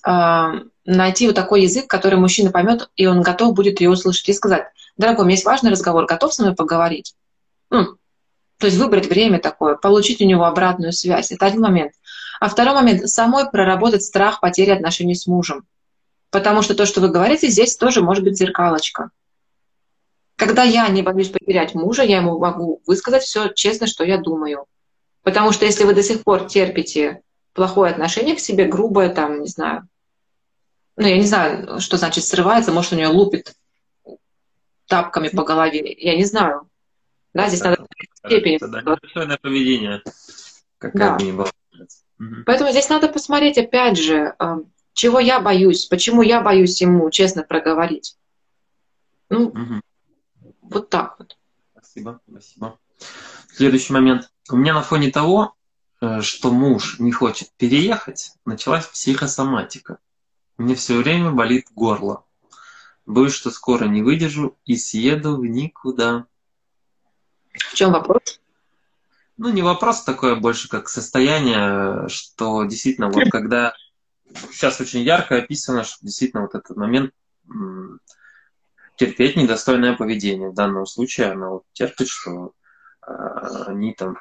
э, 0.05 0.51
найти 0.85 1.27
вот 1.27 1.35
такой 1.35 1.63
язык, 1.63 1.87
который 1.87 2.19
мужчина 2.19 2.51
поймет, 2.51 2.89
и 2.95 3.05
он 3.05 3.21
готов 3.21 3.53
будет 3.53 3.79
ее 3.81 3.89
услышать 3.89 4.29
и 4.29 4.33
сказать, 4.33 4.67
дорогой, 4.97 5.23
у 5.23 5.25
меня 5.25 5.35
есть 5.35 5.45
важный 5.45 5.71
разговор, 5.71 6.05
готов 6.05 6.33
со 6.33 6.43
мной 6.43 6.55
поговорить? 6.55 7.15
Ну, 7.69 7.97
то 8.57 8.67
есть 8.67 8.77
выбрать 8.77 9.07
время 9.07 9.39
такое, 9.39 9.75
получить 9.75 10.21
у 10.21 10.25
него 10.25 10.45
обратную 10.45 10.93
связь. 10.93 11.31
Это 11.31 11.45
один 11.45 11.61
момент. 11.61 11.93
А 12.39 12.49
второй 12.49 12.73
момент— 12.73 13.07
самой 13.09 13.49
проработать 13.49 14.03
страх 14.03 14.39
потери 14.39 14.69
отношений 14.69 15.15
с 15.15 15.27
мужем. 15.27 15.65
Потому 16.29 16.61
что 16.61 16.73
то, 16.73 16.85
что 16.85 17.01
вы 17.01 17.09
говорите, 17.09 17.47
здесь 17.47 17.77
тоже 17.77 18.01
может 18.01 18.23
быть 18.23 18.37
зеркалочка. 18.37 19.09
Когда 20.35 20.63
я 20.63 20.87
не 20.89 21.01
боюсь 21.01 21.29
потерять 21.29 21.75
мужа, 21.75 22.03
я 22.03 22.17
ему 22.17 22.39
могу 22.39 22.81
высказать 22.87 23.23
все 23.23 23.49
честно, 23.49 23.85
что 23.85 24.03
я 24.03 24.17
думаю. 24.17 24.65
Потому 25.23 25.51
что 25.51 25.65
если 25.65 25.83
вы 25.83 25.93
до 25.93 26.03
сих 26.03 26.23
пор 26.23 26.47
терпите 26.47 27.21
плохое 27.53 27.91
отношение 27.91 28.35
к 28.35 28.39
себе, 28.39 28.65
грубое, 28.65 29.09
там, 29.09 29.41
не 29.41 29.47
знаю, 29.47 29.87
ну, 30.95 31.07
я 31.07 31.17
не 31.17 31.25
знаю, 31.25 31.79
что 31.79 31.97
значит 31.97 32.23
срывается, 32.23 32.71
может, 32.71 32.93
у 32.93 32.95
нее 32.95 33.07
лупит 33.07 33.55
тапками 34.87 35.29
по 35.29 35.43
голове, 35.43 35.95
я 35.97 36.15
не 36.15 36.25
знаю. 36.25 36.69
Да, 37.33 37.47
здесь 37.47 37.61
надо 37.61 37.87
степени. 38.25 38.55
Это 38.57 38.67
достойное 38.67 39.37
поведение, 39.41 40.03
какая 40.77 41.09
да. 41.09 41.15
бы 41.17 41.23
ни 41.23 41.31
была. 41.31 41.49
Поэтому 42.45 42.71
здесь 42.71 42.89
надо 42.89 43.09
посмотреть, 43.09 43.57
опять 43.57 43.97
же, 43.97 44.35
э, 44.39 44.57
чего 44.93 45.19
я 45.19 45.39
боюсь, 45.39 45.85
почему 45.85 46.21
я 46.21 46.41
боюсь 46.41 46.79
ему 46.79 47.09
честно 47.09 47.43
проговорить. 47.43 48.15
Ну, 49.29 49.47
угу. 49.47 49.81
вот 50.61 50.89
так 50.89 51.15
вот. 51.17 51.37
Спасибо, 51.71 52.21
спасибо. 52.29 52.79
Следующий 53.51 53.93
момент. 53.93 54.31
У 54.49 54.55
меня 54.55 54.73
на 54.73 54.83
фоне 54.83 55.09
того, 55.09 55.55
э, 56.01 56.21
что 56.21 56.51
муж 56.51 56.99
не 56.99 57.11
хочет 57.11 57.49
переехать, 57.57 58.33
началась 58.45 58.85
психосоматика. 58.85 59.97
Мне 60.63 60.75
все 60.75 60.95
время 60.95 61.31
болит 61.31 61.67
горло. 61.75 62.23
Боюсь, 63.05 63.33
что 63.33 63.51
скоро 63.51 63.83
не 63.83 64.01
выдержу 64.01 64.57
и 64.63 64.77
съеду 64.77 65.35
в 65.35 65.45
никуда. 65.45 66.25
В 67.53 67.73
чем 67.73 67.91
вопрос? 67.91 68.39
Ну, 69.35 69.49
не 69.51 69.61
вопрос 69.61 70.05
такое, 70.05 70.37
больше 70.37 70.69
как 70.69 70.87
состояние, 70.87 72.07
что 72.07 72.63
действительно 72.63 73.09
вот 73.09 73.29
когда 73.29 73.73
сейчас 74.51 74.79
очень 74.79 75.01
ярко 75.01 75.35
описано, 75.35 75.83
что 75.83 75.97
действительно 76.01 76.43
вот 76.43 76.55
этот 76.55 76.77
момент 76.77 77.13
терпеть 78.95 79.35
недостойное 79.35 79.97
поведение. 79.97 80.49
В 80.49 80.55
данном 80.55 80.85
случае 80.85 81.31
она 81.31 81.49
вот 81.49 81.63
терпит, 81.73 82.07
что 82.07 82.53
э, 83.05 83.11
они 83.67 83.93
там 83.95 84.17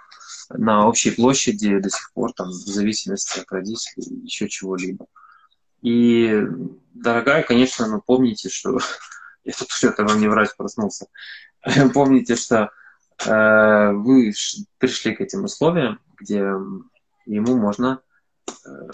на 0.49 0.88
общей 0.88 1.12
площади 1.12 1.78
до 1.78 1.88
сих 1.88 2.12
пор 2.14 2.32
там 2.32 2.49
в 2.49 2.53
зависимости 2.53 3.38
от 3.38 3.53
родителей 3.53 4.24
еще 4.24 4.49
чего-либо. 4.49 5.07
И, 5.83 6.43
дорогая, 6.95 7.43
конечно, 7.43 7.87
ну 7.87 8.01
помните, 8.01 8.49
что 8.49 8.78
я 9.45 9.53
тут 9.53 9.70
что-то 9.70 10.05
вам 10.05 10.20
не 10.20 10.28
врач 10.28 10.51
проснулся. 10.57 11.07
помните, 11.95 12.37
что 12.37 12.70
Э, 13.26 13.93
вы 13.93 14.33
пришли 14.78 15.14
к 15.14 15.20
этим 15.20 15.45
условиям, 15.45 16.01
где 16.18 16.39
ему 17.26 17.57
можно 17.57 18.01
э, 18.49 18.91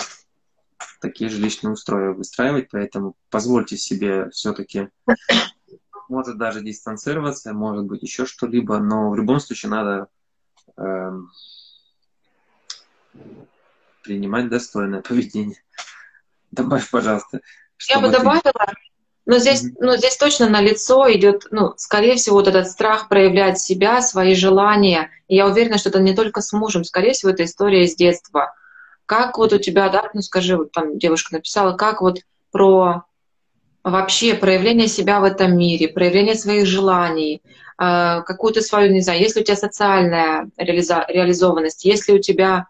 такие 1.00 1.30
жилищные 1.30 1.72
условия 1.72 2.10
выстраивать, 2.10 2.68
поэтому 2.70 3.16
позвольте 3.30 3.76
себе 3.76 4.28
все-таки, 4.30 4.88
может 6.08 6.38
даже 6.38 6.62
дистанцироваться, 6.62 7.52
может 7.52 7.84
быть 7.84 8.02
еще 8.02 8.26
что-либо, 8.26 8.78
но 8.78 9.10
в 9.10 9.16
любом 9.16 9.40
случае 9.40 9.70
надо 9.70 10.08
э, 10.76 11.12
принимать 14.02 14.48
достойное 14.48 15.00
поведение. 15.00 15.62
Добавь, 16.58 16.90
пожалуйста. 16.90 17.40
Я 17.88 18.00
бы 18.00 18.10
добавила, 18.10 18.52
но 19.24 19.38
здесь, 19.38 19.64
mm-hmm. 19.64 19.76
ну, 19.80 19.96
здесь 19.96 20.16
точно 20.16 20.48
на 20.48 20.60
лицо 20.60 21.10
идет, 21.12 21.46
ну, 21.50 21.74
скорее 21.76 22.16
всего, 22.16 22.36
вот 22.36 22.48
этот 22.48 22.68
страх 22.68 23.08
проявлять 23.08 23.60
себя, 23.60 24.02
свои 24.02 24.34
желания. 24.34 25.10
И 25.28 25.36
я 25.36 25.46
уверена, 25.46 25.78
что 25.78 25.90
это 25.90 26.00
не 26.00 26.14
только 26.14 26.40
с 26.40 26.52
мужем, 26.52 26.82
скорее 26.82 27.12
всего, 27.12 27.30
это 27.30 27.44
история 27.44 27.84
из 27.84 27.94
детства. 27.94 28.54
Как 29.06 29.38
вот 29.38 29.52
у 29.52 29.58
тебя, 29.58 29.88
да, 29.88 30.10
ну 30.12 30.22
скажи, 30.22 30.56
вот 30.56 30.72
там 30.72 30.98
девушка 30.98 31.34
написала, 31.34 31.76
как 31.76 32.00
вот 32.00 32.20
про 32.50 33.04
вообще 33.84 34.34
проявление 34.34 34.88
себя 34.88 35.20
в 35.20 35.24
этом 35.24 35.56
мире, 35.56 35.88
проявление 35.88 36.34
своих 36.34 36.66
желаний, 36.66 37.42
э, 37.80 38.22
какую-то 38.22 38.62
свою, 38.62 38.92
не 38.92 39.00
знаю, 39.00 39.20
если 39.20 39.40
у 39.40 39.44
тебя 39.44 39.56
социальная 39.56 40.50
реализованность, 40.56 41.84
если 41.84 42.12
у 42.12 42.18
тебя 42.18 42.66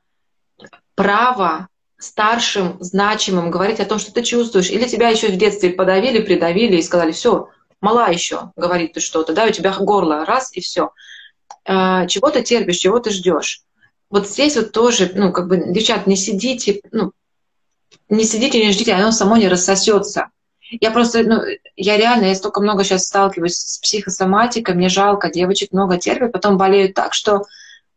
право 0.95 1.69
старшим, 1.99 2.77
значимым 2.81 3.51
говорить 3.51 3.81
о 3.81 3.85
том, 3.85 3.99
что 3.99 4.13
ты 4.13 4.23
чувствуешь, 4.23 4.71
или 4.71 4.89
тебя 4.89 5.09
еще 5.09 5.29
в 5.29 5.37
детстве 5.37 5.71
подавили, 5.71 6.23
придавили 6.23 6.77
и 6.77 6.83
сказали, 6.83 7.13
все, 7.13 7.49
мала 7.81 8.09
еще, 8.09 8.53
говорит 8.57 8.93
ты 8.93 9.01
что-то, 9.01 9.33
да, 9.33 9.45
у 9.47 9.51
тебя 9.51 9.75
горло, 9.75 10.25
раз 10.25 10.57
и 10.57 10.61
все. 10.61 10.91
А, 11.65 12.07
чего 12.07 12.31
ты 12.31 12.43
терпишь, 12.43 12.79
чего 12.79 13.01
ты 13.01 13.11
ждешь? 13.11 13.63
Вот 14.11 14.29
здесь 14.29 14.57
вот 14.57 14.73
тоже, 14.73 15.11
ну, 15.15 15.33
как 15.33 15.49
бы, 15.49 15.73
девчат, 15.73 16.07
не 16.07 16.17
сидите, 16.17 16.81
ну, 16.93 17.13
не 18.09 18.25
сидите, 18.25 18.65
не 18.65 18.73
ждите, 18.73 18.95
оно 18.95 19.13
само 19.13 19.37
не 19.37 19.49
рассосется. 19.49 20.29
Я 20.71 20.91
просто, 20.91 21.23
ну, 21.25 21.43
я 21.77 21.97
реально, 21.97 22.27
я 22.27 22.35
столько 22.35 22.61
много 22.61 22.85
сейчас 22.85 23.07
сталкиваюсь 23.07 23.57
с 23.57 23.79
психосоматикой, 23.79 24.75
мне 24.75 24.89
жалко, 24.89 25.31
девочек 25.31 25.73
много 25.73 25.99
терпят, 25.99 26.33
потом 26.33 26.59
болеют 26.59 26.95
так, 26.95 27.13
что 27.13 27.45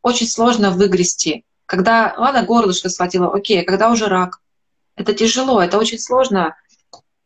очень 0.02 0.28
сложно 0.28 0.72
выгрести. 0.72 1.46
Когда, 1.72 2.14
ладно, 2.18 2.44
горлышко 2.44 2.90
схватило, 2.90 3.34
окей, 3.34 3.62
а 3.62 3.64
когда 3.64 3.90
уже 3.92 4.08
рак? 4.08 4.42
Это 4.98 5.14
тяжело, 5.14 5.62
это 5.62 5.78
очень 5.78 6.00
сложно 6.00 6.58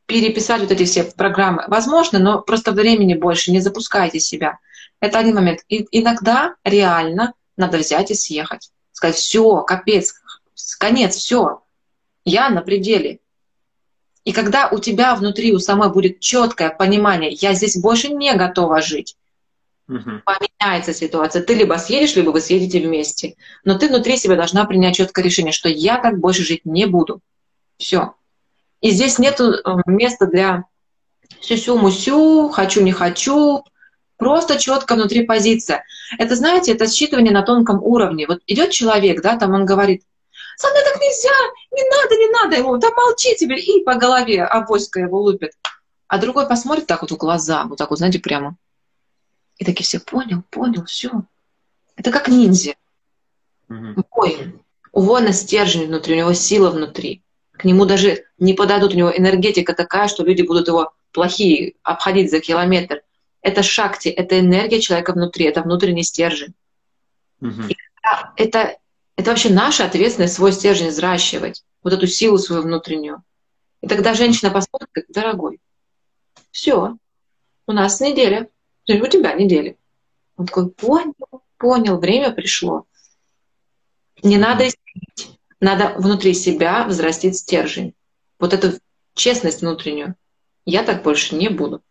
переписать 0.05 0.61
вот 0.61 0.69
эти 0.69 0.85
все 0.85 1.03
программы. 1.03 1.63
Возможно, 1.67 2.19
но 2.19 2.43
просто 2.43 2.71
времени 2.71 3.15
больше, 3.15 3.51
не 3.51 3.59
запускайте 3.59 4.19
себя. 4.19 4.59
Это 4.99 5.17
один 5.17 5.33
момент. 5.33 5.61
И 5.67 5.87
иногда 5.89 6.53
реально 6.63 7.33
надо 7.57 7.79
взять 7.79 8.11
и 8.11 8.13
съехать. 8.13 8.69
Сказать, 8.91 9.15
все, 9.15 9.61
капец, 9.61 10.13
конец, 10.77 11.15
все. 11.15 11.63
Я 12.23 12.49
на 12.49 12.61
пределе. 12.61 13.21
И 14.25 14.31
когда 14.31 14.67
у 14.67 14.77
тебя 14.77 15.15
внутри, 15.15 15.53
у 15.53 15.59
самой 15.59 15.91
будет 15.91 16.19
четкое 16.19 16.69
понимание, 16.69 17.31
я 17.31 17.55
здесь 17.55 17.77
больше 17.81 18.09
не 18.09 18.31
готова 18.35 18.83
жить, 18.83 19.17
угу. 19.87 20.21
поменяется 20.25 20.93
ситуация. 20.93 21.41
Ты 21.41 21.53
либо 21.53 21.75
съедешь, 21.75 22.15
либо 22.15 22.31
вы 22.31 22.41
съедете 22.41 22.85
вместе. 22.85 23.35
Но 23.63 23.77
ты 23.77 23.87
внутри 23.87 24.17
себя 24.17 24.35
должна 24.35 24.65
принять 24.65 24.95
четкое 24.95 25.23
решение, 25.23 25.51
что 25.51 25.69
я 25.69 25.97
так 25.97 26.19
больше 26.19 26.43
жить 26.43 26.61
не 26.65 26.85
буду. 26.85 27.21
Все. 27.77 28.13
И 28.81 28.91
здесь 28.91 29.19
нет 29.19 29.39
э, 29.39 29.53
места 29.85 30.27
для 30.27 30.65
сюсю-мусю, 31.41 32.49
хочу, 32.49 32.81
не 32.81 32.91
хочу. 32.91 33.63
Просто 34.17 34.57
четко 34.57 34.95
внутри 34.95 35.25
позиция. 35.25 35.83
Это, 36.17 36.35
знаете, 36.35 36.71
это 36.71 36.85
считывание 36.85 37.31
на 37.31 37.41
тонком 37.41 37.83
уровне. 37.83 38.27
Вот 38.27 38.39
идет 38.47 38.71
человек, 38.71 39.21
да, 39.21 39.37
там 39.37 39.53
он 39.53 39.65
говорит, 39.65 40.03
со 40.55 40.69
мной 40.69 40.83
так 40.85 41.01
нельзя, 41.01 41.33
не 41.71 41.83
надо, 41.89 42.15
не 42.15 42.29
надо 42.29 42.55
ему, 42.55 42.77
да 42.77 42.89
молчи 42.91 43.35
тебе, 43.35 43.59
и 43.59 43.83
по 43.83 43.95
голове 43.95 44.43
авоська 44.43 45.01
его 45.01 45.19
лупит. 45.19 45.51
А 46.07 46.17
другой 46.17 46.47
посмотрит 46.47 46.87
так 46.87 47.01
вот 47.01 47.11
в 47.11 47.17
глаза, 47.17 47.65
вот 47.65 47.77
так 47.77 47.89
вот, 47.89 47.97
знаете, 47.97 48.19
прямо. 48.19 48.55
И 49.57 49.65
такие 49.65 49.85
все, 49.85 49.99
понял, 49.99 50.43
понял, 50.49 50.85
все. 50.85 51.23
Это 51.95 52.11
как 52.11 52.27
ниндзя. 52.27 52.75
Угу. 53.69 54.03
Воин. 54.11 54.61
У 54.91 55.01
воина 55.01 55.33
стержень 55.33 55.87
внутри, 55.87 56.15
у 56.15 56.17
него 56.17 56.33
сила 56.33 56.69
внутри. 56.69 57.21
К 57.51 57.65
нему 57.65 57.85
даже 57.85 58.25
не 58.37 58.53
подадут, 58.53 58.93
у 58.93 58.97
него 58.97 59.11
энергетика 59.15 59.73
такая, 59.73 60.07
что 60.07 60.23
люди 60.23 60.41
будут 60.41 60.67
его 60.67 60.93
плохие 61.11 61.75
обходить 61.83 62.31
за 62.31 62.39
километр. 62.39 63.01
Это 63.41 63.63
шакти, 63.63 64.09
это 64.09 64.39
энергия 64.39 64.81
человека 64.81 65.13
внутри, 65.13 65.45
это 65.45 65.61
внутренний 65.61 66.03
стержень. 66.03 66.53
Угу. 67.41 67.63
это, 68.37 68.77
это 69.17 69.29
вообще 69.29 69.49
наша 69.49 69.85
ответственность 69.85 70.35
свой 70.35 70.53
стержень 70.53 70.89
взращивать, 70.89 71.63
вот 71.83 71.93
эту 71.93 72.07
силу 72.07 72.37
свою 72.37 72.61
внутреннюю. 72.61 73.23
И 73.81 73.87
тогда 73.87 74.13
женщина 74.13 74.51
посмотрит, 74.51 74.89
как, 74.91 75.05
дорогой, 75.09 75.59
все, 76.51 76.97
у 77.67 77.71
нас 77.71 77.99
неделя, 77.99 78.47
у 78.93 79.07
тебя 79.07 79.33
недели. 79.33 79.77
Он 80.37 80.45
такой, 80.45 80.69
понял, 80.69 81.13
понял, 81.57 81.99
время 81.99 82.31
пришло. 82.31 82.85
Не 84.23 84.37
надо 84.37 84.67
искать, 84.67 85.37
надо 85.59 85.95
внутри 85.97 86.33
себя 86.33 86.85
взрастить 86.85 87.37
стержень. 87.37 87.93
Вот 88.39 88.53
эту 88.53 88.79
честность 89.13 89.61
внутреннюю. 89.61 90.15
Я 90.65 90.83
так 90.83 91.03
больше 91.03 91.35
не 91.35 91.49
буду. 91.49 91.81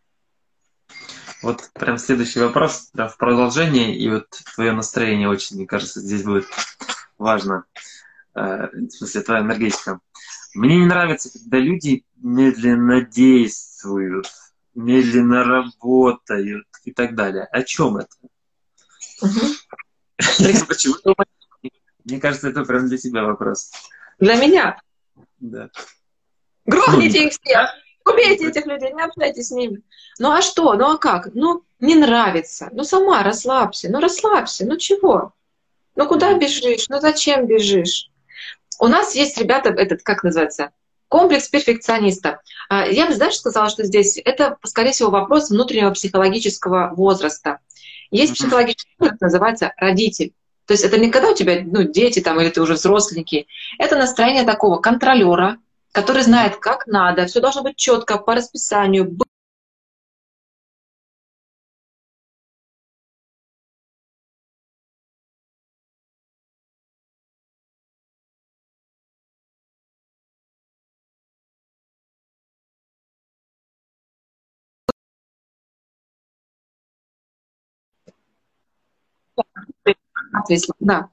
Вот 1.43 1.71
прям 1.75 1.99
следующий 1.99 2.41
вопрос 2.41 2.89
да, 2.95 3.09
в 3.09 3.19
продолжение, 3.19 3.95
и 3.95 4.09
вот 4.09 4.29
твое 4.55 4.73
настроение 4.73 5.29
очень, 5.29 5.57
мне 5.57 5.67
кажется, 5.67 6.01
здесь 6.01 6.23
будет 6.23 6.47
важно. 7.19 7.65
Э, 8.35 8.69
в 8.73 8.91
смысле, 8.91 9.21
твоя 9.21 9.43
энергетика. 9.43 10.01
Мне 10.55 10.79
не 10.79 10.87
нравится, 10.87 11.31
когда 11.31 11.59
люди 11.59 12.05
медленно 12.17 13.03
действуют, 13.03 14.31
медленно 14.75 15.45
работают 15.45 16.67
и 16.85 16.93
так 16.93 17.15
далее. 17.15 17.45
О 17.45 17.63
чем 17.63 17.99
это? 17.99 18.17
Почему? 20.69 20.95
Мне 22.05 22.21
кажется, 22.21 22.49
это 22.49 22.65
прям 22.65 22.89
для 22.89 22.99
тебя 22.99 23.25
вопрос. 23.25 23.71
Для 24.19 24.37
меня? 24.37 24.81
Да. 25.41 25.71
Грохните 26.67 27.21
ну, 27.21 27.27
их 27.27 27.33
всех! 27.33 27.71
Убейте 28.07 28.49
этих 28.49 28.67
людей, 28.67 28.93
не 28.93 29.03
общайтесь 29.03 29.49
с 29.49 29.51
ними. 29.51 29.83
Ну 30.19 30.31
а 30.31 30.43
что? 30.43 30.75
Ну 30.75 30.93
а 30.93 30.99
как? 30.99 31.35
Ну, 31.35 31.65
не 31.81 31.95
нравится. 31.95 32.69
Ну 32.73 32.85
сама 32.85 33.23
расслабься. 33.23 33.89
Ну 33.91 34.01
расслабься. 34.01 34.67
Ну 34.67 34.77
чего? 34.77 35.33
Ну 35.97 36.07
куда 36.07 36.35
бежишь? 36.35 36.89
Ну 36.91 37.01
зачем 37.01 37.47
бежишь? 37.47 38.11
У 38.79 38.89
нас 38.89 39.15
есть, 39.15 39.39
ребята, 39.39 39.71
этот, 39.71 40.03
как 40.03 40.23
называется, 40.23 40.73
комплекс 41.15 41.47
перфекциониста. 41.47 42.41
А, 42.69 42.89
я 42.89 43.07
бы, 43.07 43.15
знаешь, 43.15 43.37
сказала, 43.37 43.69
что 43.69 43.85
здесь 43.85 44.21
это, 44.25 44.57
скорее 44.65 44.91
всего, 44.91 45.11
вопрос 45.11 45.49
внутреннего 45.49 45.93
психологического 45.93 46.93
возраста. 46.97 47.61
Есть 48.11 48.35
психологический 48.35 48.97
возраст, 48.99 49.21
называется 49.21 49.73
родитель. 49.77 50.33
То 50.67 50.75
есть 50.75 50.83
это 50.83 50.99
не 50.99 51.13
когда 51.13 51.31
у 51.31 51.35
тебя 51.37 51.63
ну, 51.65 51.85
дети 51.85 52.19
там, 52.19 52.41
или 52.41 52.49
ты 52.49 52.61
уже 52.61 52.75
взросленький. 52.75 53.47
Это 53.79 53.95
настроение 53.95 54.43
такого 54.43 54.79
контролера, 54.79 55.59
который 55.93 56.23
знает, 56.23 56.57
как 56.57 56.89
надо, 56.89 57.27
все 57.27 57.39
должно 57.39 57.63
быть 57.63 57.77
четко, 57.77 58.19
по 58.19 58.35
расписанию, 58.35 59.17
да. 80.81 81.09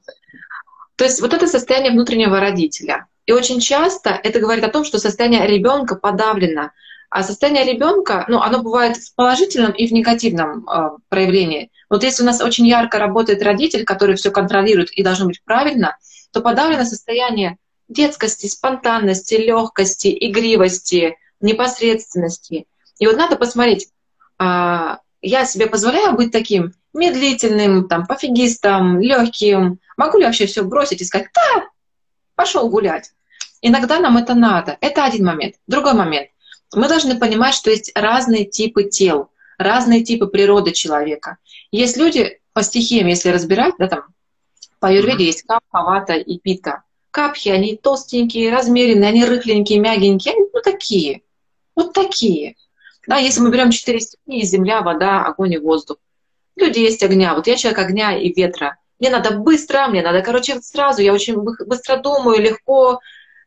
То 0.96 1.06
есть 1.06 1.22
вот 1.22 1.34
это 1.34 1.48
состояние 1.48 1.92
внутреннего 1.92 2.40
родителя. 2.40 3.08
И 3.26 3.32
очень 3.32 3.60
часто 3.60 4.10
это 4.10 4.40
говорит 4.40 4.64
о 4.64 4.70
том, 4.70 4.84
что 4.84 5.00
состояние 5.00 5.48
ребенка 5.48 5.96
подавлено. 5.96 6.72
А 7.10 7.24
состояние 7.24 7.66
ребенка, 7.66 8.26
ну, 8.30 8.40
оно 8.40 8.62
бывает 8.62 8.98
в 8.98 9.16
положительном 9.16 9.72
и 9.74 9.86
в 9.86 9.92
негативном 9.92 10.66
э, 10.68 10.92
проявлении. 11.10 11.70
Вот 11.90 12.04
если 12.04 12.24
у 12.24 12.26
нас 12.26 12.42
очень 12.42 12.66
ярко 12.68 13.00
работает 13.00 13.44
родитель, 13.44 13.84
который 13.84 14.16
все 14.16 14.32
контролирует 14.32 14.92
и 14.92 15.04
должно 15.04 15.26
быть 15.26 15.44
правильно, 15.44 15.98
то 16.32 16.42
подавлено 16.42 16.86
состояние 16.86 17.58
детскости, 17.90 18.48
спонтанности, 18.48 19.34
легкости, 19.34 20.16
игривости, 20.20 21.18
непосредственности. 21.42 22.66
И 22.98 23.08
вот 23.08 23.18
надо 23.18 23.36
посмотреть, 23.36 23.90
э, 24.40 24.96
я 25.22 25.46
себе 25.46 25.68
позволяю 25.68 26.16
быть 26.16 26.32
таким 26.32 26.74
медлительным, 26.94 27.88
там, 27.88 28.06
пофигистом, 28.06 29.00
легким? 29.00 29.80
Могу 29.98 30.18
ли 30.18 30.26
вообще 30.26 30.46
все 30.46 30.64
бросить 30.64 31.02
и 31.02 31.06
сказать, 31.06 31.28
да, 31.34 31.66
пошел 32.36 32.70
гулять? 32.70 33.12
Иногда 33.62 34.00
нам 34.00 34.18
это 34.18 34.34
надо. 34.34 34.78
Это 34.82 35.06
один 35.06 35.26
момент. 35.26 35.56
Другой 35.68 35.94
момент. 35.94 36.30
Мы 36.74 36.88
должны 36.88 37.20
понимать, 37.20 37.54
что 37.54 37.70
есть 37.70 37.92
разные 37.96 38.46
типы 38.46 38.86
тел, 38.86 39.30
разные 39.58 40.04
типы 40.04 40.28
природы 40.28 40.72
человека. 40.72 41.38
Есть 41.72 41.98
люди 41.98 42.40
по 42.54 42.64
стихиям, 42.64 43.08
если 43.08 43.30
разбирать, 43.30 43.76
да, 43.78 43.88
там, 43.88 44.04
по 44.80 44.88
аюрведе 44.88 45.26
есть 45.26 45.44
капха, 45.44 45.84
вата 45.84 46.14
и 46.14 46.40
пита. 46.40 46.84
Капхи, 47.12 47.50
они 47.50 47.76
толстенькие, 47.76 48.52
размеренные, 48.52 49.10
они 49.10 49.26
рыхленькие, 49.26 49.80
мягенькие, 49.80 50.34
они 50.34 50.46
ну 50.54 50.62
такие, 50.62 51.22
вот 51.76 51.94
такие. 51.94 52.56
Да, 53.08 53.18
если 53.18 53.42
мы 53.42 53.52
берем 53.52 53.72
четыре 53.72 54.00
стихии, 54.00 54.46
земля, 54.46 54.82
вода, 54.82 55.26
огонь 55.26 55.54
и 55.54 55.58
воздух, 55.58 55.98
Люди 56.56 56.80
есть 56.80 57.02
огня. 57.04 57.34
Вот 57.34 57.48
я 57.48 57.56
человек 57.56 57.80
огня 57.80 58.18
и 58.18 58.32
ветра. 58.34 58.78
Мне 59.00 59.10
надо 59.10 59.32
быстро, 59.32 59.88
мне 59.88 60.02
надо, 60.02 60.22
короче, 60.22 60.62
сразу. 60.62 61.02
Я 61.02 61.14
очень 61.14 61.36
быстро 61.36 61.98
думаю, 61.98 62.40
легко. 62.40 63.00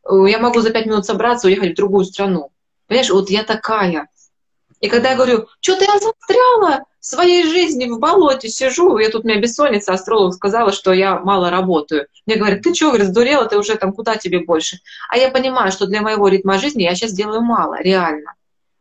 Э, 0.03 0.25
я 0.27 0.39
могу 0.39 0.59
за 0.59 0.71
пять 0.71 0.85
минут 0.85 1.05
собраться, 1.05 1.47
уехать 1.47 1.73
в 1.73 1.75
другую 1.75 2.05
страну. 2.05 2.51
Понимаешь, 2.87 3.09
вот 3.09 3.29
я 3.29 3.43
такая. 3.43 4.09
И 4.81 4.89
когда 4.89 5.11
я 5.11 5.15
говорю, 5.15 5.47
что-то 5.61 5.85
я 5.85 5.93
застряла 5.93 6.83
в 6.99 7.05
своей 7.05 7.45
жизни, 7.47 7.87
в 7.87 7.99
болоте 7.99 8.49
сижу, 8.49 8.97
я 8.97 9.09
тут, 9.09 9.23
у 9.23 9.27
меня 9.27 9.39
бессонница, 9.39 9.93
астролог 9.93 10.33
сказала, 10.33 10.73
что 10.73 10.91
я 10.91 11.17
мало 11.19 11.49
работаю. 11.49 12.07
Мне 12.25 12.35
говорят, 12.35 12.61
ты 12.61 12.73
что, 12.73 12.87
говорит, 12.87 13.07
сдурела, 13.07 13.45
ты 13.45 13.57
уже 13.57 13.75
там, 13.75 13.93
куда 13.93 14.17
тебе 14.17 14.39
больше? 14.39 14.79
А 15.09 15.17
я 15.17 15.31
понимаю, 15.31 15.71
что 15.71 15.87
для 15.87 16.01
моего 16.01 16.27
ритма 16.27 16.57
жизни 16.57 16.83
я 16.83 16.93
сейчас 16.95 17.13
делаю 17.13 17.41
мало, 17.41 17.81
реально. 17.81 18.33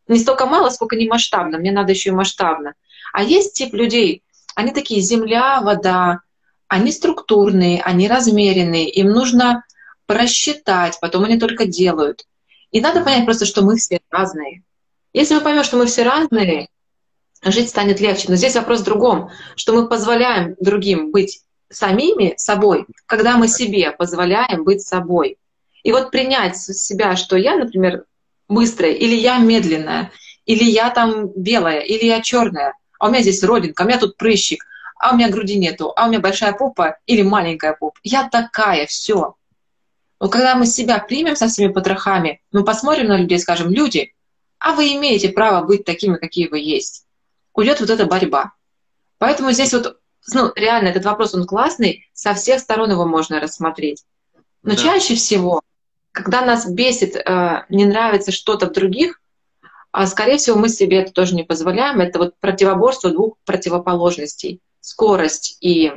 Не 0.08 0.18
столько 0.18 0.46
мало, 0.46 0.70
сколько 0.70 0.96
не 0.96 1.08
масштабно, 1.08 1.58
мне 1.58 1.72
надо 1.72 1.92
еще 1.92 2.10
и 2.10 2.12
масштабно. 2.12 2.74
А 3.12 3.22
есть 3.22 3.54
тип 3.54 3.72
людей, 3.74 4.22
они 4.54 4.72
такие 4.72 5.00
земля, 5.00 5.60
вода, 5.62 6.20
они 6.68 6.92
структурные, 6.92 7.82
они 7.82 8.08
размеренные, 8.08 8.88
им 8.90 9.08
нужно 9.08 9.64
просчитать, 10.06 10.98
потом 11.00 11.24
они 11.24 11.38
только 11.38 11.66
делают. 11.66 12.26
И 12.70 12.80
надо 12.80 13.02
понять 13.02 13.24
просто, 13.24 13.46
что 13.46 13.62
мы 13.62 13.76
все 13.76 14.00
разные. 14.10 14.62
Если 15.12 15.34
мы 15.34 15.40
поймем, 15.40 15.64
что 15.64 15.76
мы 15.76 15.86
все 15.86 16.02
разные, 16.02 16.68
жить 17.44 17.68
станет 17.68 18.00
легче. 18.00 18.26
Но 18.28 18.36
здесь 18.36 18.56
вопрос 18.56 18.80
в 18.80 18.84
другом, 18.84 19.30
что 19.56 19.74
мы 19.74 19.88
позволяем 19.88 20.56
другим 20.58 21.10
быть 21.10 21.42
самими 21.70 22.34
собой, 22.36 22.86
когда 23.06 23.36
мы 23.36 23.48
себе 23.48 23.92
позволяем 23.92 24.64
быть 24.64 24.82
собой. 24.82 25.38
И 25.82 25.92
вот 25.92 26.10
принять 26.10 26.56
себя, 26.56 27.16
что 27.16 27.36
я, 27.36 27.56
например, 27.56 28.04
быстрая, 28.48 28.92
или 28.92 29.14
я 29.14 29.38
медленная, 29.38 30.12
или 30.46 30.64
я 30.64 30.90
там 30.90 31.28
белая, 31.34 31.80
или 31.80 32.04
я 32.04 32.20
черная, 32.20 32.74
а 32.98 33.08
у 33.08 33.10
меня 33.10 33.22
здесь 33.22 33.42
родинка, 33.42 33.82
у 33.82 33.86
меня 33.86 33.98
тут 33.98 34.16
прыщик, 34.16 34.64
а 34.98 35.12
у 35.12 35.16
меня 35.16 35.28
груди 35.28 35.58
нету, 35.58 35.92
а 35.96 36.06
у 36.06 36.08
меня 36.08 36.20
большая 36.20 36.52
попа 36.52 36.98
или 37.06 37.22
маленькая 37.22 37.74
попа. 37.74 37.98
Я 38.02 38.28
такая, 38.28 38.86
все. 38.86 39.34
Но 40.20 40.28
когда 40.28 40.54
мы 40.54 40.66
себя 40.66 40.98
примем 40.98 41.36
со 41.36 41.48
всеми 41.48 41.72
потрохами, 41.72 42.40
мы 42.52 42.64
посмотрим 42.64 43.08
на 43.08 43.18
людей 43.18 43.36
и 43.36 43.40
скажем, 43.40 43.70
люди, 43.70 44.14
а 44.58 44.72
вы 44.72 44.94
имеете 44.94 45.28
право 45.28 45.66
быть 45.66 45.84
такими, 45.84 46.16
какие 46.16 46.48
вы 46.48 46.60
есть. 46.60 47.04
Уйдет 47.52 47.80
вот 47.80 47.90
эта 47.90 48.06
борьба. 48.06 48.52
Поэтому 49.18 49.52
здесь 49.52 49.74
вот, 49.74 49.98
ну, 50.32 50.52
реально, 50.56 50.88
этот 50.88 51.04
вопрос, 51.04 51.34
он 51.34 51.46
классный, 51.46 52.08
со 52.14 52.32
всех 52.34 52.60
сторон 52.60 52.90
его 52.90 53.04
можно 53.04 53.40
рассмотреть. 53.40 54.04
Но 54.62 54.74
да. 54.74 54.76
чаще 54.76 55.14
всего, 55.14 55.60
когда 56.14 56.44
нас 56.44 56.70
бесит, 56.70 57.16
э, 57.16 57.64
не 57.68 57.84
нравится 57.84 58.30
что-то 58.30 58.68
в 58.68 58.72
других, 58.72 59.20
а 59.90 60.06
скорее 60.06 60.36
всего 60.36 60.56
мы 60.56 60.68
себе 60.68 60.98
это 60.98 61.12
тоже 61.12 61.34
не 61.34 61.42
позволяем. 61.42 62.00
Это 62.00 62.20
вот 62.20 62.34
противоборство 62.38 63.10
двух 63.10 63.36
противоположностей. 63.44 64.60
Скорость 64.80 65.58
и 65.60 65.92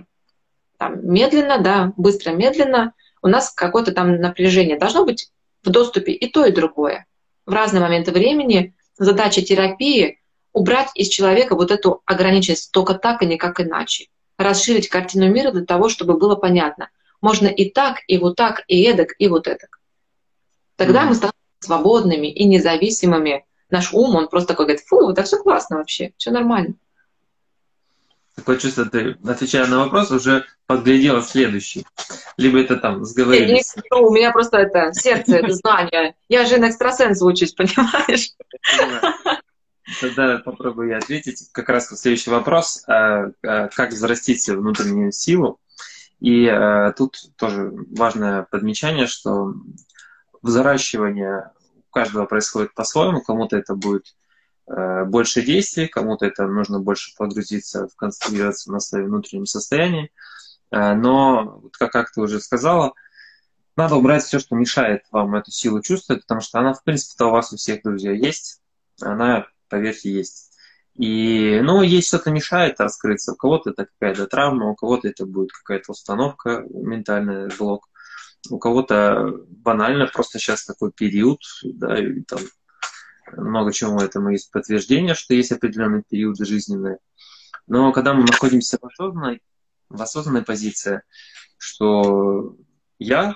там, 0.78 1.07
медленно, 1.07 1.59
да, 1.59 1.93
быстро, 1.97 2.32
медленно. 2.32 2.93
У 3.22 3.28
нас 3.28 3.51
какое-то 3.51 3.91
там 3.91 4.20
напряжение. 4.20 4.80
Должно 4.80 5.05
быть 5.05 5.32
в 5.63 5.70
доступе 5.70 6.13
и 6.13 6.30
то, 6.32 6.45
и 6.45 6.51
другое. 6.51 7.05
В 7.45 7.53
разные 7.53 7.82
моменты 7.82 8.11
времени 8.11 8.74
задача 8.97 9.43
терапии— 9.43 10.20
убрать 10.53 10.89
из 10.95 11.09
человека 11.09 11.55
вот 11.55 11.70
эту 11.70 12.01
ограниченность 12.05 12.72
только 12.72 12.95
так 12.95 13.22
и 13.22 13.28
никак 13.28 13.59
иначе. 13.59 14.07
Расширить 14.39 14.89
картину 14.89 15.30
мира 15.30 15.51
для 15.51 15.65
того, 15.65 15.89
чтобы 15.89 16.18
было 16.18 16.36
понятно. 16.36 16.89
Можно 17.22 17.47
и 17.47 17.70
так, 17.70 17.97
и 18.07 18.18
вот 18.18 18.36
так, 18.36 18.63
и 18.68 18.82
эдак, 18.84 19.13
и 19.20 19.28
вот 19.28 19.47
эдак. 19.47 19.78
Тогда 20.78 21.03
mm-hmm. 21.03 21.07
мы 21.07 21.15
станем 21.15 21.34
свободными 21.59 22.28
и 22.28 22.45
независимыми 22.45 23.45
наш 23.69 23.93
ум, 23.93 24.15
он 24.15 24.30
просто 24.30 24.49
такой 24.49 24.67
говорит, 24.67 24.86
фу, 24.86 25.11
да 25.11 25.23
все 25.23 25.38
классно 25.38 25.78
вообще, 25.78 26.13
все 26.17 26.32
нормально. 26.32 26.75
Такое 28.36 28.57
чувство, 28.57 28.86
ты, 28.86 29.17
отвечая 29.25 29.65
на 29.65 29.80
вопрос, 29.80 30.11
уже 30.11 30.45
подглядела 30.67 31.23
следующий. 31.23 31.86
Либо 32.38 32.59
это 32.59 32.78
там 32.78 33.03
сговорились. 33.03 33.73
Я 33.75 33.82
не, 33.97 34.05
у 34.05 34.11
меня 34.11 34.32
просто 34.32 34.57
это 34.57 34.93
сердце, 34.93 35.38
это 35.38 35.53
знание. 35.53 36.15
Я 36.30 36.45
же 36.45 36.57
на 36.57 36.69
экстрасенс 36.69 37.21
учусь, 37.23 37.53
понимаешь? 37.57 38.30
Тогда 40.01 40.38
попробую 40.38 40.89
я 40.89 40.97
ответить. 40.97 41.49
Как 41.51 41.69
раз 41.69 41.88
следующий 41.88 42.30
вопрос. 42.30 42.84
А, 42.88 43.32
а, 43.43 43.69
как 43.69 43.91
взрастить 43.91 44.47
внутреннюю 44.47 45.11
силу? 45.11 45.59
И 46.19 46.47
а, 46.47 46.91
тут 46.91 47.17
тоже 47.38 47.71
важное 47.89 48.43
подмечание, 48.43 49.07
что 49.07 49.55
взращивание 50.42 51.52
каждого 51.92 52.26
происходит 52.26 52.74
по-своему, 52.74 53.22
кому-то 53.22 53.58
это 53.58 53.76
будет 53.76 54.16
э, 54.68 55.06
больше 55.06 55.42
действий, 55.42 55.88
кому-то 55.88 56.26
это 56.26 56.48
нужно 56.48 56.80
больше 56.80 57.16
погрузиться 57.18 57.88
концентрироваться 57.96 58.72
на 58.72 58.80
своем 58.80 59.08
внутреннем 59.08 59.46
состоянии. 59.46 60.12
Э, 60.72 60.94
но, 60.94 61.64
как, 61.72 61.92
как 61.92 62.12
ты 62.12 62.22
уже 62.22 62.40
сказала, 62.40 62.94
надо 63.76 63.96
убрать 63.96 64.24
все, 64.24 64.40
что 64.40 64.56
мешает 64.56 65.04
вам 65.12 65.36
эту 65.36 65.52
силу 65.52 65.82
чувствовать, 65.82 66.24
потому 66.24 66.42
что 66.42 66.60
она, 66.60 66.74
в 66.74 66.84
принципе, 66.84 67.26
у 67.26 67.30
вас 67.30 67.54
у 67.54 67.58
всех, 67.58 67.84
друзья, 67.84 68.12
есть. 68.12 68.62
Она, 69.02 69.46
поверьте, 69.70 70.12
есть. 70.12 70.52
И, 70.96 71.60
ну, 71.62 71.84
есть 71.84 72.08
что-то 72.08 72.32
мешает 72.32 72.80
раскрыться. 72.80 73.34
У 73.34 73.36
кого-то 73.36 73.70
это 73.70 73.86
какая-то 73.86 74.26
травма, 74.26 74.72
у 74.72 74.76
кого-то 74.76 75.08
это 75.08 75.28
будет 75.28 75.52
какая-то 75.52 75.92
установка, 75.92 76.66
ментальный 76.70 77.56
блок. 77.56 77.88
У 78.50 78.60
кого-то 78.60 79.34
банально 79.50 80.08
просто 80.08 80.40
сейчас 80.40 80.66
такой 80.66 80.92
период, 80.92 81.40
да, 81.64 81.98
и 82.00 82.22
там 82.22 82.40
много 83.36 83.74
чему 83.74 84.00
этому 84.00 84.30
есть 84.30 84.52
подтверждение, 84.52 85.14
что 85.14 85.34
есть 85.34 85.52
определенные 85.52 86.04
периоды 86.04 86.46
жизненные. 86.46 87.00
Но 87.68 87.92
когда 87.92 88.14
мы 88.14 88.24
находимся 88.24 88.78
в 88.82 88.86
осознанной, 88.86 89.42
в 89.90 90.02
осознанной 90.02 90.44
позиции, 90.44 91.02
что 91.58 92.56
я 93.00 93.36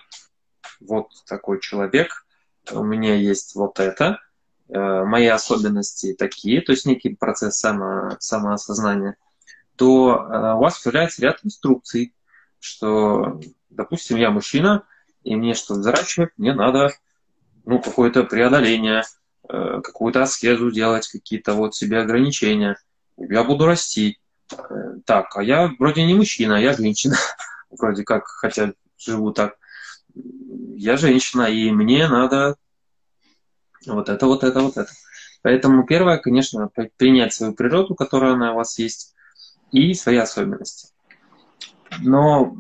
вот 0.79 1.07
такой 1.27 1.59
человек, 1.59 2.25
у 2.71 2.83
меня 2.83 3.15
есть 3.15 3.55
вот 3.55 3.79
это, 3.79 4.19
э, 4.69 5.03
мои 5.03 5.27
особенности 5.27 6.13
такие, 6.13 6.61
то 6.61 6.71
есть 6.71 6.85
некий 6.85 7.15
процесс 7.15 7.57
само, 7.57 8.15
самоосознания, 8.19 9.17
то 9.75 10.15
э, 10.15 10.53
у 10.55 10.59
вас 10.59 10.79
появляется 10.79 11.21
ряд 11.21 11.39
инструкций, 11.43 12.15
что, 12.59 13.39
допустим, 13.69 14.17
я 14.17 14.29
мужчина, 14.29 14.85
и 15.23 15.35
мне 15.35 15.53
что 15.53 15.75
взращивать, 15.75 16.31
мне 16.37 16.53
надо 16.53 16.91
ну, 17.65 17.79
какое-то 17.79 18.23
преодоление, 18.23 19.03
э, 19.47 19.81
какую-то 19.83 20.23
аскезу 20.23 20.71
делать, 20.71 21.07
какие-то 21.07 21.53
вот 21.53 21.75
себе 21.75 21.99
ограничения. 21.99 22.77
Я 23.17 23.43
буду 23.43 23.65
расти. 23.65 24.17
Так, 25.05 25.35
а 25.37 25.43
я 25.43 25.71
вроде 25.79 26.03
не 26.05 26.13
мужчина, 26.13 26.61
я 26.61 26.73
женщина. 26.73 27.15
Вроде 27.69 28.03
как, 28.03 28.27
хотя 28.27 28.73
живу 28.97 29.31
так 29.31 29.55
я 30.75 30.97
женщина, 30.97 31.43
и 31.43 31.71
мне 31.71 32.07
надо 32.07 32.55
вот 33.85 34.09
это, 34.09 34.25
вот 34.25 34.43
это, 34.43 34.61
вот 34.61 34.77
это. 34.77 34.91
Поэтому 35.41 35.85
первое, 35.85 36.17
конечно, 36.17 36.69
принять 36.97 37.33
свою 37.33 37.53
природу, 37.53 37.95
которая 37.95 38.35
на 38.35 38.53
у 38.53 38.55
вас 38.57 38.77
есть, 38.77 39.15
и 39.71 39.93
свои 39.93 40.17
особенности. 40.17 40.89
Но 41.99 42.55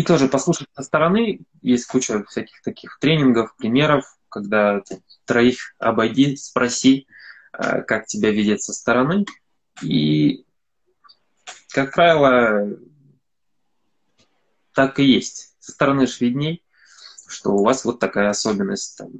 и 0.00 0.02
тоже 0.02 0.28
послушать 0.28 0.68
со 0.74 0.82
стороны, 0.82 1.40
есть 1.60 1.86
куча 1.86 2.24
всяких 2.24 2.62
таких 2.62 2.98
тренингов, 3.00 3.54
примеров, 3.56 4.06
когда 4.30 4.82
троих 5.26 5.74
обойди, 5.78 6.36
спроси, 6.36 7.06
э, 7.52 7.82
как 7.82 8.06
тебя 8.06 8.30
видят 8.30 8.62
со 8.62 8.72
стороны. 8.72 9.26
И, 9.82 10.46
как 11.68 11.92
правило, 11.92 12.78
так 14.72 14.98
и 15.00 15.04
есть 15.04 15.54
со 15.58 15.72
стороны 15.72 16.06
ж 16.06 16.18
видней, 16.20 16.64
что 17.28 17.50
у 17.50 17.62
вас 17.62 17.84
вот 17.84 17.98
такая 17.98 18.30
особенность 18.30 18.96
там, 18.96 19.10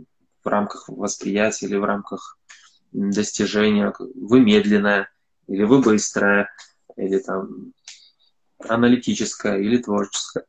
в 0.43 0.49
рамках 0.49 0.89
восприятия 0.89 1.67
или 1.67 1.77
в 1.77 1.85
рамках 1.85 2.39
достижения. 2.93 3.93
Вы 3.99 4.41
медленная, 4.41 5.11
или 5.47 5.63
вы 5.65 5.83
быстрая, 5.83 6.49
или 6.97 7.19
там 7.19 7.75
аналитическая, 8.59 9.59
или 9.59 9.77
творческая. 9.77 10.47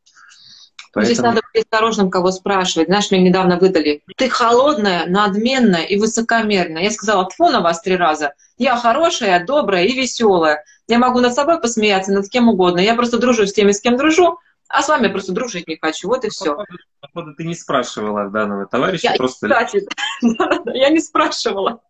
Поэтому... 0.93 1.13
Здесь 1.13 1.23
надо 1.23 1.41
быть 1.53 1.63
осторожным, 1.63 2.09
кого 2.09 2.31
спрашивать. 2.31 2.87
Знаешь, 2.87 3.11
мне 3.11 3.21
недавно 3.21 3.57
выдали. 3.57 4.03
Ты 4.17 4.29
холодная, 4.29 5.05
надменная 5.05 5.83
и 5.83 5.97
высокомерная. 5.97 6.83
Я 6.83 6.91
сказала, 6.91 7.29
тьфу 7.29 7.49
на 7.49 7.61
вас 7.61 7.81
три 7.81 7.95
раза. 7.95 8.33
Я 8.57 8.75
хорошая, 8.75 9.45
добрая 9.45 9.85
и 9.85 9.93
веселая. 9.93 10.63
Я 10.87 10.99
могу 10.99 11.21
над 11.21 11.33
собой 11.33 11.61
посмеяться, 11.61 12.11
над 12.11 12.29
кем 12.29 12.49
угодно. 12.49 12.79
Я 12.79 12.95
просто 12.95 13.17
дружу 13.19 13.47
с 13.47 13.53
теми, 13.53 13.71
с 13.71 13.79
кем 13.79 13.95
дружу, 13.95 14.37
а 14.67 14.81
с 14.83 14.89
вами 14.89 15.07
просто 15.07 15.31
дружить 15.31 15.67
не 15.67 15.77
хочу, 15.77 16.07
вот 16.07 16.25
и 16.25 16.29
все. 16.29 16.57
Походу, 16.99 17.35
ты 17.35 17.43
не 17.45 17.55
спрашивала 17.55 18.29
данного 18.29 18.65
товарища, 18.65 19.11
я, 19.11 19.15
просто... 19.15 19.47
Кстати, 19.47 19.85
я 20.77 20.89
не 20.89 20.99
спрашивала. 20.99 21.81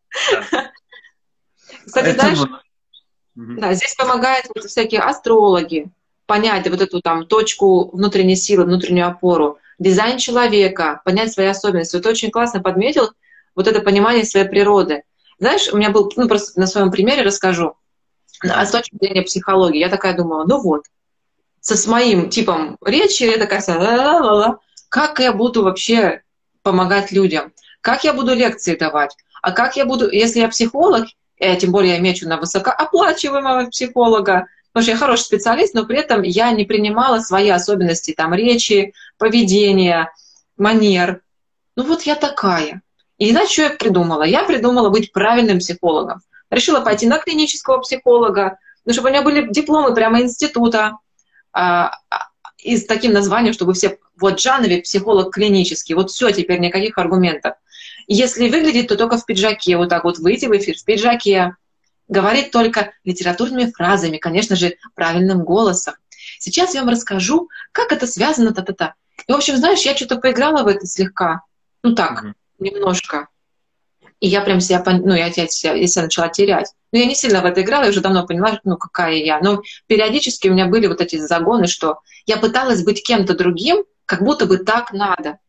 Кстати, 1.85 2.15
дальше, 2.15 2.47
да, 3.35 3.73
здесь 3.73 3.95
помогают 3.95 4.47
всякие 4.65 5.01
астрологи, 5.01 5.91
понять 6.31 6.65
вот 6.69 6.79
эту 6.79 7.01
там 7.01 7.25
точку 7.25 7.89
внутренней 7.93 8.37
силы, 8.37 8.63
внутреннюю 8.63 9.05
опору, 9.05 9.57
дизайн 9.79 10.17
человека, 10.17 11.01
понять 11.03 11.33
свои 11.33 11.47
особенности. 11.47 11.97
Вот 11.97 12.05
очень 12.05 12.31
классно 12.31 12.61
подметил 12.61 13.09
вот 13.53 13.67
это 13.67 13.81
понимание 13.81 14.23
своей 14.23 14.47
природы. 14.47 15.03
Знаешь, 15.39 15.67
у 15.73 15.75
меня 15.75 15.89
был, 15.89 16.09
ну 16.15 16.29
просто 16.29 16.57
на 16.57 16.67
своем 16.67 16.89
примере 16.89 17.23
расскажу, 17.23 17.75
а 18.49 18.65
с 18.65 18.71
точки 18.71 18.95
зрения 18.95 19.23
психологии, 19.23 19.79
я 19.79 19.89
такая 19.89 20.15
думала, 20.15 20.45
ну 20.47 20.61
вот, 20.61 20.83
со 21.59 21.89
моим 21.89 22.29
типом 22.29 22.77
речи, 22.85 23.23
я 23.23 23.37
такая 23.37 23.59
вся, 23.59 24.57
как 24.87 25.19
я 25.19 25.33
буду 25.33 25.63
вообще 25.63 26.21
помогать 26.63 27.11
людям, 27.11 27.51
как 27.81 28.05
я 28.05 28.13
буду 28.13 28.33
лекции 28.33 28.77
давать, 28.77 29.17
а 29.41 29.51
как 29.51 29.75
я 29.75 29.83
буду, 29.85 30.09
если 30.09 30.39
я 30.39 30.47
психолог, 30.47 31.07
я, 31.39 31.57
тем 31.57 31.73
более 31.73 31.95
я 31.95 31.99
мечу 31.99 32.25
на 32.25 32.37
высокооплачиваемого 32.37 33.65
психолога, 33.65 34.47
потому 34.71 34.83
что 34.83 34.91
я 34.91 34.97
хороший 34.97 35.23
специалист, 35.23 35.73
но 35.73 35.85
при 35.85 35.97
этом 35.97 36.21
я 36.21 36.51
не 36.51 36.65
принимала 36.65 37.19
свои 37.19 37.49
особенности 37.49 38.13
там 38.13 38.33
речи, 38.33 38.93
поведения, 39.17 40.11
манер. 40.57 41.21
Ну 41.75 41.83
вот 41.83 42.03
я 42.03 42.15
такая. 42.15 42.81
И 43.17 43.31
знаете, 43.31 43.53
что 43.53 43.61
я 43.63 43.69
придумала? 43.71 44.23
Я 44.23 44.43
придумала 44.43 44.89
быть 44.89 45.11
правильным 45.11 45.59
психологом. 45.59 46.21
Решила 46.49 46.81
пойти 46.81 47.07
на 47.07 47.17
клинического 47.17 47.77
психолога, 47.79 48.57
ну, 48.85 48.93
чтобы 48.93 49.09
у 49.09 49.11
меня 49.11 49.21
были 49.21 49.47
дипломы 49.49 49.93
прямо 49.93 50.21
института, 50.21 50.97
а, 51.53 51.91
а, 52.09 52.27
и 52.57 52.77
с 52.77 52.85
таким 52.85 53.13
названием, 53.13 53.53
чтобы 53.53 53.73
все... 53.73 53.99
Вот 54.19 54.39
Жановик, 54.39 54.83
психолог 54.83 55.33
клинический, 55.33 55.95
вот 55.95 56.11
все, 56.11 56.31
теперь 56.31 56.59
никаких 56.59 56.97
аргументов. 56.97 57.53
Если 58.07 58.49
выглядит, 58.49 58.87
то 58.87 58.95
только 58.95 59.17
в 59.17 59.25
пиджаке, 59.25 59.77
вот 59.77 59.89
так 59.89 60.03
вот 60.03 60.19
выйти 60.19 60.45
в 60.45 60.55
эфир 60.55 60.75
в 60.77 60.83
пиджаке, 60.83 61.55
говорит 62.11 62.51
только 62.51 62.91
литературными 63.05 63.71
фразами, 63.71 64.17
конечно 64.17 64.55
же, 64.55 64.75
правильным 64.93 65.43
голосом. 65.43 65.95
Сейчас 66.39 66.75
я 66.75 66.81
вам 66.81 66.89
расскажу, 66.89 67.49
как 67.71 67.91
это 67.91 68.05
связано, 68.05 68.53
та-та-та. 68.53 68.93
И, 69.25 69.31
в 69.31 69.35
общем, 69.35 69.55
знаешь, 69.57 69.81
я 69.81 69.95
что-то 69.95 70.17
поиграла 70.17 70.63
в 70.63 70.67
это 70.67 70.85
слегка, 70.85 71.41
ну 71.83 71.95
так, 71.95 72.23
mm-hmm. 72.23 72.33
немножко. 72.59 73.27
И 74.19 74.27
я 74.27 74.41
прям 74.41 74.59
себя, 74.59 74.83
ну, 74.85 75.15
я, 75.15 75.27
я, 75.27 75.47
себя, 75.47 75.73
я 75.73 75.87
себя 75.87 76.03
начала 76.03 76.27
терять. 76.27 76.73
Но 76.91 76.99
я 76.99 77.05
не 77.05 77.15
сильно 77.15 77.41
в 77.41 77.45
это 77.45 77.61
играла, 77.61 77.83
я 77.83 77.89
уже 77.89 78.01
давно 78.01 78.27
поняла, 78.27 78.59
ну, 78.65 78.77
какая 78.77 79.15
я. 79.15 79.39
Но 79.39 79.61
периодически 79.87 80.49
у 80.49 80.51
меня 80.53 80.67
были 80.67 80.87
вот 80.87 80.99
эти 81.01 81.15
загоны, 81.15 81.67
что 81.67 81.99
я 82.25 82.37
пыталась 82.37 82.83
быть 82.83 83.03
кем-то 83.03 83.35
другим, 83.35 83.83
как 84.05 84.21
будто 84.21 84.45
бы 84.45 84.57
так 84.57 84.91
надо. 84.91 85.39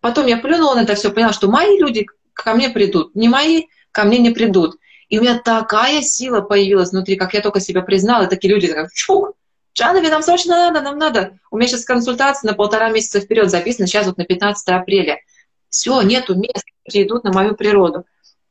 Потом 0.00 0.26
я 0.26 0.36
плюнула 0.36 0.74
на 0.74 0.82
это 0.82 0.94
все, 0.94 1.10
поняла, 1.10 1.32
что 1.32 1.48
мои 1.48 1.78
люди 1.78 2.06
ко 2.34 2.54
мне 2.54 2.68
придут, 2.68 3.14
не 3.14 3.28
мои 3.28 3.64
ко 3.92 4.04
мне 4.04 4.18
не 4.18 4.30
придут. 4.30 4.76
И 5.10 5.18
у 5.18 5.22
меня 5.22 5.38
такая 5.38 6.00
сила 6.02 6.40
появилась 6.40 6.92
внутри, 6.92 7.16
как 7.16 7.34
я 7.34 7.42
только 7.42 7.60
себя 7.60 7.82
признала, 7.82 8.26
такие 8.26 8.54
люди, 8.54 8.72
как 8.72 8.92
чук, 8.92 9.34
Джанови, 9.74 10.08
нам 10.08 10.22
срочно 10.22 10.56
надо, 10.56 10.80
нам 10.80 10.98
надо. 10.98 11.38
У 11.50 11.56
меня 11.56 11.68
сейчас 11.68 11.84
консультация 11.84 12.48
на 12.48 12.56
полтора 12.56 12.90
месяца 12.90 13.20
вперед 13.20 13.50
записана, 13.50 13.86
сейчас 13.86 14.06
вот 14.06 14.18
на 14.18 14.24
15 14.24 14.68
апреля. 14.68 15.20
Все, 15.68 16.00
нету 16.02 16.34
мест, 16.34 16.64
идут 16.84 17.24
на 17.24 17.32
мою 17.32 17.54
природу. 17.54 18.04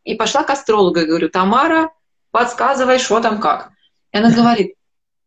И 0.03 0.15
пошла 0.15 0.43
к 0.43 0.49
астрологу 0.49 0.99
и 0.99 1.05
говорю, 1.05 1.29
Тамара, 1.29 1.91
подсказывай, 2.31 2.99
что 2.99 3.19
там 3.19 3.39
как. 3.39 3.71
И 4.11 4.17
она 4.17 4.31
говорит, 4.31 4.75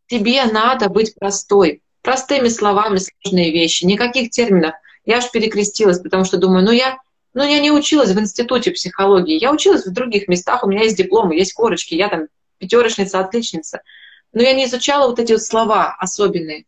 тебе 0.07 0.43
надо 0.45 0.89
быть 0.89 1.15
простой, 1.15 1.81
простыми 2.01 2.47
словами 2.47 2.97
сложные 2.97 3.51
вещи, 3.51 3.85
никаких 3.85 4.29
терминов. 4.31 4.73
Я 5.05 5.17
аж 5.17 5.31
перекрестилась, 5.31 5.99
потому 5.99 6.25
что 6.25 6.37
думаю, 6.37 6.63
ну 6.63 6.71
я, 6.71 6.97
ну 7.33 7.43
я 7.43 7.59
не 7.59 7.71
училась 7.71 8.11
в 8.11 8.19
институте 8.19 8.71
психологии, 8.71 9.39
я 9.39 9.51
училась 9.51 9.85
в 9.85 9.91
других 9.91 10.27
местах, 10.27 10.63
у 10.63 10.67
меня 10.67 10.83
есть 10.83 10.97
дипломы, 10.97 11.35
есть 11.35 11.53
корочки, 11.53 11.95
я 11.95 12.09
там 12.09 12.27
пятерочница, 12.59 13.19
отличница. 13.19 13.81
Но 14.31 14.41
я 14.41 14.53
не 14.53 14.65
изучала 14.65 15.07
вот 15.07 15.19
эти 15.19 15.33
вот 15.33 15.41
слова 15.41 15.95
особенные. 15.99 16.65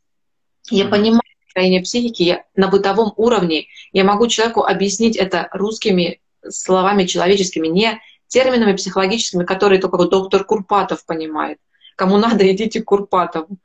Я 0.70 0.86
понимаю 0.86 1.22
строение 1.50 1.82
психики 1.82 2.24
я, 2.24 2.44
на 2.56 2.68
бытовом 2.68 3.14
уровне. 3.16 3.68
Я 3.94 4.04
могу 4.04 4.28
человеку 4.28 4.64
объяснить 4.64 5.16
это 5.16 5.48
русскими 5.52 6.20
словами 6.48 7.06
человеческими, 7.06 7.68
не 7.68 8.00
терминами 8.28 8.76
психологическими, 8.76 9.46
которые 9.46 9.80
только 9.80 9.98
вот 9.98 10.10
доктор 10.10 10.44
Курпатов 10.44 11.06
понимает. 11.06 11.60
Кому 11.96 12.18
надо, 12.18 12.52
идите 12.52 12.82
к 12.82 12.86
Курпатову. 12.86 13.58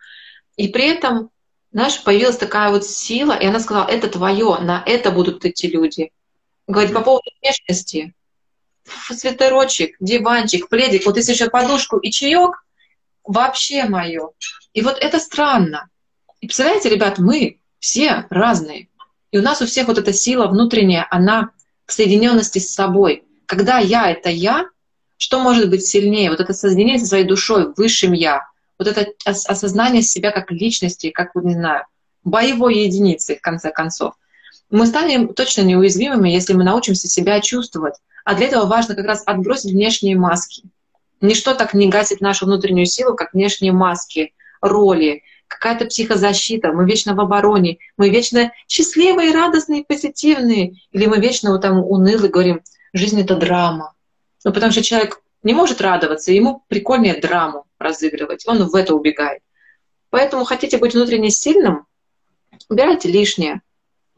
И 0.56 0.68
при 0.68 0.86
этом, 0.88 1.30
знаешь, 1.72 2.02
появилась 2.02 2.36
такая 2.36 2.70
вот 2.70 2.86
сила, 2.86 3.32
и 3.32 3.46
она 3.46 3.60
сказала, 3.60 3.88
это 3.88 4.08
твое, 4.08 4.58
на 4.60 4.82
это 4.86 5.10
будут 5.10 5.44
идти 5.44 5.68
люди. 5.68 6.12
Говорит, 6.70 6.94
по 6.94 7.00
поводу 7.00 7.30
внешности. 7.42 8.14
Свитерочек, 9.10 9.96
диванчик, 9.98 10.68
пледик, 10.68 11.04
вот 11.04 11.16
если 11.16 11.32
еще 11.32 11.50
подушку 11.50 11.98
и 11.98 12.10
чаек, 12.10 12.64
вообще 13.24 13.84
мое. 13.84 14.30
И 14.72 14.82
вот 14.82 14.96
это 14.98 15.18
странно. 15.18 15.88
И 16.40 16.46
представляете, 16.46 16.88
ребят, 16.88 17.18
мы 17.18 17.60
все 17.80 18.26
разные. 18.30 18.88
И 19.32 19.38
у 19.38 19.42
нас 19.42 19.60
у 19.62 19.66
всех 19.66 19.88
вот 19.88 19.98
эта 19.98 20.12
сила 20.12 20.46
внутренняя, 20.46 21.06
она 21.10 21.50
к 21.86 21.92
соединенности 21.92 22.60
с 22.60 22.72
собой. 22.72 23.24
Когда 23.46 23.78
я— 23.78 24.10
это 24.12 24.30
я, 24.30 24.66
что 25.16 25.40
может 25.40 25.70
быть 25.70 25.84
сильнее? 25.84 26.30
Вот 26.30 26.40
это 26.40 26.52
соединение 26.52 27.00
со 27.00 27.06
своей 27.06 27.24
душой, 27.24 27.72
высшим 27.76 28.12
я. 28.12 28.48
Вот 28.78 28.86
это 28.86 29.06
осознание 29.24 30.02
себя 30.02 30.30
как 30.30 30.50
личности, 30.52 31.10
как, 31.10 31.34
не 31.34 31.54
знаю, 31.54 31.84
боевой 32.22 32.78
единицы, 32.84 33.36
в 33.36 33.40
конце 33.40 33.70
концов. 33.72 34.14
Мы 34.70 34.86
станем 34.86 35.34
точно 35.34 35.62
неуязвимыми, 35.62 36.30
если 36.30 36.52
мы 36.52 36.62
научимся 36.62 37.08
себя 37.08 37.40
чувствовать. 37.40 37.94
А 38.24 38.34
для 38.34 38.46
этого 38.46 38.66
важно 38.66 38.94
как 38.94 39.06
раз 39.06 39.22
отбросить 39.26 39.72
внешние 39.72 40.16
маски. 40.16 40.62
Ничто 41.20 41.54
так 41.54 41.74
не 41.74 41.88
гасит 41.88 42.20
нашу 42.20 42.46
внутреннюю 42.46 42.86
силу, 42.86 43.14
как 43.14 43.34
внешние 43.34 43.72
маски, 43.72 44.32
роли, 44.60 45.22
какая-то 45.48 45.86
психозащита, 45.86 46.72
мы 46.72 46.86
вечно 46.86 47.14
в 47.14 47.20
обороне, 47.20 47.78
мы 47.96 48.08
вечно 48.10 48.52
счастливые, 48.68 49.32
радостные, 49.32 49.84
позитивные, 49.84 50.76
или 50.92 51.06
мы 51.06 51.18
вечно 51.18 51.50
вот 51.50 51.62
там 51.62 51.78
унылые, 51.78 52.30
говорим, 52.30 52.60
жизнь 52.92 53.20
это 53.20 53.34
драма. 53.36 53.94
Ну, 54.44 54.52
потому 54.52 54.70
что 54.70 54.82
человек 54.82 55.20
не 55.42 55.52
может 55.52 55.80
радоваться, 55.80 56.32
ему 56.32 56.62
прикольнее 56.68 57.20
драму 57.20 57.64
разыгрывать, 57.78 58.46
он 58.46 58.62
в 58.68 58.74
это 58.76 58.94
убегает. 58.94 59.42
Поэтому 60.10 60.44
хотите 60.44 60.78
быть 60.78 60.94
внутренне 60.94 61.30
сильным, 61.30 61.86
убирайте 62.68 63.08
лишнее 63.08 63.62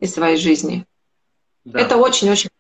из 0.03 0.12
своей 0.12 0.36
жизни. 0.36 0.84
Да. 1.64 1.78
Это 1.80 1.96
очень-очень 1.96 2.50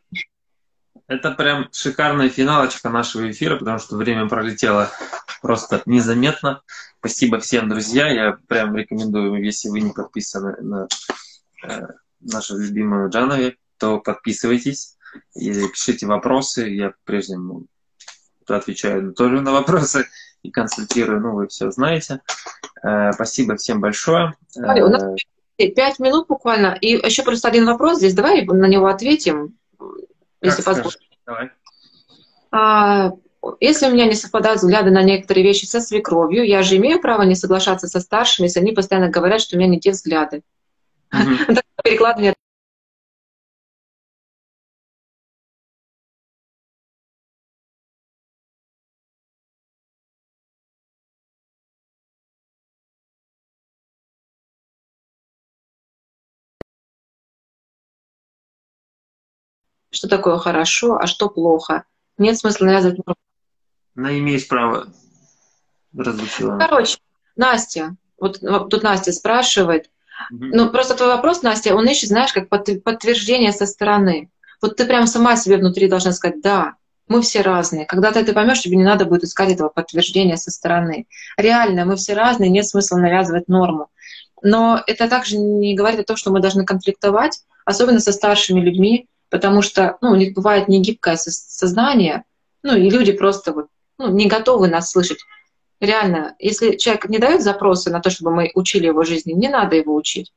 это 1.08 1.32
прям 1.32 1.68
шикарная 1.72 2.30
финалочка 2.30 2.88
нашего 2.88 3.30
эфира, 3.30 3.58
потому 3.58 3.78
что 3.78 3.96
время 3.96 4.28
пролетело 4.28 4.88
просто 5.42 5.82
незаметно. 5.84 6.62
Спасибо 7.00 7.38
всем, 7.38 7.68
друзья. 7.68 8.08
Я 8.08 8.38
прям 8.46 8.74
рекомендую, 8.76 9.44
если 9.44 9.68
вы 9.68 9.80
не 9.80 9.92
подписаны 9.92 10.56
на 10.62 10.88
э, 11.64 11.88
нашу 12.20 12.56
любимую 12.56 13.10
Джанови, 13.10 13.58
то 13.78 13.98
подписывайтесь 13.98 14.96
и 15.34 15.68
пишите 15.68 16.06
вопросы. 16.06 16.68
Я 16.68 16.94
прежнему 17.04 17.66
отвечаю 18.46 19.12
тоже 19.12 19.40
на 19.40 19.52
вопросы 19.52 20.06
и 20.42 20.50
консультирую. 20.50 21.20
Ну, 21.20 21.34
вы 21.34 21.48
все 21.48 21.70
знаете. 21.72 22.22
Э, 22.82 23.12
спасибо 23.12 23.56
всем 23.56 23.80
большое. 23.80 24.34
Смотри, 24.48 24.82
у 24.82 24.88
нас 24.88 25.02
э, 25.02 25.16
пять 25.68 25.98
минут 25.98 26.26
буквально. 26.28 26.76
И 26.80 26.88
еще 26.88 27.22
просто 27.22 27.48
один 27.48 27.66
вопрос 27.66 27.98
здесь. 27.98 28.14
Давай 28.14 28.44
на 28.44 28.66
него 28.66 28.86
ответим, 28.86 29.56
если 30.40 30.62
позволишь. 30.62 30.98
Давай. 31.26 31.50
А, 32.50 33.12
если 33.60 33.86
у 33.86 33.90
меня 33.92 34.06
не 34.06 34.14
совпадают 34.14 34.60
взгляды 34.60 34.90
на 34.90 35.02
некоторые 35.02 35.44
вещи 35.44 35.64
со 35.64 35.80
свекровью, 35.80 36.46
я 36.46 36.62
же 36.62 36.76
имею 36.76 37.00
право 37.00 37.22
не 37.22 37.34
соглашаться 37.34 37.88
со 37.88 38.00
старшими, 38.00 38.46
если 38.46 38.60
они 38.60 38.72
постоянно 38.72 39.08
говорят, 39.08 39.40
что 39.40 39.56
у 39.56 39.58
меня 39.58 39.68
не 39.68 39.80
те 39.80 39.90
взгляды. 39.90 40.42
Перекладывание 41.82 42.34
что 59.92 60.08
такое 60.08 60.38
хорошо, 60.38 60.96
а 60.96 61.06
что 61.06 61.28
плохо. 61.28 61.84
Нет 62.18 62.38
смысла 62.38 62.66
навязывать. 62.66 62.98
Но 63.94 64.10
имеешь 64.10 64.48
право 64.48 64.88
различила. 65.96 66.58
Короче, 66.58 66.98
Настя, 67.36 67.96
вот 68.18 68.40
тут 68.40 68.82
Настя 68.82 69.12
спрашивает, 69.12 69.90
угу. 70.30 70.44
ну 70.46 70.70
просто 70.70 70.94
твой 70.94 71.08
вопрос, 71.08 71.42
Настя, 71.42 71.74
он 71.74 71.86
ищет, 71.86 72.08
знаешь, 72.08 72.32
как 72.32 72.48
подтверждение 72.48 73.52
со 73.52 73.66
стороны. 73.66 74.30
Вот 74.60 74.76
ты 74.76 74.86
прям 74.86 75.06
сама 75.06 75.36
себе 75.36 75.58
внутри 75.58 75.88
должна 75.88 76.12
сказать, 76.12 76.40
да, 76.40 76.76
мы 77.08 77.20
все 77.20 77.42
разные. 77.42 77.84
Когда-то 77.84 78.24
ты 78.24 78.32
поймешь, 78.32 78.60
тебе 78.60 78.76
не 78.76 78.84
надо 78.84 79.04
будет 79.04 79.24
искать 79.24 79.50
этого 79.50 79.68
подтверждения 79.68 80.36
со 80.36 80.50
стороны. 80.50 81.06
Реально, 81.36 81.84
мы 81.84 81.96
все 81.96 82.14
разные, 82.14 82.48
нет 82.48 82.66
смысла 82.66 82.96
навязывать 82.96 83.48
норму. 83.48 83.88
Но 84.40 84.82
это 84.86 85.08
также 85.08 85.36
не 85.36 85.74
говорит 85.74 86.00
о 86.00 86.04
том, 86.04 86.16
что 86.16 86.30
мы 86.30 86.40
должны 86.40 86.64
конфликтовать, 86.64 87.42
особенно 87.64 88.00
со 88.00 88.12
старшими 88.12 88.60
людьми, 88.60 89.08
потому 89.32 89.62
что 89.62 89.96
ну, 90.02 90.10
у 90.10 90.14
них 90.14 90.34
бывает 90.34 90.68
негибкое 90.68 91.16
сознание, 91.16 92.24
ну 92.62 92.76
и 92.76 92.90
люди 92.90 93.12
просто 93.12 93.52
вот, 93.52 93.68
ну, 93.96 94.08
не 94.08 94.26
готовы 94.26 94.68
нас 94.68 94.90
слышать. 94.90 95.20
Реально, 95.80 96.36
если 96.38 96.76
человек 96.76 97.08
не 97.08 97.16
дает 97.16 97.42
запросы 97.42 97.90
на 97.90 98.00
то, 98.00 98.10
чтобы 98.10 98.30
мы 98.30 98.50
учили 98.54 98.86
его 98.86 99.04
жизни, 99.04 99.32
не 99.32 99.48
надо 99.48 99.74
его 99.74 99.94
учить. 99.94 100.34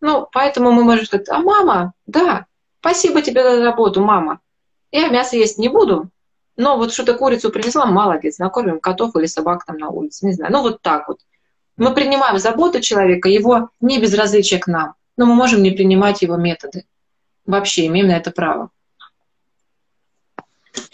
Ну, 0.00 0.26
поэтому 0.32 0.72
мы 0.72 0.84
можем 0.84 1.04
сказать, 1.04 1.28
а 1.28 1.40
мама, 1.40 1.92
да, 2.06 2.46
спасибо 2.80 3.20
тебе 3.20 3.42
за 3.42 3.62
работу, 3.62 4.00
мама. 4.00 4.40
Я 4.90 5.08
мясо 5.08 5.36
есть 5.36 5.58
не 5.58 5.68
буду, 5.68 6.08
но 6.56 6.78
вот 6.78 6.94
что 6.94 7.04
то 7.04 7.12
курицу 7.14 7.50
принесла, 7.50 7.84
молодец, 7.84 8.38
накормим 8.38 8.80
котов 8.80 9.14
или 9.16 9.26
собак 9.26 9.66
там 9.66 9.76
на 9.76 9.90
улице, 9.90 10.24
не 10.24 10.32
знаю. 10.32 10.50
Ну, 10.50 10.62
вот 10.62 10.80
так 10.80 11.08
вот. 11.08 11.18
Мы 11.76 11.92
принимаем 11.92 12.38
заботу 12.38 12.80
человека, 12.80 13.28
его 13.28 13.68
не 13.82 14.00
безразличие 14.00 14.60
к 14.60 14.66
нам, 14.66 14.94
но 15.18 15.26
мы 15.26 15.34
можем 15.34 15.62
не 15.62 15.72
принимать 15.72 16.22
его 16.22 16.36
методы 16.36 16.86
вообще 17.50 17.86
имеем 17.86 18.08
на 18.08 18.16
это 18.16 18.30
право. 18.30 18.70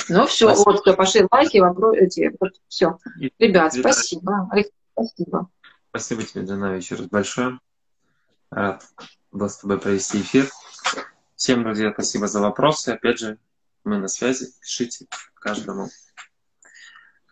Ну 0.09 0.27
все, 0.27 0.49
спасибо. 0.49 0.71
вот, 0.71 0.81
все, 0.81 0.95
пошли 0.95 1.27
лайки, 1.31 1.59
вопросы, 1.59 1.99
эти, 1.99 2.37
вот, 2.39 2.53
все. 2.69 2.99
Ребят, 3.39 3.75
Виталий. 3.75 3.81
спасибо. 3.81 4.51
спасибо. 4.93 5.51
Спасибо 5.91 6.23
тебе, 6.23 6.43
Дана, 6.43 6.75
еще 6.75 6.95
раз 6.95 7.07
большое. 7.07 7.59
Рад 8.51 8.85
был 9.33 9.49
с 9.49 9.59
тобой 9.59 9.79
провести 9.79 10.21
эфир. 10.21 10.49
Всем, 11.35 11.63
друзья, 11.63 11.93
спасибо 11.93 12.29
за 12.29 12.41
вопросы. 12.41 12.91
Опять 12.91 13.19
же, 13.19 13.39
мы 13.85 13.99
на 13.99 14.09
связи. 14.09 14.53
Пишите 14.61 15.07
каждому. 15.35 15.89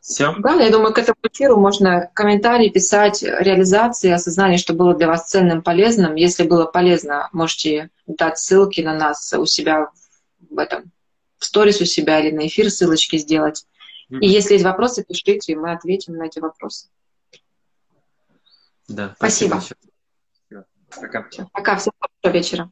Все. 0.05 0.35
Да, 0.39 0.53
я 0.61 0.71
думаю, 0.71 0.93
к 0.93 0.99
этому 0.99 1.17
эфиру 1.23 1.57
можно 1.57 2.11
комментарии 2.13 2.69
писать, 2.69 3.23
реализации, 3.23 4.11
осознание, 4.11 4.59
что 4.59 4.75
было 4.75 4.95
для 4.95 5.07
вас 5.07 5.31
ценным, 5.31 5.63
полезным. 5.63 6.15
Если 6.17 6.47
было 6.47 6.67
полезно, 6.67 7.31
можете 7.33 7.89
дать 8.07 8.39
ссылки 8.39 8.83
на 8.83 8.95
нас 8.95 9.33
у 9.33 9.47
себя 9.47 9.89
в 10.51 10.59
этом, 10.59 10.93
в 11.39 11.47
сторис 11.47 11.81
у 11.81 11.87
себя 11.87 12.21
или 12.21 12.37
на 12.37 12.47
эфир 12.49 12.71
ссылочки 12.71 13.17
сделать. 13.17 13.65
Mm-hmm. 14.11 14.19
И 14.19 14.29
если 14.29 14.53
есть 14.53 14.65
вопросы, 14.67 15.03
пишите, 15.05 15.57
мы 15.57 15.73
ответим 15.73 16.17
на 16.17 16.25
эти 16.25 16.39
вопросы. 16.39 16.89
Да, 18.87 19.15
спасибо. 19.17 19.55
спасибо. 19.55 20.67
Пока. 21.01 21.27
Пока, 21.55 21.77
всем 21.77 21.95
хорошего 21.99 22.39
вечера. 22.39 22.71